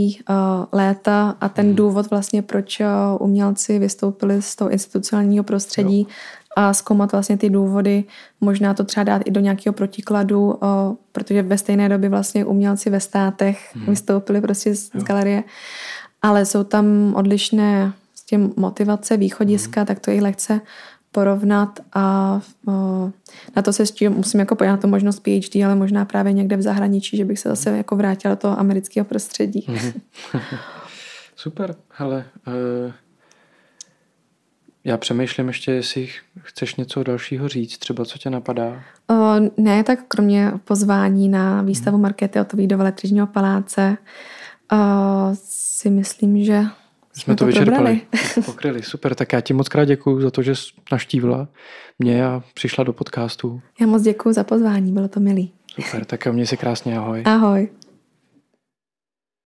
léta 0.72 1.36
a 1.42 1.50
ten 1.50 1.66
hmm. 1.66 1.76
důvod 1.76 2.10
vlastně, 2.10 2.42
proč 2.42 2.80
uh, 2.80 2.86
umělci 3.20 3.80
vystoupili 3.80 4.42
z 4.42 4.56
toho 4.56 4.70
institucionálního 4.70 5.44
prostředí 5.44 6.00
jo. 6.00 6.08
a 6.56 6.74
zkoumat 6.74 7.12
vlastně 7.12 7.38
ty 7.38 7.50
důvody, 7.50 8.04
možná 8.42 8.74
to 8.74 8.84
třeba 8.84 9.04
dát 9.04 9.22
i 9.26 9.32
do 9.32 9.40
nějakého 9.40 9.74
protikladu, 9.74 10.48
uh, 10.48 10.58
protože 11.12 11.42
ve 11.42 11.58
stejné 11.58 11.90
době 11.90 12.10
vlastně 12.10 12.46
umělci 12.46 12.90
ve 12.90 13.00
státech 13.00 13.76
hmm. 13.76 13.86
vystoupili 13.86 14.42
prostě 14.42 14.76
z, 14.76 14.90
z 14.96 15.04
galerie, 15.04 15.44
ale 16.22 16.46
jsou 16.46 16.64
tam 16.64 17.14
odlišné 17.16 17.94
s 18.16 18.26
tím 18.26 18.54
motivace, 18.58 19.18
východiska, 19.18 19.82
hmm. 19.82 19.86
tak 19.86 20.00
to 20.00 20.12
i 20.12 20.22
lehce 20.22 20.62
porovnat 21.16 21.80
a 21.94 22.42
o, 22.68 22.72
na 23.56 23.62
to 23.62 23.74
se 23.74 23.84
ještě 23.84 24.10
musím 24.10 24.40
jako 24.40 24.56
podívat 24.56 24.76
na 24.76 24.82
to 24.82 24.88
možnost 24.88 25.20
PhD, 25.20 25.56
ale 25.66 25.76
možná 25.76 26.06
právě 26.06 26.34
někde 26.34 26.58
v 26.58 26.62
zahraničí, 26.62 27.18
že 27.18 27.26
bych 27.26 27.40
se 27.40 27.50
zase 27.50 27.78
jako 27.78 27.96
vrátila 27.96 28.34
do 28.34 28.42
toho 28.42 28.60
amerického 28.60 29.06
prostředí. 29.06 29.66
Mhm. 29.68 29.94
Super, 31.36 31.76
hele, 31.90 32.26
uh, 32.48 32.94
já 34.84 34.98
přemýšlím 34.98 35.48
ještě, 35.48 35.72
jestli 35.72 36.10
chceš 36.42 36.76
něco 36.76 37.04
dalšího 37.04 37.48
říct, 37.48 37.78
třeba 37.78 38.06
co 38.06 38.18
tě 38.18 38.30
napadá? 38.30 38.84
O, 39.10 39.16
ne, 39.58 39.84
tak 39.84 40.00
kromě 40.08 40.52
pozvání 40.64 41.30
na 41.30 41.62
výstavu 41.62 41.98
hmm. 41.98 42.02
Markety 42.02 42.40
Otový 42.40 42.68
do 42.68 42.78
Veletržního 42.78 43.28
paláce 43.28 43.98
o, 44.72 44.78
si 45.34 45.90
myslím, 45.90 46.44
že 46.44 46.64
jsme 47.16 47.36
to, 47.36 47.38
to 47.38 47.46
vyčerpali. 47.46 48.02
Pokryli, 48.46 48.84
super. 48.84 49.16
Tak 49.16 49.34
já 49.34 49.42
ti 49.42 49.54
moc 49.54 49.70
krát 49.70 49.86
děkuji 49.86 50.22
za 50.22 50.32
to, 50.32 50.42
že 50.42 50.56
jsi 50.56 50.72
naštívila 50.92 51.48
mě 52.00 52.26
a 52.26 52.44
přišla 52.54 52.84
do 52.84 52.94
podcastu. 52.94 53.62
Já 53.80 53.88
moc 53.88 54.02
děkuji 54.02 54.34
za 54.34 54.44
pozvání, 54.44 54.92
bylo 54.92 55.08
to 55.08 55.20
milý. 55.20 55.52
Super, 55.82 56.06
tak 56.06 56.28
mě 56.28 56.46
si 56.46 56.58
krásně 56.58 56.98
ahoj. 56.98 57.24
Ahoj. 57.26 57.70